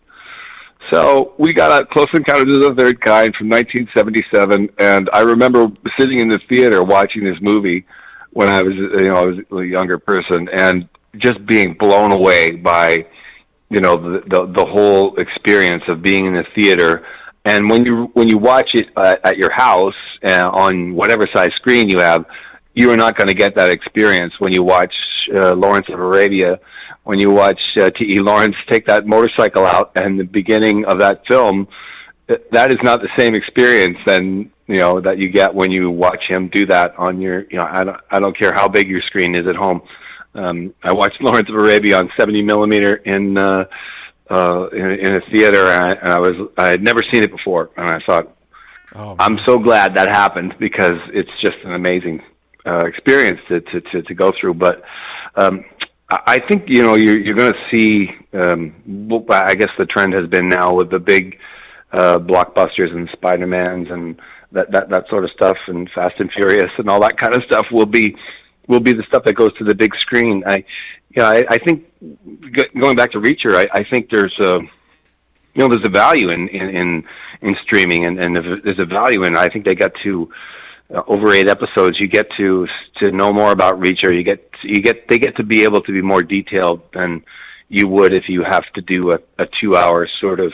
So 0.92 1.34
we 1.38 1.52
got 1.52 1.70
out 1.70 1.90
Close 1.90 2.08
Encounters 2.14 2.56
of 2.56 2.62
the 2.62 2.82
Third 2.82 3.00
Kind 3.00 3.34
from 3.36 3.48
1977, 3.48 4.70
and 4.78 5.08
I 5.12 5.20
remember 5.20 5.68
sitting 5.98 6.18
in 6.18 6.28
the 6.28 6.40
theater 6.50 6.82
watching 6.82 7.24
this 7.24 7.36
movie 7.40 7.86
when 8.32 8.48
I 8.48 8.62
was, 8.62 8.74
you 8.74 9.10
know, 9.10 9.16
I 9.16 9.26
was 9.26 9.38
a 9.52 9.64
younger 9.64 9.98
person, 9.98 10.48
and 10.52 10.88
just 11.18 11.44
being 11.46 11.76
blown 11.78 12.12
away 12.12 12.50
by, 12.50 13.04
you 13.68 13.80
know, 13.80 13.96
the 13.96 14.20
the, 14.28 14.52
the 14.56 14.64
whole 14.64 15.16
experience 15.16 15.84
of 15.88 16.02
being 16.02 16.26
in 16.26 16.34
the 16.34 16.44
theater. 16.56 17.06
And 17.44 17.70
when 17.70 17.84
you 17.86 18.10
when 18.12 18.28
you 18.28 18.38
watch 18.38 18.68
it 18.74 18.88
uh, 18.96 19.16
at 19.24 19.38
your 19.38 19.50
house 19.52 19.94
uh, 20.24 20.50
on 20.52 20.94
whatever 20.94 21.26
size 21.34 21.50
screen 21.56 21.88
you 21.88 21.98
have, 21.98 22.26
you 22.74 22.90
are 22.90 22.96
not 22.96 23.16
going 23.16 23.28
to 23.28 23.34
get 23.34 23.56
that 23.56 23.70
experience 23.70 24.34
when 24.38 24.52
you 24.52 24.62
watch 24.62 24.92
uh, 25.34 25.54
Lawrence 25.54 25.86
of 25.90 25.98
Arabia, 25.98 26.60
when 27.04 27.18
you 27.18 27.30
watch 27.30 27.60
uh, 27.80 27.90
T.E. 27.90 28.16
Lawrence 28.20 28.56
take 28.70 28.86
that 28.86 29.06
motorcycle 29.06 29.64
out, 29.64 29.92
and 29.96 30.20
the 30.20 30.24
beginning 30.24 30.84
of 30.84 31.00
that 31.00 31.22
film, 31.28 31.66
that 32.52 32.70
is 32.70 32.78
not 32.82 33.00
the 33.00 33.08
same 33.18 33.34
experience 33.34 33.96
than 34.06 34.50
you 34.66 34.76
know 34.76 35.00
that 35.00 35.18
you 35.18 35.30
get 35.30 35.54
when 35.54 35.72
you 35.72 35.90
watch 35.90 36.22
him 36.28 36.50
do 36.52 36.66
that 36.66 36.94
on 36.98 37.22
your. 37.22 37.46
You 37.50 37.58
know, 37.58 37.68
I 37.70 37.84
don't 37.84 38.00
I 38.10 38.18
don't 38.18 38.38
care 38.38 38.52
how 38.54 38.68
big 38.68 38.86
your 38.86 39.00
screen 39.02 39.34
is 39.34 39.46
at 39.46 39.56
home. 39.56 39.80
Um, 40.34 40.74
I 40.82 40.92
watched 40.92 41.16
Lawrence 41.22 41.48
of 41.48 41.54
Arabia 41.54 41.98
on 41.98 42.10
70 42.18 42.42
millimeter 42.42 42.96
in. 42.96 43.38
Uh, 43.38 43.64
uh, 44.30 44.68
in, 44.72 44.90
in 44.92 45.12
a 45.16 45.30
theater, 45.32 45.66
and 45.66 45.84
I, 45.84 45.92
and 45.92 46.08
I 46.10 46.18
was 46.18 46.50
I 46.56 46.68
had 46.68 46.82
never 46.82 47.00
seen 47.12 47.22
it 47.22 47.30
before, 47.30 47.70
and 47.76 47.90
I 47.90 48.00
thought, 48.06 48.36
Oh, 48.94 49.14
I'm 49.18 49.38
so 49.46 49.58
glad 49.58 49.94
that 49.94 50.08
happened 50.08 50.54
because 50.58 50.98
it's 51.12 51.30
just 51.40 51.56
an 51.64 51.74
amazing 51.74 52.20
uh, 52.66 52.80
experience 52.86 53.40
to, 53.48 53.60
to 53.60 53.80
to 53.80 54.02
to 54.02 54.14
go 54.14 54.32
through. 54.40 54.54
But 54.54 54.82
um, 55.36 55.64
I 56.08 56.40
think 56.48 56.64
you 56.66 56.82
know 56.82 56.94
you're 56.94 57.18
you're 57.18 57.36
going 57.36 57.52
to 57.52 57.76
see. 57.76 58.08
Um, 58.32 58.74
I 59.30 59.54
guess 59.54 59.70
the 59.78 59.86
trend 59.86 60.14
has 60.14 60.28
been 60.28 60.48
now 60.48 60.74
with 60.74 60.90
the 60.90 60.98
big 60.98 61.38
uh, 61.92 62.18
blockbusters 62.18 62.92
and 62.92 63.08
Spider 63.12 63.46
Mans 63.46 63.88
and 63.90 64.20
that 64.52 64.72
that 64.72 64.88
that 64.90 65.04
sort 65.08 65.24
of 65.24 65.30
stuff 65.30 65.56
and 65.68 65.88
Fast 65.94 66.14
and 66.18 66.30
Furious 66.32 66.70
and 66.78 66.88
all 66.88 67.00
that 67.00 67.16
kind 67.16 67.34
of 67.34 67.42
stuff 67.44 67.66
will 67.70 67.86
be 67.86 68.16
will 68.66 68.80
be 68.80 68.92
the 68.92 69.04
stuff 69.08 69.22
that 69.24 69.34
goes 69.34 69.56
to 69.58 69.64
the 69.64 69.74
big 69.74 69.94
screen. 70.00 70.42
I 70.46 70.64
know 71.16 71.24
I, 71.24 71.44
I 71.48 71.58
think 71.58 71.86
going 72.80 72.96
back 72.96 73.12
to 73.12 73.18
Reacher, 73.18 73.56
I, 73.56 73.66
I 73.72 73.84
think 73.84 74.08
there's 74.10 74.36
a 74.40 74.60
you 75.54 75.56
know 75.56 75.68
there's 75.68 75.86
a 75.86 75.90
value 75.90 76.30
in 76.30 76.48
in 76.48 76.68
in, 76.68 77.04
in 77.42 77.56
streaming 77.62 78.06
and 78.06 78.18
and 78.18 78.36
there's 78.36 78.78
a 78.78 78.86
value 78.86 79.22
in 79.24 79.36
I 79.36 79.48
think 79.48 79.64
they 79.64 79.74
got 79.74 79.92
to 80.04 80.30
uh, 80.94 81.02
over 81.06 81.32
eight 81.32 81.48
episodes 81.48 81.98
you 82.00 82.08
get 82.08 82.26
to 82.36 82.66
to 83.02 83.10
know 83.10 83.32
more 83.32 83.52
about 83.52 83.80
Reacher. 83.80 84.14
You 84.14 84.22
get 84.22 84.50
you 84.62 84.82
get 84.82 85.08
they 85.08 85.18
get 85.18 85.36
to 85.36 85.44
be 85.44 85.62
able 85.64 85.80
to 85.82 85.92
be 85.92 86.02
more 86.02 86.22
detailed 86.22 86.82
than 86.92 87.24
you 87.68 87.88
would 87.88 88.16
if 88.16 88.24
you 88.28 88.44
have 88.48 88.64
to 88.74 88.80
do 88.80 89.12
a, 89.12 89.18
a 89.38 89.46
two 89.60 89.76
hour 89.76 90.08
sort 90.20 90.40
of 90.40 90.52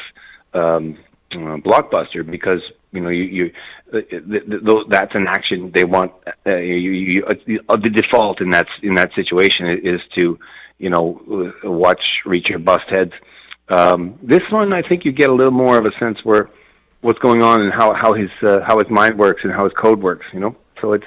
um 0.55 0.99
uh, 1.33 1.57
blockbuster 1.59 2.29
because 2.29 2.61
you 2.93 3.01
know 3.01 3.09
you 3.09 3.25
you 3.25 3.53
that's 3.93 5.15
an 5.15 5.27
action 5.29 5.71
they 5.75 5.85
want 5.85 6.13
uh, 6.47 6.57
you, 6.57 6.91
you 6.91 7.25
uh, 7.25 7.77
the 7.77 7.91
default 7.91 8.41
in 8.41 8.51
that 8.51 8.67
in 8.83 8.95
that 8.95 9.11
situation 9.15 9.81
is 9.83 10.01
to 10.15 10.39
you 10.79 10.91
know 10.91 11.53
uh, 11.65 11.71
watch 11.71 12.03
Reacher 12.27 12.63
bust 12.63 12.85
heads 12.91 13.13
um, 13.69 14.19
this 14.23 14.43
one, 14.51 14.73
I 14.73 14.83
think 14.83 15.05
you 15.05 15.13
get 15.13 15.31
a 15.31 15.35
little 15.35 15.53
more 15.53 15.79
of 15.79 15.87
a 15.87 15.99
sense 15.99 16.19
where 16.23 16.51
what's 17.01 17.19
going 17.19 17.43
on 17.43 17.63
and 17.63 17.73
how 17.73 17.95
how 17.95 18.15
his 18.15 18.31
uh, 18.45 18.61
how 18.67 18.79
his 18.79 18.89
mind 18.91 19.19
works 19.19 19.43
and 19.45 19.53
how 19.53 19.65
his 19.65 19.73
code 19.81 20.01
works. 20.03 20.27
You 20.33 20.41
know, 20.41 20.57
so 20.81 20.93
it's 20.93 21.05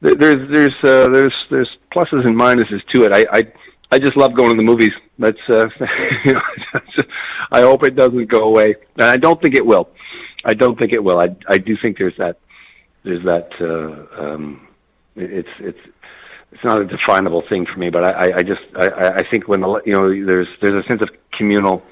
there's 0.00 0.50
there's 0.52 0.74
uh, 0.84 1.08
there's 1.08 1.34
there's 1.50 1.70
pluses 1.94 2.26
and 2.26 2.38
minuses 2.38 2.80
to 2.94 3.04
it. 3.04 3.12
I 3.14 3.26
I 3.32 3.52
I 3.92 3.98
just 3.98 4.16
love 4.16 4.34
going 4.36 4.50
to 4.50 4.56
the 4.56 4.62
movies. 4.62 4.92
That's 5.18 5.38
uh, 5.48 5.68
you 6.24 6.34
know, 6.34 6.40
I 7.52 7.62
hope 7.62 7.84
it 7.84 7.96
doesn't 7.96 8.26
go 8.30 8.40
away, 8.44 8.74
and 8.96 9.04
I 9.04 9.16
don't 9.16 9.40
think 9.40 9.54
it 9.54 9.64
will. 9.64 9.88
I 10.44 10.54
don't 10.54 10.78
think 10.78 10.92
it 10.92 11.02
will. 11.02 11.18
I 11.18 11.28
I 11.48 11.58
do 11.58 11.76
think 11.82 11.98
there's 11.98 12.16
that 12.18 12.38
there's 13.04 13.24
that 13.24 13.48
uh, 13.60 14.22
um, 14.22 14.66
it's 15.16 15.48
it's 15.60 15.78
it's 16.52 16.64
not 16.64 16.80
a 16.80 16.84
definable 16.84 17.42
thing 17.48 17.66
for 17.72 17.78
me, 17.78 17.88
but 17.90 18.06
I, 18.06 18.24
I, 18.36 18.42
just 18.42 18.60
I, 18.76 18.86
I 18.86 19.08
I 19.16 19.30
think 19.30 19.48
when 19.48 19.60
the 19.60 19.80
you 19.86 19.92
know 19.92 20.08
there's 20.08 20.48
there's 20.60 20.84
a 20.84 20.86
sense 20.86 21.00
of 21.02 21.08
communal, 21.36 21.82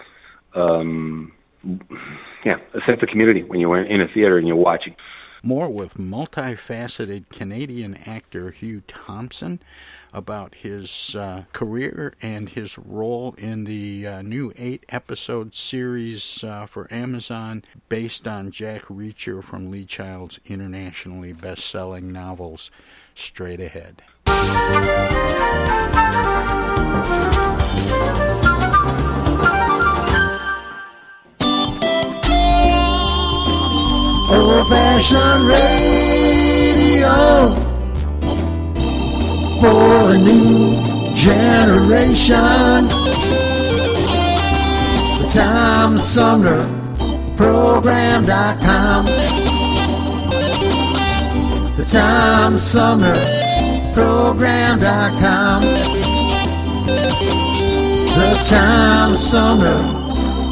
um, 0.54 1.32
yeah, 1.64 2.56
a 2.74 2.80
sense 2.88 3.02
of 3.02 3.08
community 3.08 3.42
when 3.42 3.60
you're 3.60 3.82
in 3.82 4.00
a 4.00 4.08
theater 4.08 4.38
and 4.38 4.46
you're 4.46 4.56
watching. 4.56 4.94
More 5.42 5.70
with 5.70 5.94
multifaceted 5.94 7.30
Canadian 7.30 7.96
actor 8.06 8.50
Hugh 8.50 8.82
Thompson 8.86 9.60
about 10.12 10.56
his 10.56 11.14
uh, 11.16 11.44
career 11.52 12.14
and 12.22 12.50
his 12.50 12.78
role 12.78 13.34
in 13.38 13.64
the 13.64 14.06
uh, 14.06 14.22
new 14.22 14.52
eight 14.56 14.84
episode 14.88 15.54
series 15.54 16.44
uh, 16.44 16.66
for 16.66 16.92
Amazon 16.92 17.64
based 17.88 18.26
on 18.26 18.50
Jack 18.50 18.82
Reacher 18.82 19.42
from 19.42 19.70
Lee 19.70 19.84
Child's 19.84 20.38
internationally 20.46 21.32
best 21.32 21.66
selling 21.66 22.12
novels. 22.12 22.70
Straight 23.14 23.60
ahead. 23.60 24.02
Old 34.32 34.68
fashioned 34.68 35.48
radio 35.48 37.69
for 39.60 40.12
a 40.12 40.18
new 40.18 40.80
generation. 41.14 42.88
The 45.18 45.26
Tom 45.32 45.98
Sumner 45.98 46.62
Program.com. 47.36 49.06
The 51.76 51.84
Tom 51.84 52.58
Sumner 52.58 53.14
Program.com. 53.92 55.62
The 58.16 58.30
Tom 58.48 59.16
Sumner 59.16 59.82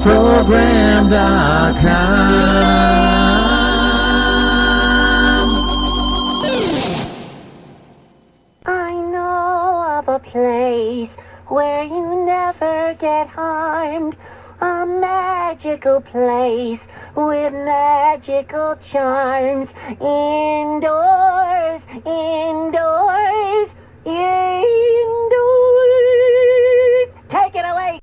Program.com. 0.03 0.59
magical 15.79 16.01
place 16.01 16.81
with 17.15 17.53
magical 17.53 18.77
charms. 18.91 19.69
Indoors, 20.01 21.81
indoors, 22.05 23.69
indoors. 24.05 24.29
Take 27.29 27.55
it 27.55 27.65
away. 27.65 28.01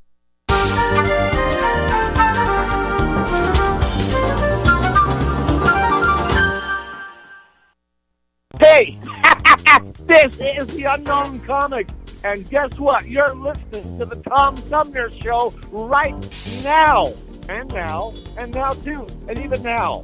Hey, 8.59 8.97
this 10.05 10.39
is 10.39 10.67
the 10.75 10.87
Unknown 10.89 11.39
Comic, 11.41 11.89
and 12.23 12.49
guess 12.49 12.71
what? 12.77 13.05
You're 13.07 13.35
listening 13.35 13.99
to 13.99 14.05
the 14.05 14.21
Tom 14.29 14.55
Sumner 14.55 15.11
Show 15.11 15.53
right 15.71 16.15
now, 16.63 17.13
and 17.49 17.71
now, 17.71 18.13
and 18.37 18.53
now 18.53 18.71
too, 18.71 19.07
and 19.27 19.39
even 19.39 19.61
now. 19.63 20.03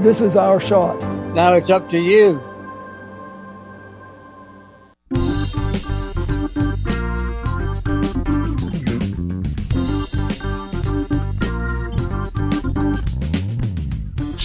This 0.00 0.20
is 0.20 0.36
our 0.36 0.60
shot. 0.60 1.00
Now 1.34 1.54
it's 1.54 1.70
up 1.70 1.88
to 1.88 1.98
you. 1.98 2.42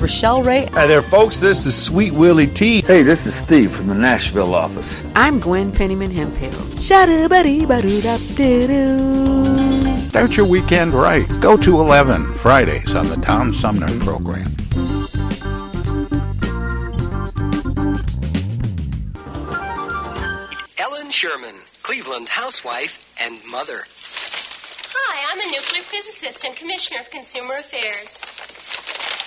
Rochelle 0.00 0.42
Ray. 0.42 0.66
Hi 0.72 0.86
there, 0.86 1.02
folks. 1.02 1.40
This 1.40 1.66
is 1.66 1.74
Sweet 1.80 2.12
Willie 2.12 2.46
T. 2.46 2.82
Hey, 2.82 3.02
this 3.02 3.26
is 3.26 3.34
Steve 3.34 3.70
from 3.70 3.86
the 3.86 3.94
Nashville 3.94 4.54
office. 4.54 5.04
I'm 5.14 5.40
Gwen 5.40 5.72
Pennyman 5.72 6.12
Hemphill. 6.12 6.52
Start 10.14 10.36
your 10.36 10.46
weekend 10.46 10.94
right. 10.94 11.26
Go 11.40 11.56
to 11.56 11.80
11 11.80 12.34
Fridays 12.34 12.94
on 12.94 13.08
the 13.08 13.16
Tom 13.16 13.52
Sumner 13.52 13.88
program. 14.00 14.46
Ellen 20.78 21.10
Sherman, 21.10 21.56
Cleveland 21.82 22.28
housewife 22.28 23.14
and 23.20 23.40
mother. 23.50 23.84
Hi, 24.96 25.32
I'm 25.32 25.40
a 25.40 25.50
nuclear 25.52 25.82
physicist 25.82 26.44
and 26.44 26.54
commissioner 26.54 27.00
of 27.00 27.10
consumer 27.10 27.56
affairs. 27.56 28.22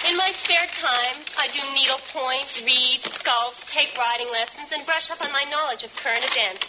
In 0.07 0.15
my 0.15 0.31
spare 0.31 0.67
time, 0.71 1.19
I 1.37 1.51
do 1.51 1.59
needlepoint, 1.75 2.63
read, 2.63 3.03
sculpt, 3.03 3.67
take 3.67 3.91
riding 3.97 4.31
lessons, 4.31 4.71
and 4.71 4.85
brush 4.85 5.11
up 5.11 5.19
on 5.21 5.29
my 5.33 5.43
knowledge 5.51 5.83
of 5.83 5.93
current 5.97 6.23
events. 6.23 6.63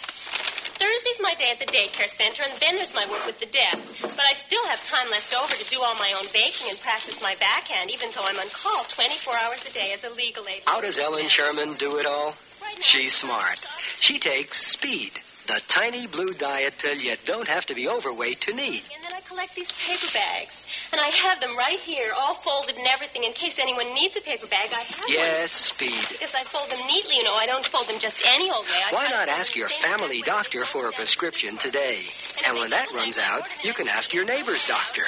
Thursday's 0.75 1.21
my 1.21 1.33
day 1.35 1.51
at 1.51 1.59
the 1.59 1.71
daycare 1.71 2.09
center, 2.09 2.43
and 2.43 2.51
then 2.59 2.75
there's 2.75 2.93
my 2.93 3.07
work 3.09 3.25
with 3.25 3.39
the 3.39 3.45
deaf. 3.45 3.79
But 4.01 4.27
I 4.27 4.33
still 4.33 4.65
have 4.67 4.83
time 4.83 5.09
left 5.09 5.33
over 5.33 5.55
to 5.55 5.69
do 5.69 5.79
all 5.81 5.95
my 5.95 6.11
own 6.19 6.27
baking 6.33 6.67
and 6.69 6.79
practice 6.81 7.21
my 7.21 7.35
backhand, 7.39 7.89
even 7.91 8.09
though 8.11 8.27
I'm 8.27 8.39
on 8.39 8.49
call 8.49 8.83
24 8.89 9.33
hours 9.37 9.65
a 9.65 9.71
day 9.71 9.93
as 9.93 10.03
a 10.03 10.09
legal 10.09 10.43
aid. 10.45 10.63
How 10.65 10.81
does 10.81 10.99
Ellen 10.99 11.29
Sherman 11.29 11.75
do 11.75 11.97
it 11.97 12.05
all? 12.05 12.35
She's 12.81 13.13
smart. 13.13 13.65
She 13.99 14.19
takes 14.19 14.59
speed, 14.59 15.11
the 15.47 15.61
tiny 15.69 16.07
blue 16.07 16.33
diet 16.33 16.75
pill 16.77 16.97
you 16.97 17.15
don't 17.23 17.47
have 17.47 17.65
to 17.67 17.73
be 17.73 17.87
overweight 17.87 18.41
to 18.41 18.53
need. 18.53 18.83
And 19.29 19.37
collect 19.37 19.55
these 19.55 19.71
paper 19.71 20.11
bags, 20.13 20.65
and 20.91 20.99
I 20.99 21.07
have 21.07 21.39
them 21.39 21.55
right 21.55 21.79
here, 21.79 22.11
all 22.17 22.33
folded 22.33 22.77
and 22.77 22.87
everything, 22.87 23.23
in 23.23 23.33
case 23.33 23.59
anyone 23.59 23.93
needs 23.93 24.17
a 24.17 24.21
paper 24.21 24.47
bag. 24.47 24.69
I 24.73 24.81
have 24.81 25.09
Yes, 25.09 25.71
one. 25.71 25.89
speed. 25.89 26.09
Because 26.09 26.33
I 26.33 26.43
fold 26.43 26.69
them 26.71 26.79
neatly, 26.87 27.17
you 27.17 27.23
know. 27.23 27.35
I 27.35 27.45
don't 27.45 27.65
fold 27.65 27.87
them 27.87 27.99
just 27.99 28.25
any 28.27 28.49
old 28.49 28.65
way. 28.65 28.81
I 28.89 28.93
Why 28.93 29.07
not 29.07 29.29
ask 29.29 29.55
your 29.55 29.69
family 29.69 30.21
doctor 30.21 30.65
for 30.65 30.89
a 30.89 30.91
prescription 30.91 31.57
today? 31.57 31.99
And 32.47 32.57
when 32.57 32.71
that 32.71 32.91
runs 32.91 33.17
out, 33.17 33.43
you 33.63 33.73
can 33.73 33.87
ask 33.87 34.13
your 34.13 34.25
neighbor's 34.25 34.67
doctor, 34.67 35.05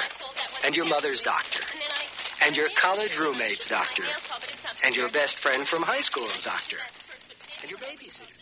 and 0.64 0.76
your 0.76 0.86
mother's 0.86 1.22
doctor, 1.22 1.64
and 2.44 2.56
your 2.56 2.68
college 2.76 3.18
roommate's 3.18 3.66
doctor, 3.66 4.04
and 4.84 4.94
your 4.96 5.08
best 5.08 5.38
friend 5.38 5.66
from 5.66 5.82
high 5.82 6.00
school's 6.00 6.42
doctor, 6.42 6.78
and 7.62 7.70
your 7.70 7.78
babysitter. 7.80 8.41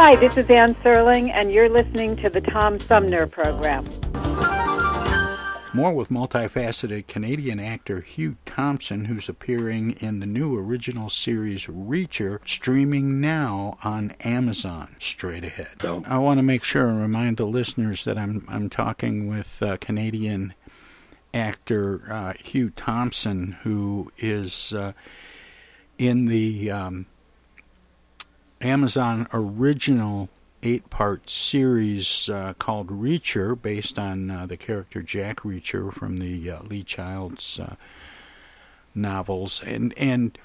Hi, 0.00 0.14
this 0.14 0.36
is 0.36 0.48
Ann 0.48 0.76
Serling, 0.76 1.32
and 1.32 1.52
you're 1.52 1.68
listening 1.68 2.14
to 2.18 2.30
the 2.30 2.40
Tom 2.40 2.78
Sumner 2.78 3.26
Program. 3.26 3.84
More 5.74 5.92
with 5.92 6.08
multifaceted 6.08 7.08
Canadian 7.08 7.58
actor 7.58 8.02
Hugh 8.02 8.36
Thompson, 8.46 9.06
who's 9.06 9.28
appearing 9.28 9.96
in 10.00 10.20
the 10.20 10.26
new 10.26 10.56
original 10.56 11.10
series 11.10 11.66
Reacher, 11.66 12.38
streaming 12.48 13.20
now 13.20 13.76
on 13.82 14.12
Amazon. 14.20 14.94
Straight 15.00 15.42
ahead. 15.42 15.84
I 15.84 16.18
want 16.18 16.38
to 16.38 16.44
make 16.44 16.62
sure 16.62 16.86
and 16.86 17.00
remind 17.00 17.36
the 17.36 17.46
listeners 17.46 18.04
that 18.04 18.16
I'm 18.16 18.46
I'm 18.48 18.70
talking 18.70 19.26
with 19.26 19.60
uh, 19.60 19.78
Canadian 19.80 20.54
actor 21.34 22.02
uh, 22.08 22.34
Hugh 22.34 22.70
Thompson, 22.70 23.56
who 23.64 24.12
is 24.16 24.72
uh, 24.72 24.92
in 25.98 26.26
the 26.26 26.70
um, 26.70 27.06
Amazon 28.60 29.28
original 29.32 30.28
eight 30.62 30.90
part 30.90 31.30
series 31.30 32.28
uh, 32.28 32.54
called 32.58 32.88
Reacher, 32.88 33.60
based 33.60 33.98
on 33.98 34.30
uh, 34.30 34.46
the 34.46 34.56
character 34.56 35.02
Jack 35.02 35.40
Reacher 35.40 35.92
from 35.92 36.16
the 36.16 36.50
uh, 36.50 36.62
Lee 36.62 36.82
Childs 36.82 37.60
uh, 37.60 37.76
novels. 38.94 39.62
And, 39.64 39.94
and 39.96 40.36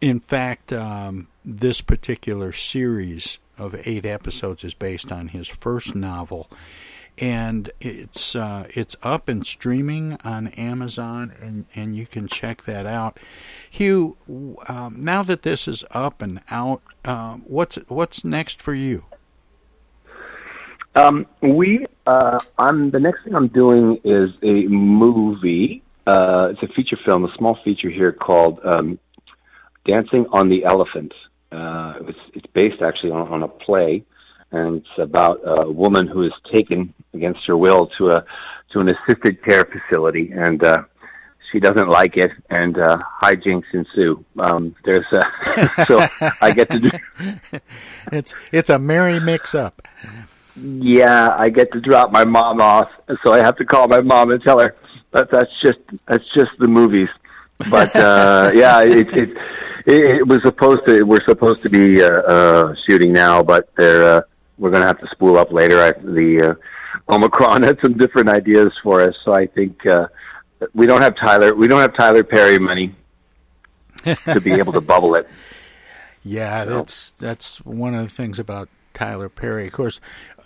in 0.00 0.20
fact, 0.20 0.72
um, 0.72 1.28
this 1.44 1.80
particular 1.80 2.52
series 2.52 3.38
of 3.58 3.74
eight 3.86 4.06
episodes 4.06 4.64
is 4.64 4.74
based 4.74 5.12
on 5.12 5.28
his 5.28 5.46
first 5.46 5.94
novel. 5.94 6.50
And 7.16 7.70
it's 7.80 8.34
uh, 8.34 8.66
it's 8.70 8.96
up 9.02 9.28
and 9.28 9.46
streaming 9.46 10.18
on 10.24 10.48
Amazon, 10.48 11.32
and, 11.40 11.66
and 11.74 11.94
you 11.94 12.06
can 12.06 12.26
check 12.26 12.64
that 12.64 12.86
out. 12.86 13.20
Hugh, 13.70 14.16
um, 14.68 14.96
now 14.98 15.22
that 15.22 15.42
this 15.42 15.68
is 15.68 15.84
up 15.92 16.20
and 16.20 16.40
out, 16.50 16.82
uh, 17.04 17.34
what's 17.44 17.76
what's 17.86 18.24
next 18.24 18.60
for 18.60 18.74
you? 18.74 19.04
Um, 20.96 21.26
we, 21.40 21.86
uh, 22.06 22.38
I'm 22.58 22.90
the 22.90 23.00
next 23.00 23.24
thing 23.24 23.34
I'm 23.34 23.48
doing 23.48 24.00
is 24.04 24.30
a 24.42 24.66
movie. 24.68 25.82
Uh, 26.06 26.48
it's 26.52 26.62
a 26.62 26.74
feature 26.74 26.98
film, 27.04 27.24
a 27.24 27.34
small 27.36 27.58
feature 27.64 27.90
here 27.90 28.12
called 28.12 28.60
um, 28.64 28.98
"Dancing 29.86 30.26
on 30.32 30.48
the 30.48 30.64
Elephant." 30.64 31.12
Uh, 31.50 31.94
it's, 32.08 32.18
it's 32.34 32.46
based 32.52 32.82
actually 32.82 33.12
on, 33.12 33.28
on 33.28 33.42
a 33.42 33.48
play, 33.48 34.04
and 34.54 34.76
it's 34.76 34.98
about 34.98 35.40
a 35.44 35.70
woman 35.70 36.06
who 36.06 36.22
is 36.22 36.32
taken 36.52 36.94
against 37.12 37.40
her 37.46 37.56
will 37.56 37.88
to 37.98 38.08
a 38.08 38.24
to 38.72 38.80
an 38.80 38.88
assisted 38.88 39.42
care 39.44 39.64
facility, 39.64 40.32
and 40.32 40.62
uh, 40.64 40.82
she 41.50 41.60
doesn't 41.60 41.88
like 41.88 42.16
it, 42.16 42.32
and 42.50 42.76
uh, 42.78 42.98
hijinks 43.22 43.64
ensue. 43.72 44.24
Um, 44.38 44.74
there's 44.84 45.06
a, 45.12 45.84
so 45.86 46.06
I 46.40 46.52
get 46.52 46.70
to 46.70 46.80
do. 46.80 46.90
it's 48.12 48.34
it's 48.52 48.70
a 48.70 48.78
merry 48.78 49.20
mix 49.20 49.54
up. 49.54 49.86
Yeah, 50.56 51.34
I 51.36 51.48
get 51.48 51.72
to 51.72 51.80
drop 51.80 52.12
my 52.12 52.24
mom 52.24 52.60
off, 52.60 52.88
so 53.24 53.32
I 53.32 53.38
have 53.38 53.56
to 53.56 53.64
call 53.64 53.88
my 53.88 54.00
mom 54.00 54.30
and 54.30 54.42
tell 54.42 54.58
her 54.60 54.76
that 55.12 55.30
that's 55.30 55.50
just 55.64 55.78
that's 56.06 56.24
just 56.36 56.50
the 56.58 56.68
movies. 56.68 57.08
But 57.70 57.94
uh 57.96 58.50
yeah, 58.54 58.82
it 58.82 59.16
it 59.16 59.30
it, 59.86 60.16
it 60.16 60.28
was 60.28 60.40
supposed 60.44 60.80
to 60.86 61.02
we're 61.02 61.24
supposed 61.28 61.62
to 61.62 61.70
be 61.70 62.02
uh, 62.02 62.08
uh 62.08 62.74
shooting 62.88 63.12
now, 63.12 63.42
but 63.42 63.68
they're 63.76 64.18
uh, 64.18 64.20
we're 64.58 64.70
going 64.70 64.82
to 64.82 64.86
have 64.86 65.00
to 65.00 65.08
spool 65.10 65.36
up 65.36 65.52
later. 65.52 65.80
I, 65.80 65.92
the 65.92 66.56
uh, 67.08 67.12
Omicron 67.12 67.62
had 67.62 67.78
some 67.82 67.96
different 67.96 68.28
ideas 68.28 68.72
for 68.82 69.02
us, 69.02 69.14
so 69.24 69.32
I 69.32 69.46
think 69.46 69.86
uh 69.86 70.08
we 70.72 70.86
don't 70.86 71.02
have 71.02 71.16
Tyler. 71.16 71.54
We 71.54 71.68
don't 71.68 71.80
have 71.80 71.94
Tyler 71.94 72.24
Perry 72.24 72.58
money 72.58 72.94
to 74.04 74.40
be 74.40 74.52
able 74.52 74.72
to 74.72 74.80
bubble 74.92 75.14
it. 75.14 75.28
Yeah, 76.22 76.64
that's 76.64 77.12
that's 77.12 77.58
one 77.64 77.94
of 77.94 78.08
the 78.08 78.14
things 78.14 78.38
about 78.38 78.68
Tyler 78.94 79.28
Perry. 79.28 79.66
Of 79.66 79.72
course, 79.72 80.00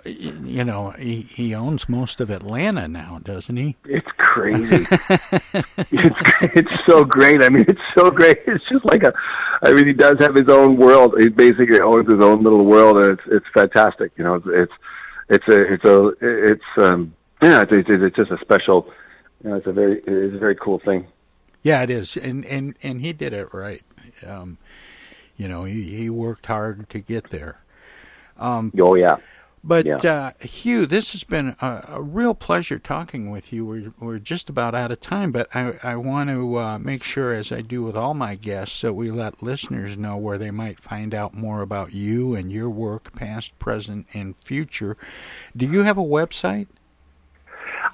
you 0.08 0.64
know 0.64 0.90
he 0.90 1.22
he 1.22 1.54
owns 1.54 1.88
most 1.88 2.20
of 2.20 2.30
Atlanta 2.30 2.88
now, 2.88 3.20
doesn't 3.22 3.56
he? 3.56 3.76
It's 3.84 4.06
crazy. 4.16 4.86
it's 5.90 6.16
it's 6.40 6.84
so 6.86 7.04
great. 7.04 7.44
I 7.44 7.48
mean, 7.48 7.64
it's 7.68 7.80
so 7.96 8.10
great. 8.10 8.38
It's 8.46 8.64
just 8.64 8.84
like 8.84 9.02
a. 9.02 9.12
I 9.62 9.72
mean, 9.72 9.86
he 9.86 9.92
does 9.92 10.16
have 10.20 10.34
his 10.34 10.48
own 10.48 10.76
world. 10.76 11.14
He 11.18 11.28
basically 11.28 11.80
owns 11.80 12.10
his 12.10 12.22
own 12.22 12.42
little 12.42 12.64
world, 12.64 13.00
and 13.00 13.18
it's 13.18 13.22
it's 13.26 13.46
fantastic. 13.52 14.12
You 14.16 14.24
know, 14.24 14.34
it's 14.34 14.46
it's 14.46 14.72
it's 15.28 15.48
a 15.48 15.72
it's 15.72 15.84
a 15.84 16.12
it's 16.20 16.64
um 16.78 17.14
yeah 17.42 17.62
it's 17.62 17.72
it's, 17.72 17.88
it's 17.90 18.16
just 18.16 18.30
a 18.30 18.38
special. 18.40 18.90
You 19.42 19.50
know, 19.50 19.56
it's 19.56 19.66
a 19.66 19.72
very 19.72 20.00
it's 20.00 20.34
a 20.34 20.38
very 20.38 20.56
cool 20.56 20.80
thing. 20.80 21.06
Yeah, 21.62 21.82
it 21.82 21.90
is, 21.90 22.16
and 22.16 22.44
and 22.46 22.74
and 22.82 23.00
he 23.00 23.12
did 23.12 23.32
it 23.32 23.52
right. 23.52 23.82
Um, 24.26 24.58
you 25.36 25.48
know, 25.48 25.64
he 25.64 25.82
he 25.82 26.10
worked 26.10 26.46
hard 26.46 26.88
to 26.90 27.00
get 27.00 27.30
there. 27.30 27.60
Um, 28.38 28.72
oh 28.78 28.94
yeah. 28.94 29.16
But 29.68 29.84
yeah. 29.84 29.96
uh, 29.96 30.32
Hugh, 30.42 30.86
this 30.86 31.12
has 31.12 31.24
been 31.24 31.54
a, 31.60 31.84
a, 31.88 32.02
real 32.02 32.32
pleasure 32.32 32.78
talking 32.78 33.30
with 33.30 33.52
you. 33.52 33.66
We're 33.66 33.92
we're 34.00 34.18
just 34.18 34.48
about 34.48 34.74
out 34.74 34.90
of 34.90 35.00
time, 35.00 35.30
but 35.30 35.46
I 35.54 35.74
I 35.82 35.96
want 35.96 36.30
to 36.30 36.58
uh, 36.58 36.78
make 36.78 37.04
sure, 37.04 37.34
as 37.34 37.52
I 37.52 37.60
do 37.60 37.82
with 37.82 37.94
all 37.94 38.14
my 38.14 38.34
guests, 38.34 38.80
that 38.80 38.94
we 38.94 39.10
let 39.10 39.42
listeners 39.42 39.98
know 39.98 40.16
where 40.16 40.38
they 40.38 40.50
might 40.50 40.80
find 40.80 41.14
out 41.14 41.34
more 41.34 41.60
about 41.60 41.92
you 41.92 42.34
and 42.34 42.50
your 42.50 42.70
work, 42.70 43.14
past, 43.14 43.58
present, 43.58 44.06
and 44.14 44.36
future. 44.42 44.96
Do 45.54 45.66
you 45.66 45.82
have 45.82 45.98
a 45.98 46.02
website? 46.02 46.68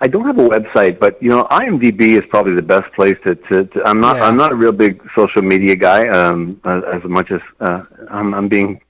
I 0.01 0.07
don't 0.07 0.27
have 0.27 0.39
a 0.39 0.49
website, 0.49 1.01
but 1.01 1.21
you 1.21 1.29
know, 1.29 1.43
IMDb 1.51 2.17
is 2.17 2.23
probably 2.31 2.55
the 2.55 2.63
best 2.63 2.93
place 2.95 3.17
to. 3.27 3.35
to, 3.35 3.65
to 3.65 3.83
I'm 3.85 4.01
not. 4.01 4.15
Yeah. 4.15 4.27
I'm 4.27 4.37
not 4.37 4.53
a 4.53 4.55
real 4.55 4.71
big 4.71 5.03
social 5.17 5.43
media 5.43 5.75
guy. 5.75 6.07
Um, 6.07 6.61
as, 6.65 6.85
as 6.95 7.03
much 7.11 7.33
as 7.33 7.41
uh, 7.59 7.83
I'm, 8.11 8.33
I'm 8.33 8.47
being 8.47 8.81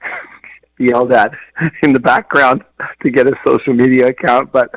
yelled 0.79 1.11
at 1.11 1.31
in 1.83 1.93
the 1.93 1.99
background 1.99 2.63
to 3.01 3.09
get 3.09 3.27
a 3.27 3.33
social 3.45 3.73
media 3.73 4.07
account, 4.07 4.51
but 4.51 4.69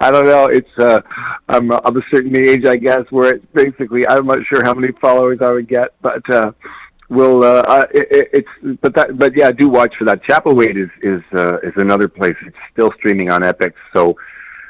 I 0.00 0.10
don't 0.10 0.26
know. 0.26 0.46
It's 0.46 0.68
uh, 0.78 1.00
I'm 1.48 1.70
of 1.70 1.96
a 1.96 2.02
certain 2.10 2.36
age, 2.36 2.64
I 2.66 2.76
guess, 2.76 3.02
where 3.10 3.34
it's 3.34 3.46
basically 3.54 4.06
I'm 4.06 4.26
not 4.26 4.38
sure 4.48 4.64
how 4.64 4.74
many 4.74 4.92
followers 5.00 5.38
I 5.42 5.52
would 5.52 5.68
get, 5.68 5.94
but 6.02 6.28
uh, 6.30 6.52
we'll. 7.08 7.44
Uh, 7.44 7.84
it, 7.92 8.28
it's 8.32 8.78
but 8.80 8.94
that 8.94 9.18
but 9.18 9.36
yeah, 9.36 9.52
do 9.52 9.68
watch 9.68 9.94
for 9.98 10.04
that. 10.04 10.22
Chapelwaite 10.24 10.76
is 10.76 10.90
is 11.02 11.22
uh, 11.36 11.58
is 11.58 11.72
another 11.76 12.08
place. 12.08 12.36
It's 12.46 12.56
still 12.72 12.92
streaming 12.98 13.30
on 13.30 13.42
Epix, 13.42 13.72
so 13.94 14.16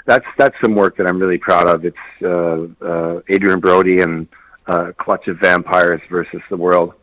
that's 0.06 0.26
that's 0.38 0.54
some 0.62 0.74
work 0.74 0.96
that 0.98 1.06
I'm 1.08 1.18
really 1.18 1.38
proud 1.38 1.66
of. 1.66 1.84
It's 1.84 1.96
uh, 2.22 2.66
uh, 2.84 3.20
Adrien 3.32 3.60
Brody 3.60 4.00
and 4.00 4.28
uh, 4.66 4.92
Clutch 4.98 5.28
of 5.28 5.38
Vampires 5.38 6.00
versus 6.10 6.40
the 6.50 6.56
World. 6.56 6.94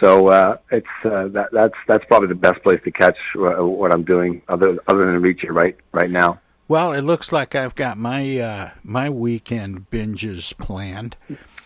So 0.00 0.28
uh, 0.28 0.58
it's 0.70 0.86
uh, 1.04 1.28
that 1.28 1.48
that's 1.52 1.74
that's 1.88 2.04
probably 2.04 2.28
the 2.28 2.34
best 2.34 2.62
place 2.62 2.80
to 2.84 2.90
catch 2.90 3.16
uh, 3.36 3.64
what 3.64 3.92
I'm 3.92 4.04
doing, 4.04 4.42
other 4.48 4.78
other 4.86 5.06
than 5.06 5.20
Reacher 5.20 5.50
right 5.50 5.76
right 5.92 6.10
now. 6.10 6.40
Well, 6.68 6.92
it 6.92 7.00
looks 7.00 7.32
like 7.32 7.54
I've 7.54 7.74
got 7.74 7.98
my 7.98 8.38
uh, 8.38 8.70
my 8.84 9.10
weekend 9.10 9.90
binges 9.90 10.56
planned. 10.56 11.16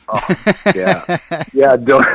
Oh, 0.09 0.20
yeah, 0.74 1.18
yeah. 1.53 1.76
Don't 1.76 2.07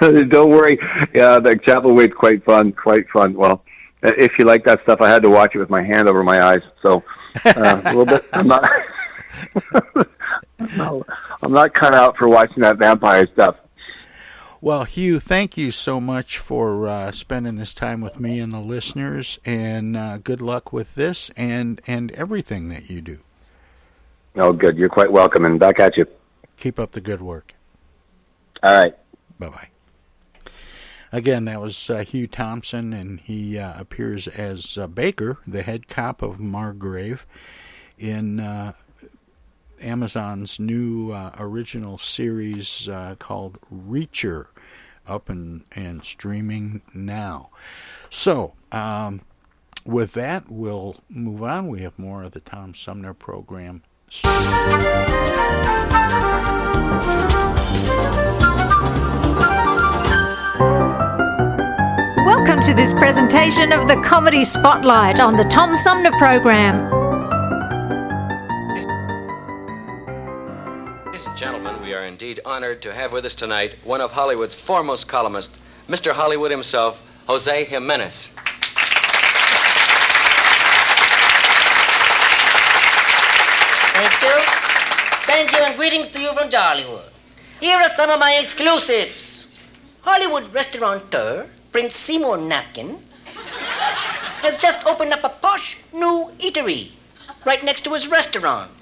don't 0.28 0.50
worry. 0.50 0.78
Yeah, 1.14 1.38
the 1.38 1.56
Chapelwaite's 1.66 2.14
quite 2.14 2.44
fun, 2.44 2.72
quite 2.72 3.08
fun. 3.10 3.34
Well, 3.34 3.62
if 4.02 4.32
you 4.38 4.44
like 4.44 4.64
that 4.64 4.82
stuff, 4.82 5.00
I 5.00 5.08
had 5.08 5.22
to 5.22 5.30
watch 5.30 5.54
it 5.54 5.58
with 5.58 5.70
my 5.70 5.82
hand 5.82 6.08
over 6.08 6.22
my 6.22 6.42
eyes, 6.42 6.62
so 6.82 7.02
uh, 7.44 7.80
a 7.84 7.88
little 7.88 8.06
bit. 8.06 8.26
I'm 8.32 8.48
not. 8.48 8.68
I'm 11.42 11.52
not 11.52 11.74
cut 11.74 11.94
out 11.94 12.16
for 12.16 12.28
watching 12.28 12.62
that 12.62 12.76
vampire 12.76 13.26
stuff. 13.32 13.56
Well, 14.62 14.84
Hugh, 14.84 15.18
thank 15.18 15.56
you 15.56 15.72
so 15.72 16.00
much 16.00 16.38
for 16.38 16.86
uh, 16.86 17.10
spending 17.10 17.56
this 17.56 17.74
time 17.74 18.00
with 18.00 18.20
me 18.20 18.38
and 18.38 18.52
the 18.52 18.60
listeners, 18.60 19.40
and 19.44 19.96
uh, 19.96 20.18
good 20.18 20.40
luck 20.40 20.72
with 20.72 20.94
this 20.94 21.32
and 21.36 21.82
and 21.84 22.12
everything 22.12 22.68
that 22.68 22.88
you 22.88 23.00
do. 23.00 23.18
Oh, 24.36 24.52
good. 24.52 24.78
You're 24.78 24.88
quite 24.88 25.10
welcome, 25.10 25.44
and 25.44 25.58
back 25.58 25.80
at 25.80 25.96
you. 25.96 26.06
Keep 26.58 26.78
up 26.78 26.92
the 26.92 27.00
good 27.00 27.20
work. 27.20 27.54
All 28.62 28.72
right. 28.72 28.94
Bye 29.36 29.48
bye. 29.48 29.68
Again, 31.10 31.44
that 31.46 31.60
was 31.60 31.90
uh, 31.90 32.04
Hugh 32.04 32.28
Thompson, 32.28 32.92
and 32.92 33.18
he 33.18 33.58
uh, 33.58 33.80
appears 33.80 34.28
as 34.28 34.78
uh, 34.78 34.86
Baker, 34.86 35.38
the 35.44 35.62
head 35.62 35.88
cop 35.88 36.22
of 36.22 36.38
Margrave, 36.38 37.26
in 37.98 38.38
uh, 38.38 38.74
Amazon's 39.82 40.60
new 40.60 41.10
uh, 41.10 41.32
original 41.38 41.98
series 41.98 42.88
uh, 42.88 43.16
called 43.18 43.58
Reacher, 43.72 44.46
up 45.06 45.28
and, 45.28 45.64
and 45.72 46.04
streaming 46.04 46.82
now. 46.94 47.50
So, 48.08 48.54
um, 48.70 49.22
with 49.84 50.12
that, 50.12 50.50
we'll 50.50 50.96
move 51.08 51.42
on. 51.42 51.68
We 51.68 51.82
have 51.82 51.98
more 51.98 52.22
of 52.22 52.32
the 52.32 52.40
Tom 52.40 52.74
Sumner 52.74 53.14
program. 53.14 53.82
Welcome 62.24 62.60
to 62.62 62.74
this 62.74 62.92
presentation 62.92 63.72
of 63.72 63.88
the 63.88 64.00
Comedy 64.04 64.44
Spotlight 64.44 65.18
on 65.18 65.36
the 65.36 65.44
Tom 65.44 65.74
Sumner 65.74 66.12
Program. 66.18 67.01
Ladies 71.22 71.30
and 71.30 71.38
gentlemen, 71.38 71.80
we 71.82 71.94
are 71.94 72.02
indeed 72.02 72.40
honored 72.44 72.82
to 72.82 72.92
have 72.92 73.12
with 73.12 73.24
us 73.24 73.36
tonight 73.36 73.76
one 73.84 74.00
of 74.00 74.10
Hollywood's 74.10 74.56
foremost 74.56 75.06
columnists, 75.06 75.56
Mr. 75.86 76.10
Hollywood 76.10 76.50
himself, 76.50 76.98
Jose 77.28 77.64
Jimenez. 77.66 78.26
Thank 83.94 84.12
you. 84.20 84.34
Thank 85.30 85.52
you 85.52 85.58
and 85.62 85.76
greetings 85.76 86.08
to 86.08 86.20
you 86.20 86.32
from 86.32 86.50
Jollywood. 86.50 87.08
Here 87.60 87.78
are 87.78 87.88
some 87.90 88.10
of 88.10 88.18
my 88.18 88.36
exclusives. 88.40 89.46
Hollywood 90.00 90.52
restaurateur 90.52 91.46
Prince 91.70 91.94
Seymour 91.94 92.38
Napkin 92.38 92.98
has 94.42 94.56
just 94.56 94.84
opened 94.88 95.12
up 95.12 95.22
a 95.22 95.28
posh 95.28 95.78
new 95.92 96.32
eatery 96.40 96.90
right 97.46 97.62
next 97.62 97.82
to 97.82 97.90
his 97.90 98.08
restaurant. 98.08 98.72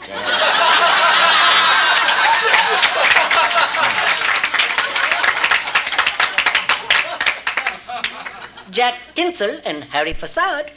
Jack 8.70 8.94
Tinsel 9.14 9.60
and 9.64 9.84
Harry 9.84 10.12
Facade 10.12 10.70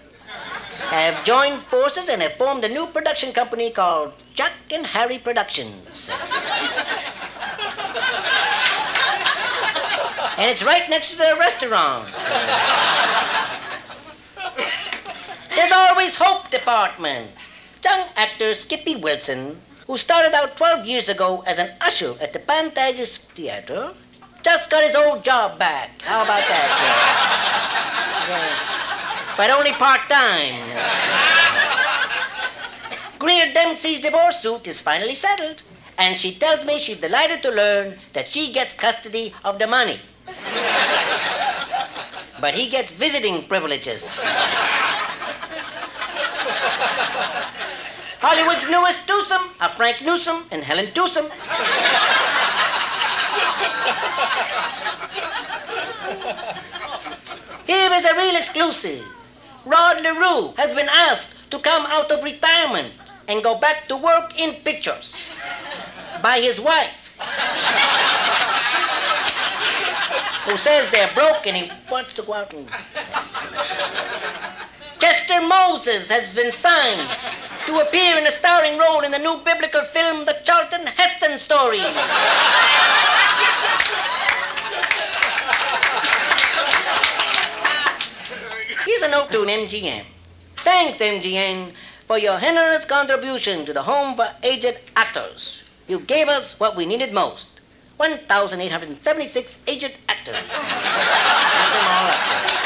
have 0.89 1.23
joined 1.23 1.59
forces 1.61 2.09
and 2.09 2.21
have 2.21 2.33
formed 2.33 2.63
a 2.63 2.69
new 2.69 2.87
production 2.87 3.31
company 3.31 3.69
called 3.69 4.13
Jack 4.33 4.53
and 4.73 4.85
Harry 4.85 5.19
Productions. 5.19 6.09
and 10.37 10.49
it's 10.49 10.63
right 10.63 10.89
next 10.89 11.11
to 11.11 11.17
their 11.17 11.37
restaurant. 11.37 12.07
There's 15.55 15.71
always 15.71 16.17
Hope 16.17 16.49
Department. 16.49 17.29
Young 17.83 18.07
actor 18.15 18.55
Skippy 18.55 18.95
Wilson, 18.95 19.59
who 19.85 19.97
started 19.97 20.33
out 20.33 20.57
12 20.57 20.87
years 20.87 21.09
ago 21.09 21.43
as 21.45 21.59
an 21.59 21.69
usher 21.81 22.13
at 22.21 22.33
the 22.33 22.39
Pantages 22.39 23.19
Theater, 23.19 23.93
just 24.43 24.69
got 24.69 24.83
his 24.83 24.95
old 24.95 25.23
job 25.23 25.57
back. 25.57 25.89
How 26.01 26.23
about 26.23 26.43
that, 26.43 26.67
sir? 26.77 26.93
Yeah. 28.29 28.73
But 29.37 29.49
only 29.49 29.71
part 29.73 30.01
time. 30.09 30.53
Greer 33.19 33.53
Dempsey's 33.53 34.01
divorce 34.01 34.41
suit 34.41 34.67
is 34.67 34.81
finally 34.81 35.15
settled, 35.15 35.63
and 35.97 36.19
she 36.19 36.33
tells 36.33 36.65
me 36.65 36.79
she's 36.79 36.97
delighted 36.97 37.41
to 37.43 37.51
learn 37.51 37.95
that 38.13 38.27
she 38.27 38.51
gets 38.51 38.73
custody 38.73 39.33
of 39.45 39.59
the 39.59 39.67
money. 39.67 39.97
but 42.41 42.53
he 42.53 42.69
gets 42.69 42.91
visiting 42.91 43.43
privileges. 43.47 44.21
Hollywood's 48.19 48.69
newest 48.69 49.07
twosome 49.07 49.49
are 49.61 49.69
Frank 49.69 50.01
Newsom 50.01 50.43
and 50.51 50.63
Helen 50.63 50.87
Twosome. 50.93 51.29
Here 57.65 57.91
is 57.91 58.05
a 58.05 58.15
real 58.15 58.35
exclusive. 58.35 59.03
Rod 59.65 60.01
LaRue 60.03 60.53
has 60.57 60.73
been 60.73 60.89
asked 60.89 61.51
to 61.51 61.59
come 61.59 61.85
out 61.87 62.11
of 62.11 62.23
retirement 62.23 62.91
and 63.27 63.43
go 63.43 63.57
back 63.57 63.87
to 63.87 63.95
work 63.95 64.39
in 64.39 64.55
pictures 64.63 65.29
by 66.21 66.39
his 66.39 66.59
wife, 66.59 67.15
who 70.45 70.57
says 70.57 70.89
they're 70.89 71.13
broke 71.13 71.47
and 71.47 71.55
he 71.55 71.71
wants 71.91 72.13
to 72.13 72.21
go 72.23 72.33
out 72.33 72.53
and. 72.53 72.67
Chester 74.99 75.41
Moses 75.41 76.09
has 76.09 76.33
been 76.35 76.51
signed 76.51 77.07
to 77.67 77.79
appear 77.79 78.17
in 78.17 78.25
a 78.27 78.31
starring 78.31 78.77
role 78.77 79.01
in 79.01 79.11
the 79.11 79.19
new 79.19 79.37
biblical 79.45 79.81
film, 79.81 80.25
The 80.25 80.35
Charlton 80.43 80.85
Heston 80.85 81.37
Story. 81.37 81.79
Here's 88.85 89.01
a 89.03 89.11
note 89.11 89.31
to 89.31 89.45
MGM. 89.45 90.03
Thanks, 90.57 90.99
MGM, 90.99 91.71
for 92.05 92.17
your 92.17 92.37
generous 92.39 92.85
contribution 92.85 93.65
to 93.65 93.71
the 93.71 93.83
Home 93.83 94.15
for 94.15 94.27
Aged 94.43 94.81
Actors. 94.97 95.63
You 95.87 95.99
gave 96.01 96.27
us 96.27 96.59
what 96.59 96.75
we 96.75 96.85
needed 96.85 97.13
most 97.13 97.61
1,876 97.97 99.59
aged 99.67 99.95
actors. 100.09 100.35
Have 100.35 101.73
them 101.73 101.87
all 101.87 102.09
up 102.09 102.59
there. 102.59 102.63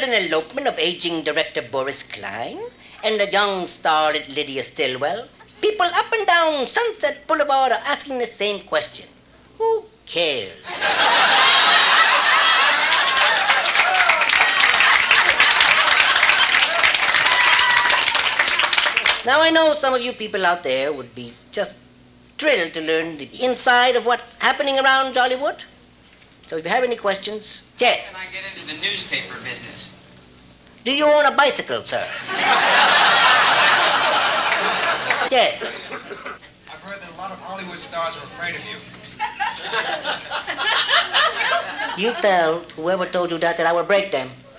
Sudden 0.00 0.14
elopement 0.14 0.66
of 0.66 0.78
aging 0.78 1.24
director 1.24 1.60
Boris 1.60 2.02
Klein 2.02 2.58
and 3.04 3.20
the 3.20 3.30
young 3.30 3.66
starlet 3.66 4.34
Lydia 4.34 4.62
Stillwell, 4.62 5.28
people 5.60 5.84
up 5.84 6.10
and 6.14 6.26
down 6.26 6.66
Sunset 6.66 7.26
Boulevard 7.26 7.72
are 7.72 7.82
asking 7.84 8.18
the 8.18 8.24
same 8.24 8.60
question 8.60 9.06
Who 9.58 9.84
cares? 10.06 10.64
Now, 19.26 19.42
I 19.42 19.50
know 19.52 19.74
some 19.74 19.92
of 19.92 20.00
you 20.00 20.14
people 20.14 20.46
out 20.46 20.62
there 20.62 20.94
would 20.94 21.14
be 21.14 21.34
just 21.52 21.76
thrilled 22.38 22.72
to 22.72 22.80
learn 22.80 23.18
the 23.18 23.28
inside 23.44 23.96
of 23.96 24.06
what's 24.06 24.36
happening 24.36 24.78
around 24.78 25.14
Jollywood. 25.14 25.62
So, 26.50 26.56
if 26.56 26.64
you 26.64 26.70
have 26.72 26.82
any 26.82 26.96
questions, 26.96 27.62
yes. 27.78 28.08
Can 28.08 28.16
I 28.16 28.26
get 28.32 28.42
into 28.42 28.66
the 28.66 28.74
newspaper 28.82 29.38
business? 29.44 29.94
Do 30.82 30.92
you 30.92 31.06
own 31.06 31.24
a 31.24 31.30
bicycle, 31.36 31.82
sir? 31.82 32.02
yes. 35.30 35.62
I've 36.66 36.82
heard 36.82 37.00
that 37.00 37.08
a 37.14 37.18
lot 37.22 37.30
of 37.30 37.38
Hollywood 37.40 37.78
stars 37.78 38.16
are 38.16 38.24
afraid 38.26 38.56
of 38.58 38.66
you. 38.66 38.74
You 42.04 42.14
tell 42.14 42.58
whoever 42.74 43.06
told 43.06 43.30
you 43.30 43.38
that 43.38 43.56
that 43.56 43.68
I 43.68 43.72
will 43.72 43.84
break 43.84 44.10
them. 44.10 44.26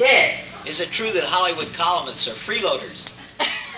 yes. 0.00 0.66
Is 0.66 0.80
it 0.80 0.90
true 0.90 1.12
that 1.12 1.22
Hollywood 1.22 1.72
columnists 1.72 2.26
are 2.26 2.34
freeloaders? 2.34 3.19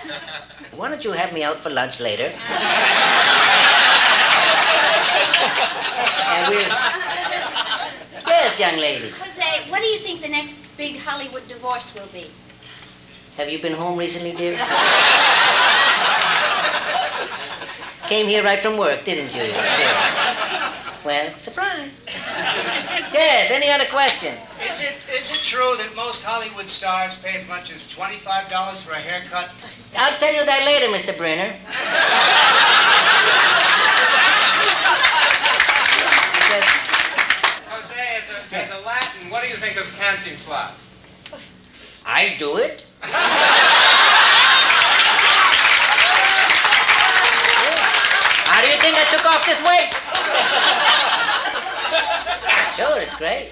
Why 0.75 0.89
don't 0.89 1.03
you 1.03 1.11
have 1.11 1.33
me 1.33 1.43
out 1.43 1.57
for 1.57 1.69
lunch 1.69 1.99
later? 1.99 2.25
and 6.33 6.49
we'll. 6.49 6.69
Yes, 8.27 8.59
young 8.59 8.77
lady. 8.79 9.09
Jose, 9.19 9.69
what 9.69 9.81
do 9.81 9.87
you 9.87 9.97
think 9.97 10.21
the 10.21 10.29
next 10.29 10.55
big 10.77 10.97
Hollywood 10.97 11.47
divorce 11.47 11.93
will 11.95 12.07
be? 12.11 12.27
Have 13.37 13.49
you 13.49 13.59
been 13.59 13.73
home 13.73 13.97
recently, 13.97 14.33
dear? 14.33 14.57
Came 18.09 18.27
here 18.27 18.43
right 18.43 18.59
from 18.59 18.77
work, 18.77 19.05
didn't 19.05 19.33
you? 19.33 19.41
Yeah. 19.41 20.73
Well, 21.05 21.31
surprise. 21.35 22.01
yes, 23.11 23.51
any 23.51 23.69
other 23.69 23.85
questions? 23.91 24.61
Is 24.63 24.83
it 24.83 24.95
is 25.19 25.31
it 25.31 25.43
true 25.43 25.75
that 25.83 25.93
most 25.95 26.23
Hollywood 26.23 26.69
stars 26.69 27.21
pay 27.21 27.35
as 27.35 27.47
much 27.49 27.71
as 27.73 27.87
twenty-five 27.89 28.49
dollars 28.49 28.83
for 28.83 28.93
a 28.93 28.99
haircut? 28.99 29.51
I'll 29.95 30.17
tell 30.17 30.33
you 30.33 30.45
that 30.45 30.63
later, 30.65 30.87
Mr. 30.91 31.15
Brenner. 31.17 31.53
Jose, 37.69 38.01
as 38.17 38.29
a, 38.29 38.55
as 38.57 38.71
a 38.71 38.85
Latin, 38.85 39.29
what 39.29 39.43
do 39.43 39.49
you 39.49 39.55
think 39.55 39.77
of 39.77 39.83
cantinflas? 39.97 40.89
I 42.05 42.35
do 42.39 42.57
it. 42.57 42.83
How 48.45 48.61
do 48.61 48.67
you 48.67 48.77
think 48.81 48.95
I 48.97 49.05
took 49.09 49.25
off 49.25 49.45
this 49.45 49.59
weight? 49.63 49.93
Sure, 52.75 52.99
it's 52.99 53.17
great. 53.17 53.49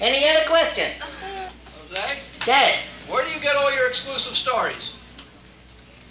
Any 0.00 0.28
other 0.28 0.46
questions? 0.48 1.22
Jose, 1.88 2.18
Yes. 2.46 2.91
Where 3.42 3.52
do 3.52 3.58
you 3.58 3.64
get 3.64 3.64
all 3.64 3.76
your 3.76 3.88
exclusive 3.88 4.36
stories? 4.36 4.96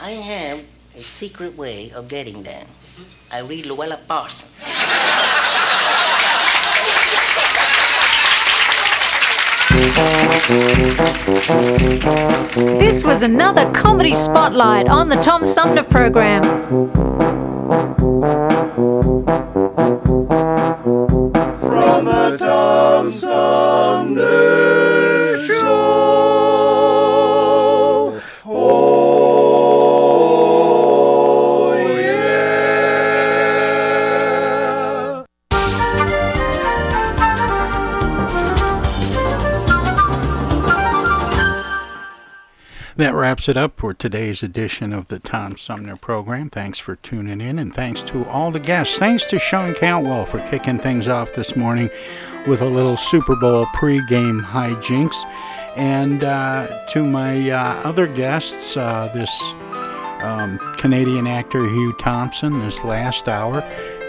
I 0.01 0.11
have 0.11 0.65
a 0.97 1.01
secret 1.01 1.57
way 1.57 1.89
of 1.91 2.09
getting 2.09 2.43
them. 2.43 2.67
I 3.31 3.39
read 3.39 3.63
Louella 3.63 4.05
Parsons. 4.05 4.51
This 12.79 13.05
was 13.05 13.23
another 13.23 13.71
comedy 13.71 14.13
spotlight 14.13 14.89
on 14.89 15.07
the 15.07 15.15
Tom 15.15 15.45
Sumner 15.45 15.83
program. 15.83 16.43
From 21.61 22.05
the 22.05 22.37
Tom 22.37 23.09
Sumner 23.09 25.10
That 43.11 43.17
wraps 43.17 43.49
it 43.49 43.57
up 43.57 43.77
for 43.77 43.93
today's 43.93 44.41
edition 44.41 44.93
of 44.93 45.09
the 45.09 45.19
Tom 45.19 45.57
Sumner 45.57 45.97
program. 45.97 46.49
Thanks 46.49 46.79
for 46.79 46.95
tuning 46.95 47.41
in, 47.41 47.59
and 47.59 47.75
thanks 47.75 48.01
to 48.03 48.25
all 48.27 48.51
the 48.51 48.59
guests. 48.59 48.97
Thanks 48.97 49.25
to 49.25 49.37
Sean 49.37 49.75
Cantwell 49.75 50.25
for 50.25 50.39
kicking 50.47 50.79
things 50.79 51.09
off 51.09 51.33
this 51.33 51.53
morning 51.57 51.89
with 52.47 52.61
a 52.61 52.69
little 52.69 52.95
Super 52.95 53.35
Bowl 53.35 53.65
pregame 53.75 54.41
hijinks. 54.41 55.25
And 55.75 56.23
uh, 56.23 56.85
to 56.87 57.03
my 57.03 57.51
uh, 57.51 57.81
other 57.83 58.07
guests, 58.07 58.77
uh, 58.77 59.11
this 59.13 59.29
um, 60.23 60.57
Canadian 60.77 61.27
actor 61.27 61.67
Hugh 61.67 61.93
Thompson, 61.99 62.59
this 62.61 62.81
last 62.85 63.27
hour. 63.27 63.59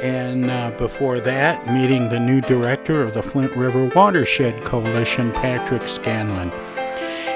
And 0.01 0.49
uh, 0.49 0.71
before 0.79 1.19
that, 1.19 1.67
meeting 1.67 2.09
the 2.09 2.21
new 2.21 2.41
director 2.41 3.03
of 3.03 3.15
the 3.15 3.23
Flint 3.25 3.51
River 3.57 3.91
Watershed 3.97 4.63
Coalition, 4.63 5.33
Patrick 5.33 5.89
Scanlon. 5.89 6.53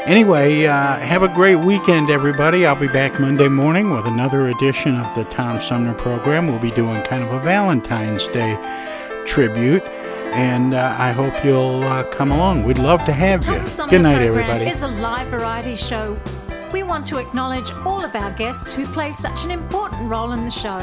Anyway, 0.06 0.64
uh, 0.66 0.98
have 0.98 1.24
a 1.24 1.28
great 1.28 1.56
weekend, 1.56 2.10
everybody. 2.10 2.64
I'll 2.64 2.76
be 2.76 2.86
back 2.86 3.18
Monday 3.18 3.48
morning 3.48 3.90
with 3.92 4.06
another 4.06 4.46
edition 4.46 4.94
of 4.94 5.12
the 5.16 5.24
Tom 5.24 5.60
Sumner 5.60 5.94
program. 5.94 6.46
We'll 6.46 6.60
be 6.60 6.70
doing 6.70 7.02
kind 7.02 7.24
of 7.24 7.32
a 7.32 7.40
Valentine's 7.40 8.28
Day 8.28 8.54
tribute, 9.26 9.82
and 10.32 10.74
uh, 10.74 10.94
I 10.96 11.10
hope 11.10 11.44
you'll 11.44 11.82
uh, 11.82 12.04
come 12.04 12.30
along. 12.30 12.62
We'd 12.62 12.78
love 12.78 13.04
to 13.06 13.12
have 13.12 13.44
you. 13.46 13.54
Tom 13.54 13.66
Sumner 13.66 13.90
Good 13.90 14.02
night, 14.02 14.18
program 14.18 14.44
everybody. 14.48 14.70
is 14.70 14.82
a 14.82 14.86
live 14.86 15.26
variety 15.26 15.74
show. 15.74 16.16
We 16.72 16.84
want 16.84 17.04
to 17.06 17.18
acknowledge 17.18 17.72
all 17.84 18.04
of 18.04 18.14
our 18.14 18.30
guests 18.30 18.72
who 18.72 18.86
play 18.86 19.10
such 19.10 19.44
an 19.44 19.50
important 19.50 20.08
role 20.08 20.30
in 20.30 20.44
the 20.44 20.52
show, 20.52 20.78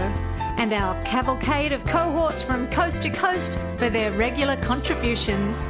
and 0.58 0.74
our 0.74 1.02
cavalcade 1.04 1.72
of 1.72 1.86
cohorts 1.86 2.44
from 2.44 2.70
coast 2.72 3.04
to 3.04 3.10
coast 3.10 3.58
for 3.78 3.90
their 3.90 4.12
regular 4.12 4.58
contributions. 4.58 5.70